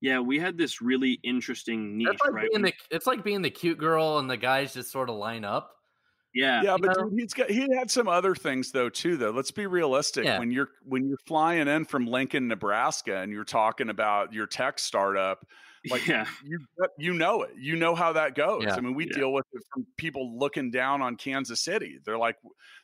Yeah, 0.00 0.20
we 0.20 0.38
had 0.38 0.56
this 0.56 0.80
really 0.80 1.18
interesting 1.24 1.98
niche, 1.98 2.18
like 2.24 2.32
right? 2.32 2.48
The, 2.52 2.72
it's 2.90 3.06
like 3.06 3.24
being 3.24 3.42
the 3.42 3.50
cute 3.50 3.76
girl 3.78 4.18
and 4.18 4.30
the 4.30 4.36
guys 4.36 4.72
just 4.72 4.92
sort 4.92 5.10
of 5.10 5.16
line 5.16 5.44
up. 5.44 5.76
Yeah, 6.32 6.62
yeah, 6.62 6.76
but 6.80 6.94
dude, 6.94 7.12
he's 7.18 7.34
got 7.34 7.50
he 7.50 7.66
had 7.76 7.90
some 7.90 8.06
other 8.06 8.34
things 8.34 8.70
though 8.70 8.88
too. 8.88 9.16
Though 9.16 9.30
let's 9.30 9.50
be 9.50 9.66
realistic. 9.66 10.24
Yeah. 10.24 10.38
When 10.38 10.50
you're 10.50 10.68
when 10.84 11.08
you're 11.08 11.18
flying 11.26 11.66
in 11.66 11.84
from 11.84 12.06
Lincoln, 12.06 12.46
Nebraska, 12.46 13.16
and 13.16 13.32
you're 13.32 13.44
talking 13.44 13.90
about 13.90 14.32
your 14.32 14.46
tech 14.46 14.78
startup, 14.78 15.44
like 15.88 16.06
yeah. 16.06 16.26
you 16.44 16.60
you 16.98 17.14
know 17.14 17.42
it. 17.42 17.50
You 17.58 17.74
know 17.76 17.94
how 17.94 18.12
that 18.12 18.34
goes. 18.34 18.64
Yeah. 18.64 18.76
I 18.76 18.80
mean, 18.80 18.94
we 18.94 19.06
deal 19.06 19.32
with 19.32 19.46
it 19.52 19.62
from 19.72 19.86
people 19.96 20.38
looking 20.38 20.70
down 20.70 21.02
on 21.02 21.16
Kansas 21.16 21.60
City. 21.60 21.98
They're 22.04 22.18
like, 22.18 22.36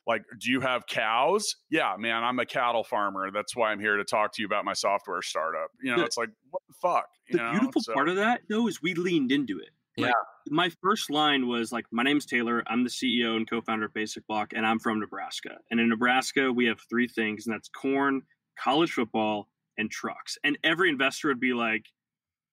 like, 0.06 0.24
do 0.40 0.50
you 0.50 0.60
have 0.60 0.86
cows? 0.86 1.56
Yeah, 1.70 1.94
man, 1.98 2.24
I'm 2.24 2.38
a 2.38 2.46
cattle 2.46 2.84
farmer. 2.84 3.30
That's 3.30 3.54
why 3.54 3.70
I'm 3.70 3.80
here 3.80 3.96
to 3.96 4.04
talk 4.04 4.32
to 4.34 4.42
you 4.42 4.46
about 4.46 4.64
my 4.64 4.72
software 4.72 5.22
startup. 5.22 5.70
You 5.82 5.92
know, 5.92 5.98
the, 5.98 6.04
it's 6.04 6.16
like 6.16 6.30
what 6.50 6.62
the 6.68 6.74
fuck. 6.80 7.06
the 7.30 7.38
know? 7.38 7.50
beautiful 7.52 7.82
so, 7.82 7.92
part 7.92 8.08
of 8.08 8.16
that 8.16 8.40
though 8.48 8.66
is 8.66 8.80
we 8.82 8.94
leaned 8.94 9.30
into 9.30 9.58
it. 9.58 9.70
Like, 9.98 10.08
yeah. 10.08 10.12
My 10.48 10.70
first 10.82 11.10
line 11.10 11.48
was 11.48 11.72
like, 11.72 11.86
"My 11.90 12.02
name's 12.02 12.26
Taylor. 12.26 12.62
I'm 12.66 12.84
the 12.84 12.90
CEO 12.90 13.36
and 13.36 13.48
co-founder 13.48 13.86
of 13.86 13.94
Basic 13.94 14.26
Block, 14.26 14.52
and 14.54 14.66
I'm 14.66 14.78
from 14.78 15.00
Nebraska. 15.00 15.58
And 15.70 15.80
in 15.80 15.88
Nebraska, 15.88 16.52
we 16.52 16.66
have 16.66 16.78
three 16.88 17.08
things, 17.08 17.46
and 17.46 17.54
that's 17.54 17.68
corn, 17.68 18.22
college 18.58 18.92
football, 18.92 19.48
and 19.78 19.90
trucks. 19.90 20.38
And 20.44 20.58
every 20.62 20.88
investor 20.88 21.28
would 21.28 21.40
be 21.40 21.54
like, 21.54 21.86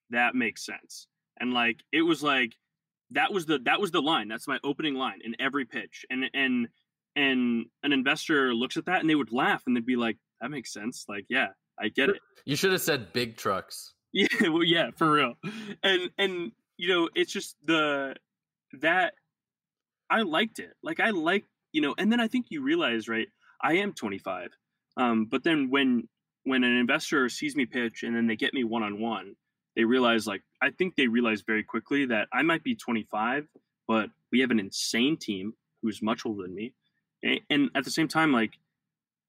"That 0.09 0.35
makes 0.35 0.65
sense." 0.65 1.07
And 1.39 1.53
like, 1.53 1.81
it 1.91 2.01
was 2.01 2.23
like 2.23 2.55
that 3.11 3.31
was 3.31 3.45
the 3.45 3.59
that 3.59 3.79
was 3.79 3.91
the 3.91 4.01
line. 4.01 4.27
That's 4.27 4.47
my 4.47 4.59
opening 4.63 4.95
line 4.95 5.19
in 5.23 5.35
every 5.39 5.65
pitch. 5.65 6.05
And 6.09 6.29
and 6.33 6.67
and 7.15 7.65
an 7.83 7.93
investor 7.93 8.53
looks 8.53 8.77
at 8.77 8.85
that 8.85 9.01
and 9.01 9.09
they 9.09 9.15
would 9.15 9.31
laugh 9.31 9.63
and 9.67 9.75
they'd 9.75 9.85
be 9.85 9.95
like, 9.95 10.17
"That 10.41 10.49
makes 10.51 10.73
sense. 10.73 11.05
Like, 11.07 11.25
yeah, 11.29 11.49
I 11.79 11.89
get 11.89 12.09
it." 12.09 12.19
You 12.45 12.55
should 12.55 12.71
have 12.71 12.81
said 12.81 13.13
big 13.13 13.37
trucks. 13.37 13.93
Yeah, 14.15 14.49
well, 14.49 14.63
yeah, 14.63 14.91
for 14.95 15.09
real. 15.09 15.33
And 15.81 16.11
and 16.19 16.51
you 16.83 16.89
know, 16.89 17.07
it's 17.15 17.31
just 17.31 17.55
the 17.63 18.13
that 18.81 19.13
I 20.09 20.23
liked 20.23 20.59
it. 20.59 20.73
Like 20.83 20.99
I 20.99 21.11
like, 21.11 21.45
you 21.71 21.79
know, 21.79 21.95
and 21.97 22.11
then 22.11 22.19
I 22.19 22.27
think 22.27 22.47
you 22.49 22.61
realize, 22.61 23.07
right? 23.07 23.29
I 23.61 23.75
am 23.75 23.93
25. 23.93 24.49
Um, 24.97 25.27
but 25.31 25.45
then 25.45 25.69
when 25.69 26.09
when 26.43 26.65
an 26.65 26.75
investor 26.75 27.29
sees 27.29 27.55
me 27.55 27.65
pitch 27.65 28.03
and 28.03 28.13
then 28.13 28.27
they 28.27 28.35
get 28.35 28.53
me 28.53 28.65
one 28.65 28.83
on 28.83 28.99
one, 28.99 29.35
they 29.77 29.85
realize 29.85 30.27
like 30.27 30.41
I 30.61 30.71
think 30.71 30.97
they 30.97 31.07
realize 31.07 31.41
very 31.47 31.63
quickly 31.63 32.07
that 32.07 32.27
I 32.33 32.41
might 32.41 32.65
be 32.65 32.75
25, 32.75 33.47
but 33.87 34.09
we 34.33 34.41
have 34.41 34.51
an 34.51 34.59
insane 34.59 35.15
team 35.15 35.53
who's 35.81 36.01
much 36.01 36.25
older 36.25 36.43
than 36.43 36.53
me. 36.53 36.73
And, 37.23 37.39
and 37.49 37.69
at 37.75 37.85
the 37.85 37.91
same 37.91 38.09
time, 38.09 38.33
like 38.33 38.59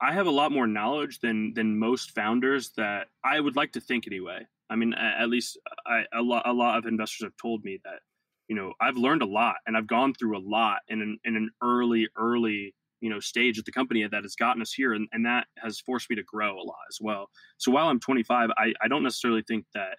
I 0.01 0.13
have 0.13 0.27
a 0.27 0.33
lot 0.33 0.51
more 0.51 0.67
knowledge 0.67 1.21
than 1.21 1.55
than 1.55 1.79
most 1.79 2.17
founders 2.17 2.73
that 2.77 3.07
I 3.23 3.39
would 3.39 3.55
like 3.55 3.75
to 3.75 3.81
think 3.81 4.09
anyway. 4.09 4.49
I 4.71 4.77
mean, 4.77 4.95
at 4.95 5.29
least 5.29 5.59
I, 5.87 6.05
a 6.13 6.23
lot 6.23 6.47
a 6.47 6.53
lot 6.53 6.79
of 6.79 6.87
investors 6.87 7.25
have 7.25 7.37
told 7.41 7.65
me 7.65 7.81
that 7.85 8.01
you 8.49 8.57
know 8.57 8.73
I've 8.81 8.97
learned 8.97 9.23
a 9.23 9.27
lot 9.27 9.57
and 9.67 9.77
I've 9.77 9.87
gone 9.87 10.15
through 10.15 10.37
a 10.37 10.41
lot 10.41 10.79
in 10.89 11.01
an 11.03 11.19
in 11.25 11.37
an 11.37 11.51
early 11.63 12.09
early 12.17 12.75
you 13.01 13.11
know 13.11 13.21
stage 13.21 13.59
at 13.59 13.67
the 13.67 13.73
company 13.73 14.07
that 14.07 14.23
has 14.23 14.35
gotten 14.35 14.63
us 14.63 14.73
here 14.73 14.95
and, 14.95 15.09
and 15.13 15.27
that 15.27 15.47
has 15.59 15.81
forced 15.81 16.09
me 16.09 16.17
to 16.17 16.23
grow 16.23 16.57
a 16.59 16.65
lot 16.65 16.85
as 16.89 16.99
well. 17.01 17.29
So 17.59 17.71
while 17.71 17.89
I'm 17.89 18.01
25, 18.01 18.51
I, 18.57 18.73
I 18.83 18.89
don't 18.89 19.03
necessarily 19.03 19.43
think 19.47 19.67
that 19.75 19.99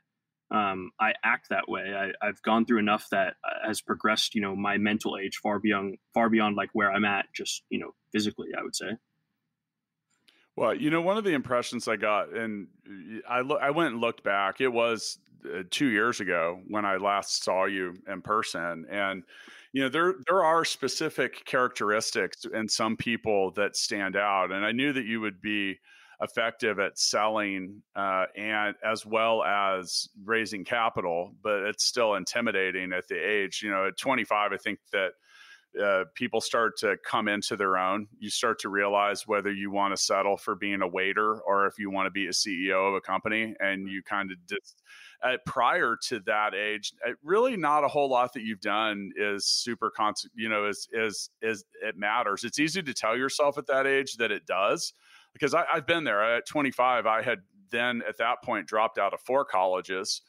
um, 0.51 0.91
I 0.99 1.13
act 1.23 1.47
that 1.49 1.67
way. 1.67 1.93
I, 2.21 2.25
have 2.25 2.41
gone 2.41 2.65
through 2.65 2.79
enough 2.79 3.07
that 3.11 3.35
uh, 3.43 3.67
has 3.67 3.81
progressed, 3.81 4.35
you 4.35 4.41
know, 4.41 4.55
my 4.55 4.77
mental 4.77 5.17
age 5.17 5.37
far 5.41 5.59
beyond 5.59 5.97
far 6.13 6.29
beyond 6.29 6.55
like 6.55 6.69
where 6.73 6.91
I'm 6.91 7.05
at, 7.05 7.27
just 7.35 7.63
you 7.69 7.79
know, 7.79 7.91
physically. 8.11 8.49
I 8.57 8.63
would 8.63 8.75
say. 8.75 8.91
Well, 10.55 10.73
you 10.73 10.89
know, 10.89 11.01
one 11.01 11.17
of 11.17 11.23
the 11.23 11.33
impressions 11.33 11.87
I 11.87 11.97
got, 11.97 12.33
and 12.33 12.67
I 13.27 13.41
lo- 13.41 13.57
I 13.57 13.71
went 13.71 13.91
and 13.93 14.01
looked 14.01 14.23
back. 14.23 14.61
It 14.61 14.69
was 14.69 15.19
uh, 15.45 15.63
two 15.69 15.87
years 15.87 16.21
ago 16.21 16.61
when 16.67 16.85
I 16.85 16.95
last 16.95 17.43
saw 17.43 17.65
you 17.65 17.95
in 18.07 18.21
person, 18.21 18.85
and 18.89 19.23
you 19.73 19.83
know 19.83 19.89
there 19.89 20.15
there 20.27 20.43
are 20.45 20.63
specific 20.63 21.43
characteristics 21.45 22.45
in 22.45 22.69
some 22.69 22.95
people 22.95 23.51
that 23.51 23.75
stand 23.75 24.15
out, 24.15 24.51
and 24.51 24.65
I 24.65 24.71
knew 24.71 24.93
that 24.93 25.05
you 25.05 25.19
would 25.21 25.41
be 25.41 25.77
effective 26.21 26.79
at 26.79 26.97
selling 26.97 27.81
uh, 27.93 28.25
and 28.37 28.73
as 28.81 29.05
well 29.05 29.43
as 29.43 30.07
raising 30.23 30.63
capital, 30.63 31.35
but 31.43 31.63
it's 31.63 31.83
still 31.83 32.15
intimidating 32.15 32.93
at 32.93 33.09
the 33.09 33.17
age. 33.17 33.61
You 33.61 33.71
know, 33.71 33.87
at 33.87 33.97
25, 33.97 34.53
I 34.53 34.57
think 34.57 34.79
that 34.93 35.11
uh, 35.81 36.05
people 36.13 36.41
start 36.41 36.77
to 36.77 36.97
come 37.05 37.27
into 37.27 37.55
their 37.55 37.77
own. 37.77 38.07
You 38.19 38.29
start 38.29 38.59
to 38.59 38.69
realize 38.69 39.27
whether 39.27 39.51
you 39.51 39.71
want 39.71 39.95
to 39.95 40.01
settle 40.01 40.37
for 40.37 40.55
being 40.55 40.81
a 40.81 40.87
waiter 40.87 41.39
or 41.41 41.65
if 41.67 41.77
you 41.77 41.89
want 41.89 42.07
to 42.07 42.11
be 42.11 42.27
a 42.27 42.31
CEO 42.31 42.87
of 42.87 42.95
a 42.95 43.01
company, 43.01 43.53
and 43.59 43.87
you 43.87 44.01
kind 44.03 44.31
of 44.31 44.37
just. 44.47 44.81
Uh, 45.23 45.37
prior 45.45 45.97
to 46.09 46.19
that 46.19 46.53
age, 46.53 46.93
uh, 47.07 47.11
really 47.23 47.57
not 47.57 47.83
a 47.83 47.87
whole 47.87 48.09
lot 48.09 48.33
that 48.33 48.43
you've 48.43 48.59
done 48.59 49.11
is 49.15 49.47
super 49.47 49.89
con- 49.89 50.13
you 50.35 50.49
know 50.49 50.67
is 50.67 50.87
is 50.91 51.29
is 51.41 51.63
it 51.81 51.97
matters. 51.97 52.43
It's 52.43 52.59
easy 52.59 52.83
to 52.83 52.93
tell 52.93 53.17
yourself 53.17 53.57
at 53.57 53.65
that 53.67 53.87
age 53.87 54.17
that 54.17 54.31
it 54.31 54.45
does 54.45 54.93
because 55.33 55.53
I, 55.53 55.63
I've 55.73 55.87
been 55.87 56.03
there. 56.03 56.37
At 56.37 56.45
25, 56.47 57.05
I 57.05 57.21
had 57.21 57.39
then 57.71 58.01
at 58.07 58.17
that 58.17 58.43
point 58.43 58.67
dropped 58.67 58.97
out 58.97 59.13
of 59.13 59.21
four 59.21 59.45
colleges. 59.45 60.21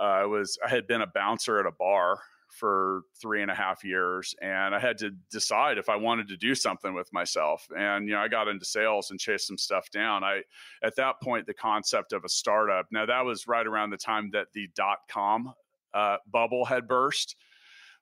Uh, 0.00 0.04
I 0.04 0.24
was 0.26 0.58
I 0.64 0.70
had 0.70 0.86
been 0.86 1.02
a 1.02 1.06
bouncer 1.06 1.58
at 1.58 1.66
a 1.66 1.72
bar 1.72 2.18
for 2.54 3.02
three 3.20 3.42
and 3.42 3.50
a 3.50 3.54
half 3.54 3.84
years 3.84 4.34
and 4.40 4.74
i 4.74 4.78
had 4.78 4.96
to 4.98 5.10
decide 5.30 5.78
if 5.78 5.88
i 5.88 5.96
wanted 5.96 6.28
to 6.28 6.36
do 6.36 6.54
something 6.54 6.94
with 6.94 7.12
myself 7.12 7.66
and 7.76 8.08
you 8.08 8.14
know 8.14 8.20
i 8.20 8.28
got 8.28 8.48
into 8.48 8.64
sales 8.64 9.10
and 9.10 9.20
chased 9.20 9.46
some 9.46 9.58
stuff 9.58 9.90
down. 9.90 10.24
I 10.24 10.42
at 10.82 10.96
that 10.96 11.20
point 11.20 11.46
the 11.46 11.54
concept 11.54 12.12
of 12.12 12.24
a 12.24 12.28
startup 12.28 12.86
now 12.90 13.06
that 13.06 13.24
was 13.24 13.46
right 13.46 13.66
around 13.66 13.90
the 13.90 13.96
time 13.96 14.30
that 14.32 14.48
the 14.52 14.68
dot 14.74 14.98
com 15.10 15.52
uh, 15.92 16.16
bubble 16.30 16.64
had 16.64 16.88
burst 16.88 17.36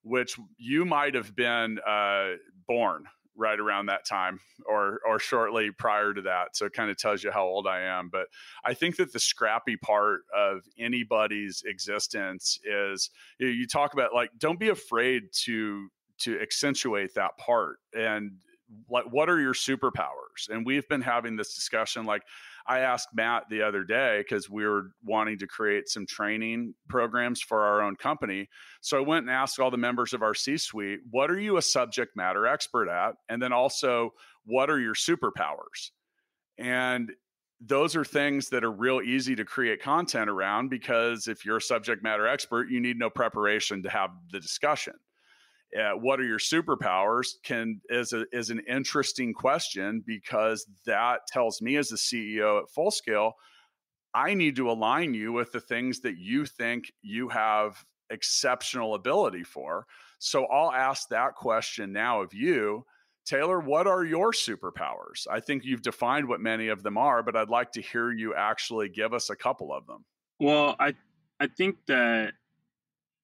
which 0.03 0.37
you 0.57 0.85
might 0.85 1.15
have 1.15 1.35
been 1.37 1.79
uh, 1.87 2.31
born 2.67 3.05
right 3.37 3.59
around 3.59 3.87
that 3.87 4.07
time 4.07 4.41
or 4.67 5.01
or 5.07 5.19
shortly 5.19 5.71
prior 5.71 6.13
to 6.13 6.23
that. 6.23 6.57
So 6.57 6.67
it 6.67 6.73
kind 6.73 6.91
of 6.91 6.99
tells 6.99 7.25
you 7.25 7.31
how 7.31 7.45
old 7.45 7.67
i 7.67 7.81
am. 7.81 8.09
But 8.11 8.27
i 8.65 8.75
think 8.75 8.97
that 8.97 9.13
the 9.13 9.21
scrappy 9.21 9.77
part 9.77 10.21
of 10.37 10.63
anybody's 10.79 11.63
existence 11.67 12.59
is 12.65 13.11
you, 13.39 13.47
know, 13.47 13.53
you 13.53 13.67
talk 13.67 13.93
about 13.95 14.15
like 14.15 14.31
don't 14.39 14.61
be 14.61 14.69
afraid 14.69 15.25
to 15.45 15.89
to 16.19 16.41
accentuate 16.41 17.15
that 17.15 17.37
part. 17.39 17.79
And 17.95 18.33
like 18.89 19.05
what 19.11 19.29
are 19.29 19.41
your 19.41 19.55
superpowers? 19.55 20.49
And 20.49 20.65
we've 20.65 20.89
been 20.89 21.03
having 21.03 21.37
this 21.37 21.55
discussion 21.55 22.05
like 22.05 22.23
I 22.67 22.81
asked 22.81 23.09
Matt 23.15 23.45
the 23.51 23.63
other 23.63 23.85
day 23.85 24.21
because 24.21 24.49
we 24.49 24.67
were 24.67 24.93
wanting 25.05 25.39
to 25.39 25.47
create 25.47 25.89
some 25.89 26.07
training 26.07 26.75
programs 26.89 27.41
for 27.41 27.63
our 27.63 27.83
own 27.83 27.97
company. 27.97 28.49
So 28.81 28.97
I 28.97 29.01
went 29.01 29.27
and 29.27 29.35
asked 29.35 29.59
all 29.59 29.71
the 29.71 29.77
members 29.77 30.13
of 30.13 30.23
our 30.23 30.35
C 30.35 30.57
suite, 30.57 31.01
what 31.11 31.31
are 31.31 31.39
you 31.39 31.57
a 31.57 31.63
subject 31.63 32.17
matter 32.17 32.47
expert 32.47 32.89
at? 32.89 33.15
And 33.29 33.43
then 33.43 33.53
also, 33.53 34.11
what 34.45 34.71
are 34.71 34.81
your 34.81 34.95
superpowers? 34.95 35.91
And 36.59 37.13
those 37.61 37.95
are 37.95 38.05
things 38.05 38.49
that 38.49 38.65
are 38.65 38.73
real 38.73 39.01
easy 39.01 39.37
to 39.37 39.45
create 39.45 39.83
content 39.83 40.29
around 40.29 40.69
because 40.69 41.29
if 41.29 41.45
you're 41.45 41.59
a 41.59 41.63
subject 41.63 42.03
matter 42.03 42.27
expert, 42.27 42.69
you 42.69 42.81
need 42.81 42.99
no 42.99 43.09
preparation 43.09 43.83
to 43.85 43.91
have 43.91 44.11
the 44.33 44.41
discussion 44.41 44.95
uh, 45.79 45.93
what 45.93 46.21
are 46.21 46.25
your 46.25 46.39
superpowers 46.39 47.35
can 47.43 47.81
is 47.89 48.13
a, 48.13 48.25
is 48.33 48.51
an 48.51 48.61
interesting 48.69 49.33
question 49.33 50.03
because 50.07 50.67
that 50.87 51.21
tells 51.29 51.63
me 51.63 51.77
as 51.77 51.89
the 51.89 51.97
CEO 51.97 52.63
at 52.63 52.71
Full 52.71 52.91
Scale, 52.91 53.35
I 54.15 54.35
need 54.35 54.57
to 54.57 54.71
align 54.71 55.15
you 55.15 55.33
with 55.33 55.53
the 55.53 55.61
things 55.61 56.01
that 56.01 56.19
you 56.19 56.45
think 56.45 56.93
you 57.01 57.29
have 57.31 57.85
exceptional 58.11 58.95
ability 58.95 59.45
for. 59.45 59.87
So 60.19 60.45
I'll 60.47 60.73
ask 60.73 61.09
that 61.09 61.35
question 61.35 61.93
now 61.93 62.21
of 62.21 62.35
you. 62.35 62.85
Taylor, 63.25 63.61
what 63.61 63.87
are 63.87 64.05
your 64.05 64.33
superpowers? 64.33 65.27
I 65.31 65.41
think 65.41 65.65
you've 65.65 65.83
defined 65.83 66.29
what 66.29 66.41
many 66.41 66.69
of 66.69 66.83
them 66.83 66.99
are, 66.99 67.23
but 67.23 67.37
I'd 67.37 67.49
like 67.49 67.73
to 67.73 67.83
hear 67.83 68.11
you 68.11 68.35
actually 68.35 68.89
give 68.89 69.15
us 69.15 69.31
a 69.31 69.37
couple 69.37 69.73
of 69.73 69.87
them. 69.87 70.05
Well, 70.41 70.77
I 70.79 70.95
I 71.41 71.47
think 71.47 71.77
that 71.87 72.35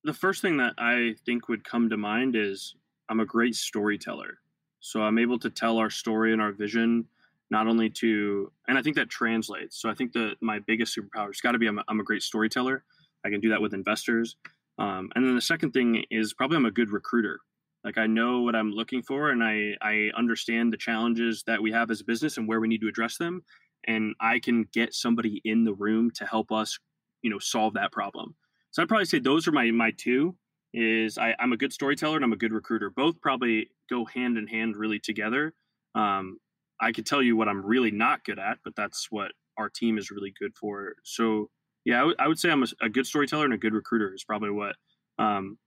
the 0.04 0.14
first 0.14 0.42
thing 0.42 0.56
that 0.58 0.74
I 0.78 1.14
think 1.26 1.48
would 1.48 1.64
come 1.64 1.90
to 1.90 1.96
mind 1.96 2.36
is 2.36 2.74
I'm 3.08 3.20
a 3.20 3.26
great 3.26 3.54
storyteller. 3.54 4.38
So 4.80 5.02
I'm 5.02 5.18
able 5.18 5.38
to 5.40 5.50
tell 5.50 5.78
our 5.78 5.90
story 5.90 6.32
and 6.32 6.40
our 6.40 6.52
vision 6.52 7.06
not 7.50 7.66
only 7.66 7.88
to, 7.88 8.52
and 8.68 8.76
I 8.76 8.82
think 8.82 8.96
that 8.96 9.08
translates. 9.08 9.80
So 9.80 9.88
I 9.88 9.94
think 9.94 10.12
that 10.12 10.36
my 10.40 10.58
biggest 10.58 10.96
superpower 10.96 11.28
has 11.28 11.40
got 11.40 11.52
to 11.52 11.58
be 11.58 11.66
I'm 11.66 11.78
a, 11.78 11.84
I'm 11.88 12.00
a 12.00 12.04
great 12.04 12.22
storyteller. 12.22 12.84
I 13.24 13.30
can 13.30 13.40
do 13.40 13.48
that 13.48 13.60
with 13.60 13.74
investors. 13.74 14.36
Um, 14.78 15.10
and 15.14 15.24
then 15.24 15.34
the 15.34 15.40
second 15.40 15.72
thing 15.72 16.04
is 16.10 16.34
probably 16.34 16.58
I'm 16.58 16.66
a 16.66 16.70
good 16.70 16.90
recruiter. 16.90 17.40
Like 17.84 17.98
I 17.98 18.06
know 18.06 18.42
what 18.42 18.54
I'm 18.54 18.70
looking 18.70 19.02
for 19.02 19.30
and 19.30 19.42
I, 19.42 19.74
I 19.80 20.10
understand 20.16 20.72
the 20.72 20.76
challenges 20.76 21.42
that 21.46 21.62
we 21.62 21.72
have 21.72 21.90
as 21.90 22.00
a 22.00 22.04
business 22.04 22.36
and 22.36 22.46
where 22.46 22.60
we 22.60 22.68
need 22.68 22.82
to 22.82 22.88
address 22.88 23.16
them. 23.16 23.42
And 23.86 24.14
I 24.20 24.40
can 24.40 24.64
get 24.72 24.94
somebody 24.94 25.40
in 25.44 25.64
the 25.64 25.72
room 25.72 26.10
to 26.12 26.26
help 26.26 26.52
us, 26.52 26.78
you 27.22 27.30
know, 27.30 27.38
solve 27.38 27.74
that 27.74 27.92
problem. 27.92 28.34
So 28.70 28.82
I'd 28.82 28.88
probably 28.88 29.06
say 29.06 29.18
those 29.18 29.48
are 29.48 29.52
my 29.52 29.70
my 29.70 29.90
two. 29.90 30.36
Is 30.74 31.16
I, 31.16 31.34
am 31.38 31.52
a 31.52 31.56
good 31.56 31.72
storyteller 31.72 32.16
and 32.16 32.24
I'm 32.24 32.32
a 32.32 32.36
good 32.36 32.52
recruiter. 32.52 32.90
Both 32.90 33.20
probably 33.22 33.70
go 33.88 34.04
hand 34.04 34.36
in 34.36 34.46
hand 34.46 34.76
really 34.76 34.98
together. 34.98 35.54
Um, 35.94 36.38
I 36.78 36.92
could 36.92 37.06
tell 37.06 37.22
you 37.22 37.36
what 37.36 37.48
I'm 37.48 37.64
really 37.64 37.90
not 37.90 38.22
good 38.22 38.38
at, 38.38 38.58
but 38.62 38.76
that's 38.76 39.10
what 39.10 39.32
our 39.56 39.70
team 39.70 39.96
is 39.96 40.10
really 40.10 40.32
good 40.38 40.54
for. 40.54 40.92
So 41.04 41.48
yeah, 41.86 41.96
I, 41.96 42.00
w- 42.00 42.16
I 42.18 42.28
would 42.28 42.38
say 42.38 42.50
I'm 42.50 42.62
a, 42.62 42.66
a, 42.82 42.88
good 42.90 43.06
storyteller 43.06 43.46
and 43.46 43.54
a 43.54 43.58
good 43.58 43.72
recruiter 43.72 44.14
is 44.14 44.24
probably 44.24 44.50
what 44.50 44.76
um, 45.18 45.58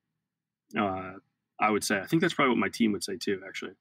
uh, 0.79 1.13
I 1.59 1.71
would 1.71 1.83
say. 1.83 1.99
I 1.99 2.05
think 2.05 2.21
that's 2.21 2.35
probably 2.35 2.51
what 2.51 2.59
my 2.59 2.69
team 2.69 2.91
would 2.91 3.03
say 3.03 3.17
too, 3.17 3.41
actually. 3.45 3.73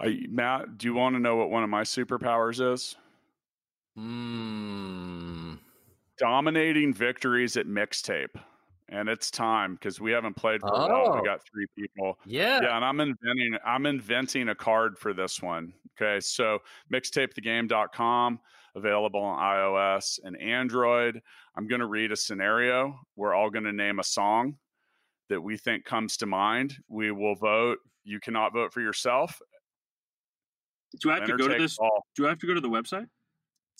I, 0.00 0.20
Matt, 0.30 0.78
do 0.78 0.88
you 0.88 0.94
want 0.94 1.16
to 1.16 1.20
know 1.20 1.36
what 1.36 1.50
one 1.50 1.62
of 1.62 1.68
my 1.68 1.82
superpowers 1.82 2.72
is? 2.72 2.96
Hmm 3.94 5.56
dominating 6.20 6.92
victories 6.92 7.56
at 7.56 7.66
mixtape. 7.66 8.36
And 8.90 9.08
it's 9.08 9.30
time 9.30 9.74
because 9.74 10.00
we 10.00 10.10
haven't 10.12 10.34
played 10.34 10.60
for 10.60 10.70
oh. 10.72 10.84
a 10.84 10.88
while. 10.88 11.14
We 11.14 11.20
oh. 11.20 11.24
got 11.24 11.40
three 11.50 11.66
people. 11.76 12.18
Yeah. 12.26 12.60
Yeah. 12.62 12.76
And 12.76 12.84
I'm 12.84 13.00
inventing 13.00 13.56
I'm 13.64 13.86
inventing 13.86 14.48
a 14.48 14.54
card 14.54 14.98
for 14.98 15.14
this 15.14 15.40
one. 15.40 15.72
Okay. 16.00 16.20
So 16.20 16.58
mixtapethegame.com 16.92 18.40
available 18.74 19.20
on 19.20 19.38
iOS 19.38 20.18
and 20.22 20.40
Android. 20.40 21.20
I'm 21.56 21.66
gonna 21.66 21.86
read 21.86 22.12
a 22.12 22.16
scenario. 22.16 22.98
We're 23.16 23.34
all 23.34 23.48
gonna 23.48 23.72
name 23.72 24.00
a 24.00 24.04
song 24.04 24.56
that 25.28 25.40
we 25.40 25.56
think 25.56 25.84
comes 25.84 26.16
to 26.18 26.26
mind. 26.26 26.76
We 26.88 27.12
will 27.12 27.36
vote. 27.36 27.78
You 28.02 28.18
cannot 28.18 28.52
vote 28.52 28.72
for 28.72 28.80
yourself. 28.80 29.38
Do 31.00 31.10
I 31.10 31.14
have 31.14 31.22
Winner 31.22 31.36
to 31.36 31.42
go 31.44 31.48
to 31.48 31.62
this? 31.62 31.78
All. 31.78 32.04
Do 32.16 32.26
I 32.26 32.30
have 32.30 32.38
to 32.40 32.46
go 32.48 32.54
to 32.54 32.60
the 32.60 32.68
website? 32.68 33.06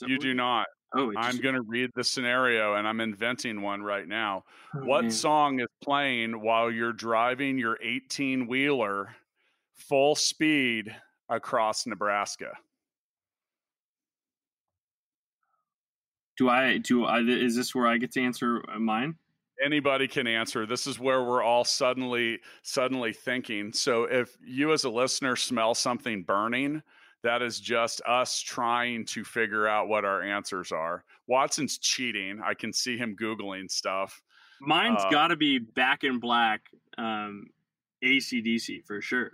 You 0.06 0.18
do 0.18 0.34
not. 0.34 0.66
Oh, 0.94 1.12
I'm 1.16 1.38
going 1.38 1.54
to 1.54 1.62
read 1.62 1.90
the 1.94 2.02
scenario 2.02 2.74
and 2.74 2.86
I'm 2.86 3.00
inventing 3.00 3.62
one 3.62 3.82
right 3.82 4.08
now. 4.08 4.44
Oh, 4.74 4.80
what 4.80 5.02
man. 5.02 5.10
song 5.10 5.60
is 5.60 5.68
playing 5.80 6.40
while 6.40 6.70
you're 6.70 6.92
driving 6.92 7.58
your 7.58 7.78
18 7.80 8.48
wheeler 8.48 9.14
full 9.74 10.14
speed 10.14 10.94
across 11.28 11.86
Nebraska? 11.86 12.52
Do 16.36 16.48
I 16.48 16.78
do 16.78 17.04
I 17.04 17.20
is 17.20 17.54
this 17.54 17.74
where 17.74 17.86
I 17.86 17.98
get 17.98 18.12
to 18.12 18.22
answer 18.22 18.62
uh, 18.68 18.78
mine? 18.78 19.14
Anybody 19.62 20.08
can 20.08 20.26
answer. 20.26 20.64
This 20.64 20.86
is 20.86 20.98
where 20.98 21.22
we're 21.22 21.42
all 21.42 21.64
suddenly 21.64 22.40
suddenly 22.62 23.12
thinking. 23.12 23.72
So 23.72 24.04
if 24.04 24.36
you 24.42 24.72
as 24.72 24.84
a 24.84 24.90
listener 24.90 25.36
smell 25.36 25.74
something 25.74 26.22
burning, 26.22 26.82
that 27.22 27.42
is 27.42 27.60
just 27.60 28.00
us 28.06 28.40
trying 28.40 29.04
to 29.06 29.24
figure 29.24 29.68
out 29.68 29.88
what 29.88 30.04
our 30.04 30.22
answers 30.22 30.72
are. 30.72 31.04
Watson's 31.26 31.78
cheating. 31.78 32.40
I 32.44 32.54
can 32.54 32.72
see 32.72 32.96
him 32.96 33.16
Googling 33.20 33.70
stuff. 33.70 34.22
Mine's 34.60 35.02
uh, 35.02 35.10
got 35.10 35.28
to 35.28 35.36
be 35.36 35.58
back 35.58 36.04
in 36.04 36.18
black 36.18 36.62
um, 36.98 37.46
ACDC 38.04 38.84
for 38.84 39.00
sure. 39.00 39.32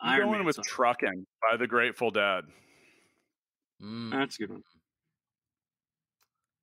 I'm 0.00 0.22
going 0.22 0.44
with 0.44 0.56
song. 0.56 0.64
Trucking 0.66 1.26
by 1.50 1.56
the 1.56 1.66
Grateful 1.66 2.10
Dead. 2.10 2.44
Mm. 3.82 4.10
That's 4.10 4.36
a 4.36 4.38
good 4.38 4.50
one. 4.50 4.62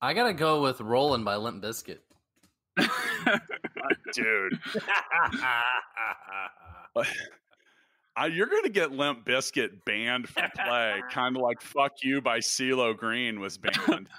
I 0.02 0.14
got 0.14 0.28
to 0.28 0.34
go 0.34 0.62
with 0.62 0.82
Rolling 0.82 1.24
by 1.24 1.36
Limp 1.36 1.64
Bizkit. 1.64 2.00
Dude. 4.14 4.60
I, 8.18 8.26
you're 8.26 8.48
going 8.48 8.64
to 8.64 8.70
get 8.70 8.92
Limp 8.92 9.26
Bizkit 9.26 9.86
banned 9.86 10.28
from 10.28 10.50
play, 10.56 11.02
kind 11.12 11.36
of 11.36 11.42
like 11.44 11.62
"Fuck 11.62 11.94
You" 12.02 12.20
by 12.20 12.40
CeeLo 12.40 12.98
Green 12.98 13.40
was 13.40 13.60
banned. 13.60 14.10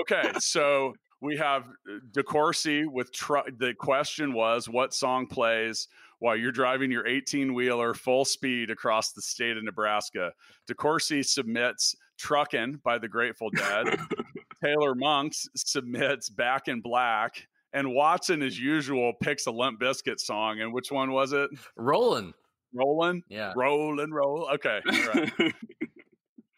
okay, 0.00 0.32
so 0.40 0.94
we 1.20 1.36
have 1.36 1.62
uh, 1.62 1.98
DeCoursey 2.10 2.84
with 2.86 3.12
tr- 3.12 3.48
the 3.56 3.72
question 3.74 4.34
was, 4.34 4.68
what 4.68 4.92
song 4.92 5.26
plays 5.26 5.86
while 6.18 6.36
you're 6.36 6.52
driving 6.52 6.90
your 6.90 7.06
18 7.06 7.54
wheeler 7.54 7.94
full 7.94 8.24
speed 8.24 8.70
across 8.70 9.12
the 9.12 9.22
state 9.22 9.56
of 9.56 9.62
Nebraska? 9.62 10.32
DeCoursey 10.68 11.24
submits 11.24 11.94
"Truckin'" 12.20 12.82
by 12.82 12.98
the 12.98 13.08
Grateful 13.08 13.50
Dead. 13.50 13.96
Taylor 14.64 14.96
Monks 14.96 15.48
submits 15.54 16.28
"Back 16.28 16.66
in 16.66 16.80
Black." 16.80 17.46
And 17.72 17.92
Watson, 17.92 18.40
as 18.42 18.58
usual, 18.58 19.12
picks 19.20 19.46
a 19.46 19.50
Limp 19.50 19.80
Bizkit 19.80 20.20
song. 20.20 20.60
And 20.60 20.72
which 20.72 20.92
one 20.92 21.10
was 21.10 21.32
it? 21.32 21.50
Rolling. 21.76 22.32
Rolling? 22.74 23.22
Yeah. 23.28 23.52
Roll 23.56 24.00
and 24.00 24.14
roll. 24.14 24.48
Okay. 24.54 24.80
All 24.86 25.08
right. 25.14 25.54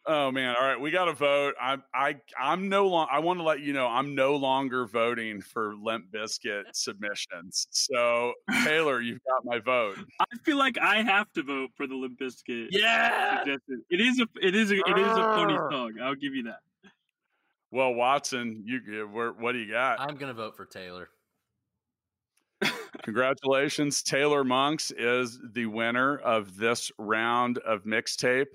Oh 0.09 0.31
man! 0.31 0.55
All 0.57 0.64
right, 0.64 0.81
we 0.81 0.93
got 0.93 1.07
to 1.07 1.14
vote. 1.14 1.55
I'm 1.61 1.83
I 1.93 2.21
I'm 2.39 2.69
no 2.69 2.87
long. 2.87 3.09
I 3.11 3.19
want 3.19 3.41
to 3.41 3.43
let 3.43 3.59
you 3.59 3.73
know 3.73 3.89
I'm 3.89 4.14
no 4.14 4.37
longer 4.37 4.87
voting 4.87 5.41
for 5.41 5.75
Limp 5.75 6.12
Bizkit 6.12 6.62
submissions. 6.75 7.67
So 7.71 8.33
Taylor, 8.62 9.01
you've 9.01 9.19
got 9.27 9.45
my 9.45 9.59
vote. 9.59 9.99
I 10.21 10.25
feel 10.45 10.59
like 10.59 10.79
I 10.79 11.03
have 11.03 11.33
to 11.33 11.43
vote 11.43 11.71
for 11.77 11.89
the 11.89 11.97
Limp 11.97 12.21
Bizkit. 12.21 12.69
Yeah, 12.71 13.41
suggestion. 13.41 13.83
it 13.91 14.01
is 14.01 14.21
a 14.21 14.29
it 14.41 14.55
is 14.55 14.71
a 14.71 14.77
it 14.77 14.97
is 14.99 15.12
a 15.12 15.23
funny 15.35 15.57
song. 15.57 15.95
I'll 16.01 16.14
give 16.14 16.37
you 16.37 16.45
that. 16.45 16.61
Well, 17.73 17.93
Watson, 17.95 18.62
you 18.64 19.09
what 19.09 19.53
do 19.53 19.59
you 19.59 19.73
got? 19.73 20.01
I'm 20.01 20.14
gonna 20.14 20.35
vote 20.35 20.57
for 20.57 20.67
Taylor. 20.67 21.09
Congratulations. 23.03 24.03
Taylor 24.03 24.45
Monks 24.45 24.91
is 24.91 25.39
the 25.53 25.66
winner 25.66 26.18
of 26.18 26.57
this 26.57 26.91
round 26.99 27.59
of 27.59 27.84
mixtape. 27.84 28.47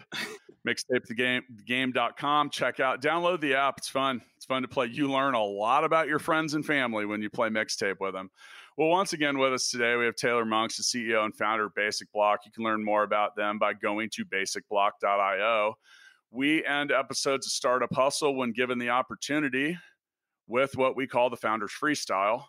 Mixtape 0.68 1.06
the 1.06 1.16
game 1.16 1.42
game.com. 1.66 2.50
Check 2.52 2.80
out, 2.80 3.02
download 3.02 3.42
the 3.42 3.56
app. 3.56 3.80
It's 3.80 3.88
fun. 3.88 4.22
It's 4.38 4.46
fun 4.46 4.62
to 4.62 4.68
play. 4.68 4.88
You 4.88 5.12
learn 5.12 5.34
a 5.34 5.44
lot 5.44 5.84
about 5.84 6.08
your 6.08 6.20
friends 6.20 6.54
and 6.54 6.66
family 6.66 7.06
when 7.06 7.22
you 7.22 7.30
play 7.30 7.50
mixtape 7.50 7.96
with 8.00 8.14
them. 8.14 8.30
Well, 8.78 8.90
once 8.90 9.14
again 9.14 9.38
with 9.38 9.54
us 9.54 9.70
today, 9.70 9.96
we 9.96 10.06
have 10.06 10.16
Taylor 10.16 10.46
Monks, 10.46 10.78
the 10.78 10.84
CEO 10.84 11.26
and 11.26 11.36
founder 11.36 11.66
of 11.66 11.76
Basic 11.76 12.12
Block. 12.12 12.42
You 12.46 12.52
can 12.52 12.64
learn 12.64 12.84
more 12.84 13.04
about 13.04 13.36
them 13.36 13.60
by 13.60 13.74
going 13.74 14.10
to 14.14 14.26
basicblock.io. 14.26 15.76
We 16.32 16.66
end 16.66 16.92
episodes 16.92 17.46
of 17.48 17.52
Startup 17.52 17.94
Hustle 17.94 18.36
when 18.36 18.54
given 18.54 18.80
the 18.80 18.90
opportunity 18.90 19.78
with 20.48 20.78
what 20.78 20.96
we 20.96 21.08
call 21.08 21.30
the 21.30 21.38
Founders 21.38 21.72
Freestyle. 21.72 22.46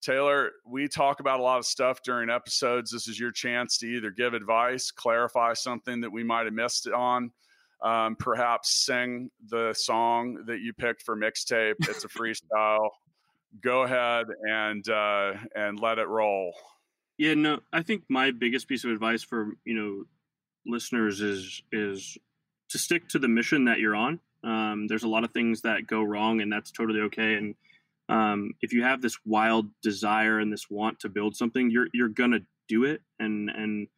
Taylor, 0.00 0.52
we 0.64 0.88
talk 0.88 1.20
about 1.20 1.40
a 1.40 1.42
lot 1.42 1.58
of 1.58 1.66
stuff 1.66 2.02
during 2.02 2.30
episodes. 2.30 2.90
This 2.90 3.08
is 3.08 3.18
your 3.18 3.32
chance 3.32 3.78
to 3.78 3.86
either 3.86 4.10
give 4.10 4.34
advice, 4.34 4.90
clarify 4.90 5.54
something 5.54 6.00
that 6.02 6.10
we 6.10 6.22
might 6.22 6.44
have 6.44 6.54
missed 6.54 6.88
on, 6.88 7.32
um, 7.82 8.16
perhaps 8.16 8.70
sing 8.70 9.30
the 9.48 9.74
song 9.74 10.44
that 10.46 10.60
you 10.60 10.72
picked 10.72 11.02
for 11.02 11.16
mixtape. 11.16 11.74
It's 11.80 12.04
a 12.04 12.08
freestyle. 12.08 12.90
Go 13.60 13.82
ahead 13.82 14.26
and 14.48 14.88
uh, 14.88 15.32
and 15.56 15.80
let 15.80 15.98
it 15.98 16.06
roll. 16.06 16.54
Yeah, 17.16 17.34
no, 17.34 17.60
I 17.72 17.82
think 17.82 18.04
my 18.08 18.30
biggest 18.30 18.68
piece 18.68 18.84
of 18.84 18.90
advice 18.90 19.22
for 19.22 19.54
you 19.64 19.74
know 19.74 20.04
listeners 20.66 21.20
is 21.20 21.62
is 21.72 22.16
to 22.68 22.78
stick 22.78 23.08
to 23.08 23.18
the 23.18 23.28
mission 23.28 23.64
that 23.64 23.80
you're 23.80 23.96
on. 23.96 24.20
Um, 24.44 24.86
there's 24.86 25.02
a 25.02 25.08
lot 25.08 25.24
of 25.24 25.32
things 25.32 25.62
that 25.62 25.86
go 25.86 26.02
wrong, 26.02 26.40
and 26.40 26.52
that's 26.52 26.70
totally 26.70 27.00
okay. 27.00 27.34
And 27.34 27.56
um, 28.08 28.52
if 28.62 28.72
you 28.72 28.82
have 28.82 29.02
this 29.02 29.18
wild 29.24 29.68
desire 29.82 30.38
and 30.38 30.52
this 30.52 30.70
want 30.70 31.00
to 31.00 31.08
build 31.08 31.36
something, 31.36 31.70
you're 31.70 31.88
you're 31.92 32.08
gonna 32.08 32.40
do 32.68 32.84
it, 32.84 33.02
and 33.18 33.50
and 33.50 33.88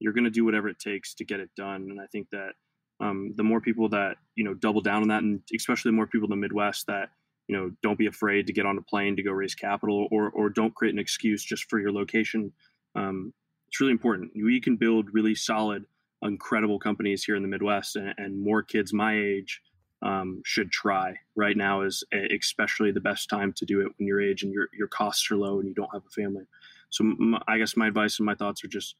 you're 0.00 0.12
gonna 0.12 0.30
do 0.30 0.44
whatever 0.44 0.68
it 0.68 0.78
takes 0.78 1.14
to 1.14 1.24
get 1.24 1.40
it 1.40 1.50
done. 1.56 1.88
And 1.90 2.00
I 2.00 2.06
think 2.06 2.28
that 2.30 2.52
um, 3.00 3.32
the 3.36 3.44
more 3.44 3.60
people 3.60 3.88
that 3.90 4.16
you 4.34 4.44
know 4.44 4.54
double 4.54 4.80
down 4.80 5.02
on 5.02 5.08
that, 5.08 5.22
and 5.22 5.40
especially 5.54 5.90
the 5.90 5.96
more 5.96 6.06
people 6.06 6.26
in 6.26 6.30
the 6.30 6.36
Midwest 6.36 6.86
that 6.88 7.10
you 7.46 7.56
know 7.56 7.70
don't 7.82 7.98
be 7.98 8.06
afraid 8.06 8.46
to 8.48 8.52
get 8.52 8.66
on 8.66 8.78
a 8.78 8.82
plane 8.82 9.16
to 9.16 9.22
go 9.22 9.30
raise 9.30 9.54
capital, 9.54 10.08
or 10.10 10.30
or 10.30 10.50
don't 10.50 10.74
create 10.74 10.94
an 10.94 11.00
excuse 11.00 11.44
just 11.44 11.70
for 11.70 11.78
your 11.78 11.92
location. 11.92 12.52
Um, 12.96 13.32
it's 13.68 13.80
really 13.80 13.92
important. 13.92 14.32
We 14.34 14.60
can 14.60 14.76
build 14.76 15.14
really 15.14 15.36
solid, 15.36 15.84
incredible 16.22 16.80
companies 16.80 17.22
here 17.22 17.36
in 17.36 17.42
the 17.42 17.48
Midwest, 17.48 17.94
and, 17.94 18.12
and 18.18 18.42
more 18.42 18.64
kids 18.64 18.92
my 18.92 19.16
age 19.16 19.62
um, 20.02 20.42
should 20.44 20.70
try. 20.70 21.14
Right 21.36 21.56
now 21.56 21.82
is 21.82 22.04
especially 22.12 22.92
the 22.92 23.00
best 23.00 23.28
time 23.28 23.52
to 23.54 23.64
do 23.64 23.80
it 23.80 23.92
when 23.96 24.06
your 24.06 24.20
age 24.20 24.42
and 24.42 24.52
your 24.52 24.68
your 24.76 24.88
costs 24.88 25.30
are 25.30 25.36
low 25.36 25.58
and 25.58 25.68
you 25.68 25.74
don't 25.74 25.92
have 25.92 26.02
a 26.06 26.10
family. 26.10 26.44
So 26.90 27.04
my, 27.04 27.40
I 27.46 27.58
guess 27.58 27.76
my 27.76 27.88
advice 27.88 28.18
and 28.18 28.26
my 28.26 28.34
thoughts 28.34 28.64
are 28.64 28.68
just 28.68 28.96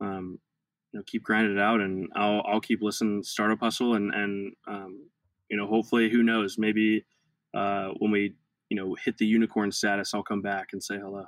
um, 0.00 0.38
you 0.92 0.98
know 0.98 1.04
keep 1.06 1.22
grinding 1.22 1.56
it 1.56 1.60
out, 1.60 1.80
and 1.80 2.08
I'll 2.14 2.42
I'll 2.46 2.60
keep 2.60 2.82
listening 2.82 3.22
to 3.22 3.28
Startup 3.28 3.58
Hustle, 3.58 3.94
and 3.94 4.14
and 4.14 4.52
um, 4.66 5.06
you 5.50 5.56
know 5.56 5.66
hopefully 5.66 6.08
who 6.08 6.22
knows 6.22 6.56
maybe 6.58 7.04
uh, 7.54 7.88
when 7.98 8.10
we 8.10 8.34
you 8.70 8.76
know 8.76 8.96
hit 9.04 9.18
the 9.18 9.26
unicorn 9.26 9.72
status, 9.72 10.14
I'll 10.14 10.22
come 10.22 10.42
back 10.42 10.68
and 10.72 10.82
say 10.82 10.96
hello. 10.96 11.24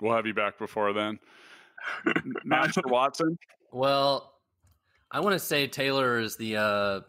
We'll 0.00 0.16
have 0.16 0.26
you 0.26 0.34
back 0.34 0.58
before 0.58 0.92
then. 0.92 1.18
Master 2.44 2.82
Watson. 2.86 3.38
Well, 3.70 4.34
I 5.10 5.20
want 5.20 5.34
to 5.34 5.38
say 5.38 5.66
Taylor 5.68 6.18
is 6.18 6.36
the 6.36 6.56
uh, 6.56 7.00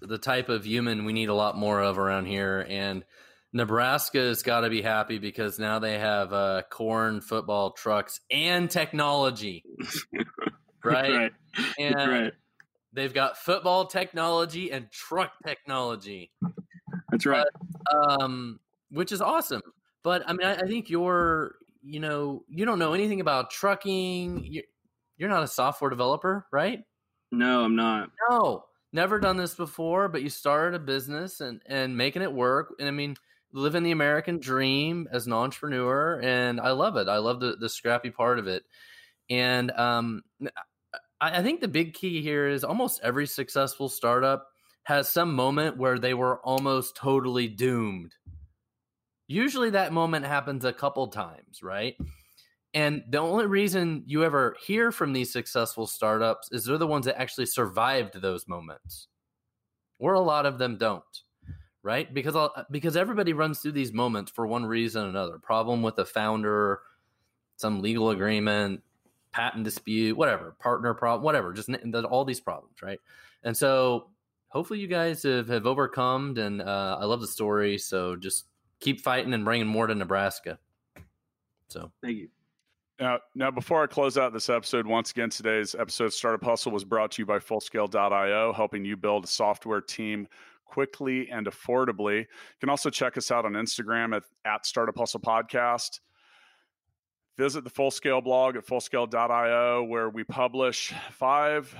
the 0.00 0.18
type 0.18 0.48
of 0.48 0.64
human 0.64 1.04
we 1.04 1.12
need 1.12 1.28
a 1.28 1.34
lot 1.34 1.56
more 1.56 1.80
of 1.80 1.98
around 1.98 2.26
here. 2.26 2.66
And 2.68 3.04
Nebraska 3.52 4.18
has 4.18 4.42
got 4.42 4.60
to 4.60 4.70
be 4.70 4.82
happy 4.82 5.18
because 5.18 5.58
now 5.58 5.78
they 5.78 5.98
have 5.98 6.32
uh, 6.32 6.62
corn, 6.70 7.20
football, 7.20 7.72
trucks, 7.72 8.20
and 8.30 8.70
technology. 8.70 9.64
right? 10.84 11.12
right. 11.12 11.32
And 11.78 11.94
right. 11.94 12.32
they've 12.92 13.14
got 13.14 13.38
football 13.38 13.86
technology 13.86 14.70
and 14.70 14.90
truck 14.90 15.32
technology. 15.46 16.30
That's 17.10 17.24
right. 17.24 17.46
But, 17.84 18.22
um, 18.22 18.60
which 18.90 19.12
is 19.12 19.20
awesome. 19.20 19.62
But 20.02 20.22
I 20.26 20.32
mean, 20.32 20.46
I, 20.46 20.56
I, 20.56 20.66
think 20.66 20.90
you're, 20.90 21.56
you 21.82 21.98
know, 21.98 22.44
you 22.48 22.64
don't 22.64 22.78
know 22.78 22.92
anything 22.92 23.20
about 23.20 23.50
trucking. 23.50 24.44
You're, 24.44 24.64
you're 25.16 25.28
not 25.28 25.42
a 25.42 25.48
software 25.48 25.90
developer, 25.90 26.46
right? 26.52 26.80
No, 27.32 27.64
I'm 27.64 27.74
not. 27.74 28.10
No 28.30 28.64
never 28.92 29.18
done 29.18 29.36
this 29.36 29.54
before, 29.54 30.08
but 30.08 30.22
you 30.22 30.28
started 30.28 30.74
a 30.74 30.84
business 30.84 31.40
and 31.40 31.60
and 31.66 31.96
making 31.96 32.22
it 32.22 32.32
work. 32.32 32.74
And 32.78 32.88
I 32.88 32.92
mean, 32.92 33.16
living 33.52 33.82
the 33.82 33.92
American 33.92 34.38
dream 34.38 35.08
as 35.10 35.26
an 35.26 35.32
entrepreneur, 35.32 36.20
and 36.22 36.60
I 36.60 36.70
love 36.72 36.96
it. 36.96 37.08
I 37.08 37.18
love 37.18 37.40
the 37.40 37.56
the 37.56 37.68
scrappy 37.68 38.10
part 38.10 38.38
of 38.38 38.46
it. 38.46 38.64
And 39.28 39.70
um, 39.72 40.22
I, 41.20 41.38
I 41.38 41.42
think 41.42 41.60
the 41.60 41.68
big 41.68 41.94
key 41.94 42.22
here 42.22 42.48
is 42.48 42.64
almost 42.64 43.00
every 43.02 43.26
successful 43.26 43.88
startup 43.88 44.46
has 44.84 45.08
some 45.08 45.34
moment 45.34 45.76
where 45.76 45.98
they 45.98 46.14
were 46.14 46.38
almost 46.44 46.96
totally 46.96 47.48
doomed. 47.48 48.14
Usually, 49.26 49.70
that 49.70 49.92
moment 49.92 50.24
happens 50.24 50.64
a 50.64 50.72
couple 50.72 51.08
times, 51.08 51.60
right? 51.62 51.96
And 52.76 53.02
the 53.08 53.16
only 53.20 53.46
reason 53.46 54.02
you 54.06 54.22
ever 54.22 54.54
hear 54.60 54.92
from 54.92 55.14
these 55.14 55.32
successful 55.32 55.86
startups 55.86 56.52
is 56.52 56.66
they're 56.66 56.76
the 56.76 56.86
ones 56.86 57.06
that 57.06 57.18
actually 57.18 57.46
survived 57.46 58.20
those 58.20 58.46
moments, 58.46 59.08
or 59.98 60.12
a 60.12 60.20
lot 60.20 60.44
of 60.44 60.58
them 60.58 60.76
don't, 60.76 61.02
right? 61.82 62.12
Because 62.12 62.36
because 62.70 62.94
everybody 62.94 63.32
runs 63.32 63.60
through 63.60 63.72
these 63.72 63.94
moments 63.94 64.30
for 64.30 64.46
one 64.46 64.66
reason 64.66 65.06
or 65.06 65.08
another. 65.08 65.38
Problem 65.38 65.80
with 65.80 65.96
the 65.96 66.04
founder, 66.04 66.80
some 67.56 67.80
legal 67.80 68.10
agreement, 68.10 68.82
patent 69.32 69.64
dispute, 69.64 70.14
whatever, 70.14 70.54
partner 70.58 70.92
problem, 70.92 71.24
whatever. 71.24 71.54
Just 71.54 71.70
all 72.04 72.26
these 72.26 72.40
problems, 72.40 72.82
right? 72.82 73.00
And 73.42 73.56
so 73.56 74.10
hopefully 74.48 74.80
you 74.80 74.86
guys 74.86 75.22
have, 75.22 75.48
have 75.48 75.66
overcome. 75.66 76.36
And 76.36 76.60
uh, 76.60 76.98
I 77.00 77.06
love 77.06 77.22
the 77.22 77.26
story. 77.26 77.78
So 77.78 78.16
just 78.16 78.44
keep 78.80 79.00
fighting 79.00 79.32
and 79.32 79.46
bringing 79.46 79.66
more 79.66 79.86
to 79.86 79.94
Nebraska. 79.94 80.58
So 81.68 81.90
thank 82.02 82.18
you. 82.18 82.28
Now, 82.98 83.18
now, 83.34 83.50
before 83.50 83.82
I 83.82 83.86
close 83.86 84.16
out 84.16 84.32
this 84.32 84.48
episode, 84.48 84.86
once 84.86 85.10
again, 85.10 85.28
today's 85.28 85.74
episode 85.74 86.14
Startup 86.14 86.42
Hustle 86.42 86.72
was 86.72 86.84
brought 86.84 87.10
to 87.12 87.22
you 87.22 87.26
by 87.26 87.38
Fullscale.io, 87.38 88.54
helping 88.54 88.86
you 88.86 88.96
build 88.96 89.24
a 89.24 89.28
software 89.28 89.82
team 89.82 90.26
quickly 90.64 91.28
and 91.28 91.46
affordably. 91.46 92.20
You 92.20 92.26
can 92.58 92.70
also 92.70 92.88
check 92.88 93.18
us 93.18 93.30
out 93.30 93.44
on 93.44 93.52
Instagram 93.52 94.16
at, 94.16 94.22
at 94.46 94.64
Startup 94.64 94.96
Hustle 94.96 95.20
Podcast. 95.20 96.00
Visit 97.36 97.64
the 97.64 97.70
Fullscale 97.70 98.24
blog 98.24 98.56
at 98.56 98.66
fullscale.io, 98.66 99.84
where 99.84 100.08
we 100.08 100.24
publish 100.24 100.94
five 101.10 101.76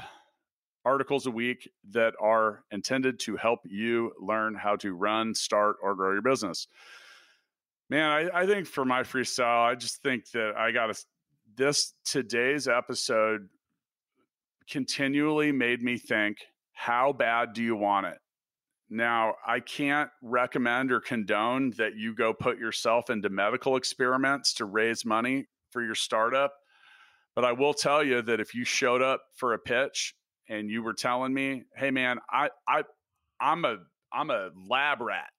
articles 0.84 1.26
a 1.26 1.30
week 1.30 1.66
that 1.92 2.12
are 2.20 2.62
intended 2.70 3.18
to 3.20 3.36
help 3.36 3.60
you 3.64 4.12
learn 4.20 4.54
how 4.54 4.76
to 4.76 4.92
run, 4.92 5.34
start, 5.34 5.76
or 5.82 5.94
grow 5.94 6.12
your 6.12 6.20
business. 6.20 6.68
Man, 7.88 8.30
I, 8.32 8.42
I 8.42 8.46
think 8.46 8.66
for 8.66 8.84
my 8.84 9.02
freestyle, 9.02 9.64
I 9.64 9.74
just 9.74 10.02
think 10.02 10.30
that 10.32 10.54
I 10.56 10.72
got. 10.72 10.96
This 11.56 11.94
today's 12.04 12.68
episode 12.68 13.48
continually 14.68 15.52
made 15.52 15.80
me 15.80 15.96
think 15.96 16.38
how 16.72 17.12
bad 17.12 17.54
do 17.54 17.62
you 17.62 17.76
want 17.76 18.06
it? 18.06 18.18
Now, 18.90 19.34
I 19.46 19.60
can't 19.60 20.10
recommend 20.20 20.92
or 20.92 21.00
condone 21.00 21.72
that 21.78 21.96
you 21.96 22.14
go 22.14 22.34
put 22.34 22.58
yourself 22.58 23.08
into 23.08 23.30
medical 23.30 23.76
experiments 23.76 24.52
to 24.54 24.64
raise 24.64 25.04
money 25.04 25.46
for 25.70 25.82
your 25.82 25.94
startup. 25.94 26.52
But 27.34 27.44
I 27.44 27.52
will 27.52 27.74
tell 27.74 28.04
you 28.04 28.20
that 28.22 28.40
if 28.40 28.54
you 28.54 28.64
showed 28.64 29.02
up 29.02 29.22
for 29.36 29.54
a 29.54 29.58
pitch 29.58 30.14
and 30.48 30.70
you 30.70 30.82
were 30.82 30.94
telling 30.94 31.32
me, 31.32 31.64
"Hey 31.76 31.90
man, 31.90 32.18
I 32.30 32.50
I 32.68 32.82
I'm 33.40 33.64
a 33.64 33.76
I'm 34.12 34.30
a 34.30 34.50
lab 34.68 35.00
rat. 35.00 35.30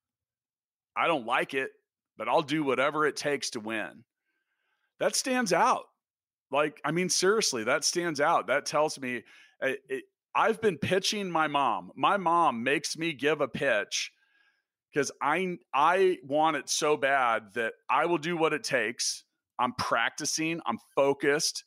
I 0.95 1.08
don't 1.08 1.26
like 1.26 1.54
it 1.54 1.72
but 2.18 2.28
I'll 2.28 2.41
do 2.41 2.63
whatever 2.63 3.05
it 3.05 3.15
takes 3.15 3.51
to 3.51 3.59
win. 3.59 4.03
That 4.99 5.15
stands 5.15 5.53
out. 5.53 5.84
Like, 6.51 6.82
I 6.84 6.91
mean, 6.91 7.09
seriously, 7.09 7.63
that 7.65 7.84
stands 7.84 8.22
out. 8.22 8.47
That 8.47 8.65
tells 8.65 8.99
me 8.99 9.18
it, 9.18 9.24
eh, 9.61 9.76
it, 9.89 10.03
I've 10.34 10.61
been 10.61 10.78
pitching 10.78 11.32
my 11.32 11.47
mom. 11.47 11.91
My 11.95 12.18
mom 12.18 12.63
makes 12.63 12.97
me 12.97 13.11
give 13.13 13.41
a 13.41 13.47
pitch 13.47 14.11
because 14.93 15.11
I 15.22 15.57
I 15.74 16.18
want 16.24 16.57
it 16.57 16.70
so 16.70 16.95
bad 16.95 17.53
that 17.55 17.74
I 17.89 18.05
will 18.05 18.18
do 18.18 18.38
what 18.38 18.53
it 18.53 18.63
takes. 18.63 19.24
I'm 19.59 19.74
practicing. 19.74 20.61
I'm 20.65 20.78
focused, 20.95 21.63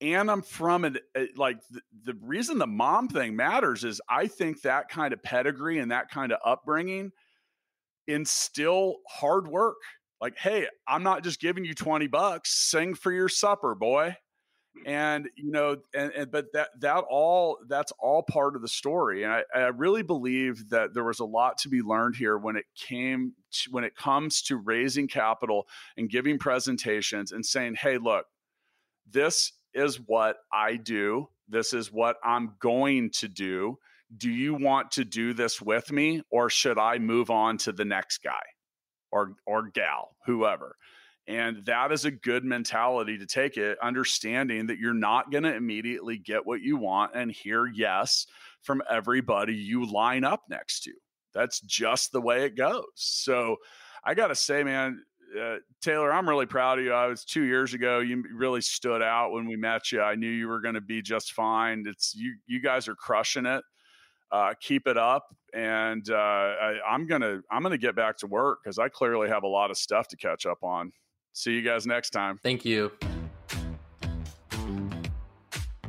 and 0.00 0.30
I'm 0.30 0.42
from 0.42 0.84
it. 0.84 1.02
Like 1.36 1.58
the, 1.70 1.82
the 2.04 2.18
reason 2.22 2.58
the 2.58 2.66
mom 2.66 3.08
thing 3.08 3.36
matters 3.36 3.84
is 3.84 4.00
I 4.08 4.26
think 4.26 4.62
that 4.62 4.88
kind 4.88 5.12
of 5.12 5.22
pedigree 5.22 5.78
and 5.78 5.90
that 5.92 6.10
kind 6.10 6.32
of 6.32 6.38
upbringing 6.44 7.12
instill 8.06 8.96
hard 9.08 9.48
work. 9.48 9.76
Like, 10.20 10.36
hey, 10.38 10.66
I'm 10.88 11.02
not 11.02 11.24
just 11.24 11.40
giving 11.40 11.64
you 11.64 11.74
20 11.74 12.06
bucks, 12.06 12.50
sing 12.52 12.94
for 12.94 13.12
your 13.12 13.28
supper, 13.28 13.74
boy. 13.74 14.16
Mm. 14.78 14.88
And 14.88 15.28
you 15.36 15.50
know, 15.50 15.76
and, 15.94 16.12
and 16.12 16.30
but 16.30 16.46
that 16.52 16.70
that 16.80 17.04
all 17.08 17.58
that's 17.68 17.92
all 17.98 18.22
part 18.22 18.56
of 18.56 18.62
the 18.62 18.68
story. 18.68 19.22
And 19.22 19.32
I, 19.32 19.44
I 19.54 19.68
really 19.68 20.02
believe 20.02 20.70
that 20.70 20.94
there 20.94 21.04
was 21.04 21.20
a 21.20 21.24
lot 21.24 21.58
to 21.58 21.68
be 21.68 21.82
learned 21.82 22.16
here 22.16 22.38
when 22.38 22.56
it 22.56 22.64
came 22.74 23.34
to, 23.52 23.70
when 23.70 23.84
it 23.84 23.96
comes 23.96 24.42
to 24.42 24.56
raising 24.56 25.06
capital 25.06 25.68
and 25.96 26.10
giving 26.10 26.38
presentations 26.38 27.32
and 27.32 27.44
saying, 27.44 27.76
hey, 27.76 27.98
look, 27.98 28.26
this 29.08 29.52
is 29.74 29.96
what 29.96 30.38
I 30.52 30.76
do. 30.76 31.28
This 31.48 31.72
is 31.72 31.92
what 31.92 32.16
I'm 32.24 32.54
going 32.58 33.10
to 33.10 33.28
do. 33.28 33.78
Do 34.16 34.30
you 34.30 34.54
want 34.54 34.92
to 34.92 35.04
do 35.04 35.32
this 35.32 35.60
with 35.60 35.90
me 35.90 36.22
or 36.30 36.50
should 36.50 36.78
I 36.78 36.98
move 36.98 37.30
on 37.30 37.58
to 37.58 37.72
the 37.72 37.84
next 37.84 38.18
guy 38.22 38.42
or 39.10 39.32
or 39.46 39.68
gal, 39.68 40.16
whoever? 40.26 40.76
And 41.26 41.64
that 41.64 41.90
is 41.90 42.04
a 42.04 42.10
good 42.10 42.44
mentality 42.44 43.16
to 43.16 43.26
take 43.26 43.56
it, 43.56 43.78
understanding 43.82 44.66
that 44.66 44.78
you're 44.78 44.92
not 44.92 45.32
going 45.32 45.44
to 45.44 45.54
immediately 45.54 46.18
get 46.18 46.44
what 46.44 46.60
you 46.60 46.76
want 46.76 47.12
and 47.14 47.30
hear 47.30 47.66
yes 47.66 48.26
from 48.62 48.82
everybody 48.90 49.54
you 49.54 49.90
line 49.90 50.24
up 50.24 50.42
next 50.50 50.82
to. 50.82 50.92
That's 51.32 51.60
just 51.60 52.12
the 52.12 52.20
way 52.20 52.44
it 52.44 52.56
goes. 52.56 52.84
So 52.94 53.56
I 54.04 54.14
got 54.14 54.28
to 54.28 54.34
say, 54.34 54.62
man, 54.62 55.02
uh, 55.40 55.56
Taylor, 55.80 56.12
I'm 56.12 56.28
really 56.28 56.46
proud 56.46 56.78
of 56.78 56.84
you. 56.84 56.92
I 56.92 57.06
was 57.06 57.24
two 57.24 57.42
years 57.42 57.72
ago. 57.74 58.00
You 58.00 58.22
really 58.34 58.60
stood 58.60 59.02
out 59.02 59.32
when 59.32 59.46
we 59.46 59.56
met 59.56 59.90
you. 59.90 60.02
I 60.02 60.14
knew 60.14 60.30
you 60.30 60.46
were 60.46 60.60
going 60.60 60.74
to 60.74 60.80
be 60.80 61.00
just 61.02 61.32
fine. 61.32 61.84
It's 61.86 62.14
you. 62.14 62.36
You 62.46 62.60
guys 62.60 62.86
are 62.86 62.94
crushing 62.94 63.46
it. 63.46 63.64
Uh, 64.34 64.52
keep 64.60 64.88
it 64.88 64.98
up, 64.98 65.32
and 65.54 66.10
uh, 66.10 66.14
I, 66.16 66.78
I'm 66.88 67.06
gonna 67.06 67.40
I'm 67.52 67.62
gonna 67.62 67.78
get 67.78 67.94
back 67.94 68.18
to 68.18 68.26
work 68.26 68.64
because 68.64 68.80
I 68.80 68.88
clearly 68.88 69.28
have 69.28 69.44
a 69.44 69.46
lot 69.46 69.70
of 69.70 69.76
stuff 69.76 70.08
to 70.08 70.16
catch 70.16 70.44
up 70.44 70.64
on. 70.64 70.90
See 71.34 71.52
you 71.52 71.62
guys 71.62 71.86
next 71.86 72.10
time. 72.10 72.40
Thank 72.42 72.64
you. 72.64 72.90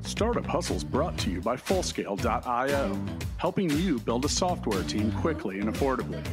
Startup 0.04 0.46
Hustles 0.46 0.84
brought 0.84 1.18
to 1.18 1.32
you 1.32 1.42
by 1.42 1.56
Fullscale.io, 1.56 3.00
helping 3.38 3.72
you 3.72 3.98
build 3.98 4.26
a 4.26 4.30
software 4.30 4.84
team 4.84 5.12
quickly 5.14 5.60
and 5.60 5.74
affordably. 5.74 6.24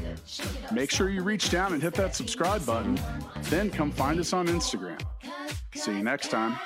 Make 0.71 0.91
sure 0.91 1.09
you 1.09 1.23
reach 1.23 1.49
down 1.49 1.73
and 1.73 1.83
hit 1.83 1.95
that 1.95 2.15
subscribe 2.15 2.67
button, 2.67 3.01
then 3.45 3.71
come 3.71 3.91
find 3.91 4.21
us 4.21 4.35
on 4.35 4.49
Instagram. 4.49 5.01
See 5.75 5.93
you 5.93 6.03
next 6.03 6.29
time. 6.29 6.59